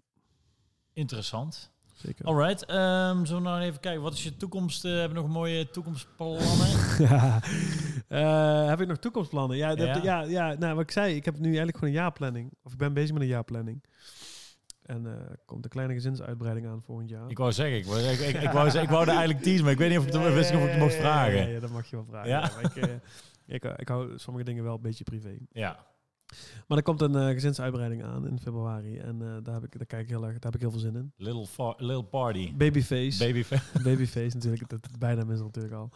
[0.94, 1.72] Interessant.
[2.00, 2.26] Zeker.
[2.26, 4.02] Alright, ehm zullen we nou even kijken.
[4.02, 4.86] Wat is je toekomst?
[4.86, 6.40] eh hebben we nog mooie toekomstplannen?
[8.08, 9.58] Eh, heb ik nog toekomstplannen?
[9.58, 10.02] Ja, dat, Ja.
[10.04, 10.22] ja.
[10.22, 12.52] Ja, nou, wat ik zei, ik heb nu eigenlijk gewoon een jaarplanning.
[12.64, 13.84] Of ik ben bezig met een jaarplanning.
[14.86, 17.30] En eh, komt een kleine gezinsuitbreiding aan volgend jaar.
[17.30, 19.64] ik wou zeggen, ik wou, ik, ik, ik, wou, zeggen- ik wou er eigenlijk teasen,
[19.64, 21.36] maar ik weet niet of ik, wist niet of ik het mocht Ja, vragen.
[21.36, 22.30] Ja, Ja, ja, dat mag je wel vragen.
[22.30, 22.40] Ja?
[22.40, 22.52] Ja?
[22.56, 23.02] maar ik,
[23.46, 25.38] ik, ik hou sommige dingen wel een beetje privé.
[25.52, 25.88] ja.
[26.68, 28.98] Maar er komt een eh, gezinsuitbreiding aan in februari.
[28.98, 30.80] En eh, daar, heb ik, daar, kijk ik heel erg, daar heb ik heel veel
[30.80, 31.14] zin in.
[31.18, 32.56] Little, fa- little party.
[32.56, 33.18] Babyface.
[33.26, 33.44] Baby
[33.90, 34.70] Babyface natuurlijk.
[34.70, 35.90] Dat, dat bijnaam is natuurlijk al.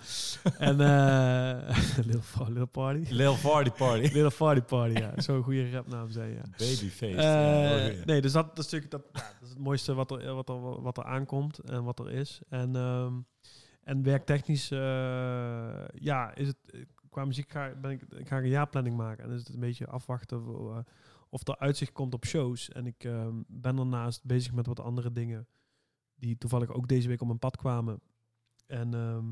[0.58, 3.00] en eh little, little Party.
[3.10, 4.02] Little party party.
[4.02, 5.14] Little Party Party, ja.
[5.22, 6.42] Zo'n goede rapnaam zijn, ja.
[6.58, 7.08] Babyface.
[7.22, 8.04] Ja, oh, ja.
[8.06, 10.50] nee, dus dat, dat is natuurlijk dat, ja, dat is het mooiste wat er, wat,
[10.50, 12.42] er, wat er aankomt en wat er is.
[12.50, 13.14] En, ehm,
[13.84, 14.68] en werktechnisch,
[15.94, 16.58] ja, is het
[17.14, 19.24] qua muziek ga, ben ik, ik ga een jaarplanning maken.
[19.24, 20.78] En dan is het een beetje afwachten eh,
[21.30, 22.70] of er uitzicht komt op shows.
[22.70, 25.48] En ik ehm, ben daarnaast bezig met wat andere dingen
[26.16, 28.02] die toevallig ook deze week op mijn pad kwamen.
[28.66, 29.26] En ehm,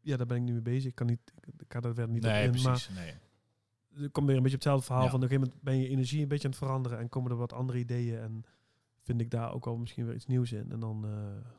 [0.00, 0.88] ja, daar ben ik nu mee bezig.
[0.88, 2.94] Ik kan niet, ik, ga daar verder niet nee, op in, maar precies.
[2.94, 3.14] Nee.
[4.04, 5.04] er komt weer een beetje op hetzelfde verhaal.
[5.04, 5.10] Ja.
[5.10, 7.30] Van op een gegeven moment ben je energie een beetje aan het veranderen en komen
[7.30, 8.18] er wat andere ideeën.
[8.18, 8.44] En
[9.02, 10.72] vind ik daar ook al misschien weer iets nieuws in.
[10.72, 11.04] En dan.
[11.04, 11.54] eh,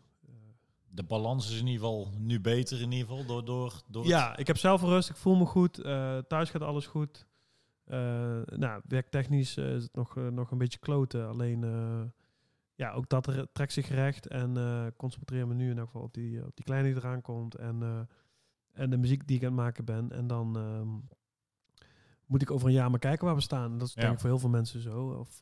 [0.90, 4.12] De balans is in ieder geval nu beter in ieder geval door, door, door het-
[4.12, 5.10] ja, ik heb zelf rust.
[5.10, 5.80] Ik voel me goed.
[5.80, 7.26] eh, thuis gaat alles goed.
[7.86, 7.98] Eh,
[8.46, 11.28] nou, werktechnisch eh, is het nog, nog een beetje kloten.
[11.28, 11.62] Alleen,
[12.76, 14.28] ja, ook dat er, trekt zich recht.
[14.28, 14.54] En
[14.98, 17.56] concentreer me nu in elk geval op die, op die kleine die eraan komt.
[17.56, 18.08] En,
[18.74, 20.12] en de muziek die ik aan het maken ben.
[20.12, 21.16] En dan ehm,
[22.26, 23.78] moet ik over een jaar maar kijken waar we staan.
[23.78, 24.02] Dat is Ja.
[24.02, 25.08] denk ik voor heel veel mensen zo.
[25.10, 25.40] Of,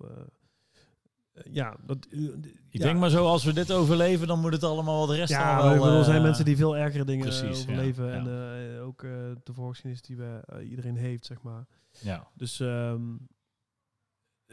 [1.52, 2.22] ja, dat, eh,
[2.70, 5.32] Ik denk maar zo, als we dit overleven, dan moet het allemaal wat de rest
[5.32, 5.86] ja, wel...
[5.94, 8.06] er eh, zijn mensen die veel ergere dingen eh, precies, ja, overleven.
[8.06, 8.12] ja.
[8.14, 9.12] En eh, ook eh,
[9.44, 11.66] de voorgeschiedenis die we, eh, iedereen heeft, zeg maar.
[12.02, 13.02] Ja, Dus, ehm,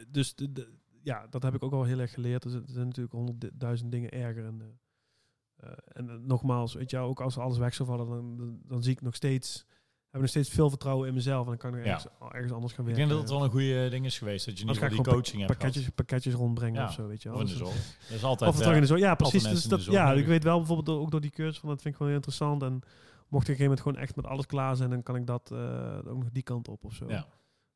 [0.07, 2.43] dus de, de- ja, dat heb ik ook al heel erg geleerd.
[2.43, 4.45] Er zijn er natuurlijk honderdduizend dingen erger.
[4.45, 8.37] En, eh, eh, en eh, nogmaals, weet je, ook als alles weg zou vallen, dan,
[8.37, 9.65] dan, dan zie ik nog steeds,
[10.13, 11.41] heb ik nog steeds veel vertrouwen in mezelf.
[11.41, 12.01] En dan kan ik Ja.
[12.31, 12.95] ergens, anders gaan ik werken.
[12.95, 14.45] denk dat het wel een goede ding is geweest.
[14.45, 16.87] Dat je in ik die coaching hebt pakketjes, pakketjes rondbrengen Ja.
[16.87, 17.37] of zo, weet je wel.
[17.37, 17.97] Of in de Dus- zorg.
[18.07, 18.49] Dat is altijd...
[18.49, 19.01] of vertrouwen in de zorg.
[19.01, 19.43] Ja, precies.
[19.43, 21.81] Dus in de dat, ja, ik weet wel bijvoorbeeld ook door die cursus van dat
[21.81, 22.61] vind ik gewoon heel interessant.
[22.63, 22.89] En mocht ik
[23.29, 25.97] op een gegeven moment gewoon echt met alles klaar zijn, dan kan ik dat eh,
[26.07, 27.05] ook nog die kant op of zo.
[27.09, 27.27] Ja.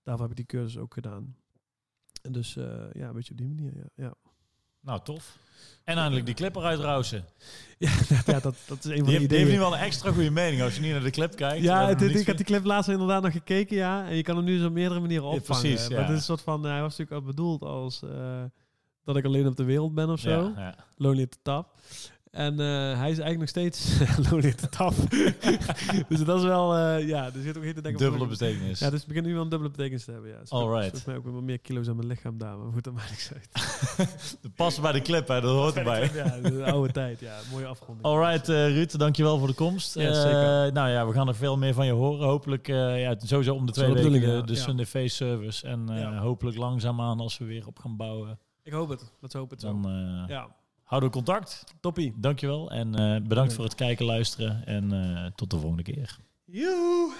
[0.03, 1.35] Daarvoor heb ik die cursus ook gedaan.
[2.21, 3.73] En dus eh, ja, een beetje op die manier.
[3.75, 4.13] Ja, ja.
[4.87, 5.37] Nou, tof.
[5.83, 7.25] En eindelijk die clip eruit rousen.
[7.77, 7.89] ja,
[8.25, 10.11] ja dat, dat is een van Die de heeft, die heeft nu wel een extra
[10.11, 11.63] goede mening als je niet naar de clip kijkt.
[11.63, 14.07] Ja, het, nog ik niets heb die clip laatst inderdaad nog gekeken, ja.
[14.07, 15.61] En je kan hem nu zo op meerdere manieren Ja, opvangen.
[15.61, 16.03] precies, Maar ja.
[16.03, 18.43] het is een soort van, hij was natuurlijk al bedoeld als eh,
[19.03, 20.51] dat ik alleen op de wereld ben of zo.
[20.55, 20.75] Ja.
[20.97, 21.73] Lonely at the Top.
[22.37, 23.97] En eh, hij is eigenlijk nog steeds
[24.61, 24.93] the Top.
[26.09, 28.79] dus dat is wel, eh, ja, er zit ook heel te denken Dubbele betekenis.
[28.79, 30.39] Ja, dus het begint nu wel een dubbele betekenis te hebben, ja.
[30.39, 30.81] Dus Alright.
[30.81, 33.09] Volgens mij ook wel wat meer kilo's aan mijn lichaam daar, maar goed, dat maakt
[33.09, 33.49] niks uit.
[34.41, 35.41] Dat past bij de clip, hè.
[35.41, 36.09] dat hoort erbij.
[36.13, 37.35] Ja, de oude tijd, ja.
[37.51, 38.05] Mooie afronding.
[38.07, 39.93] Alright, eh Ruud, dankjewel voor de komst.
[39.93, 40.73] Ja, Eh, zeker.
[40.73, 42.27] nou ja, we gaan nog veel meer van je horen.
[42.27, 44.59] Hopelijk, eh, ja, sowieso om de twee de weken de, bedoeling, de ja.
[44.59, 45.67] Sunday Face Service.
[45.67, 46.17] En eh, Ja.
[46.17, 48.39] hopelijk langzaamaan als we weer op gaan bouwen.
[48.63, 49.11] Ik hoop het.
[49.21, 49.67] Let's hoop het zo.
[49.67, 50.47] Dan eh, Ja,
[50.87, 51.63] houden we contact.
[51.79, 52.13] toppie.
[52.15, 54.65] Dankjewel en eh, bedankt voor het kijken, luisteren.
[54.65, 56.17] En eh, tot de volgende keer.
[56.45, 57.13] Joe!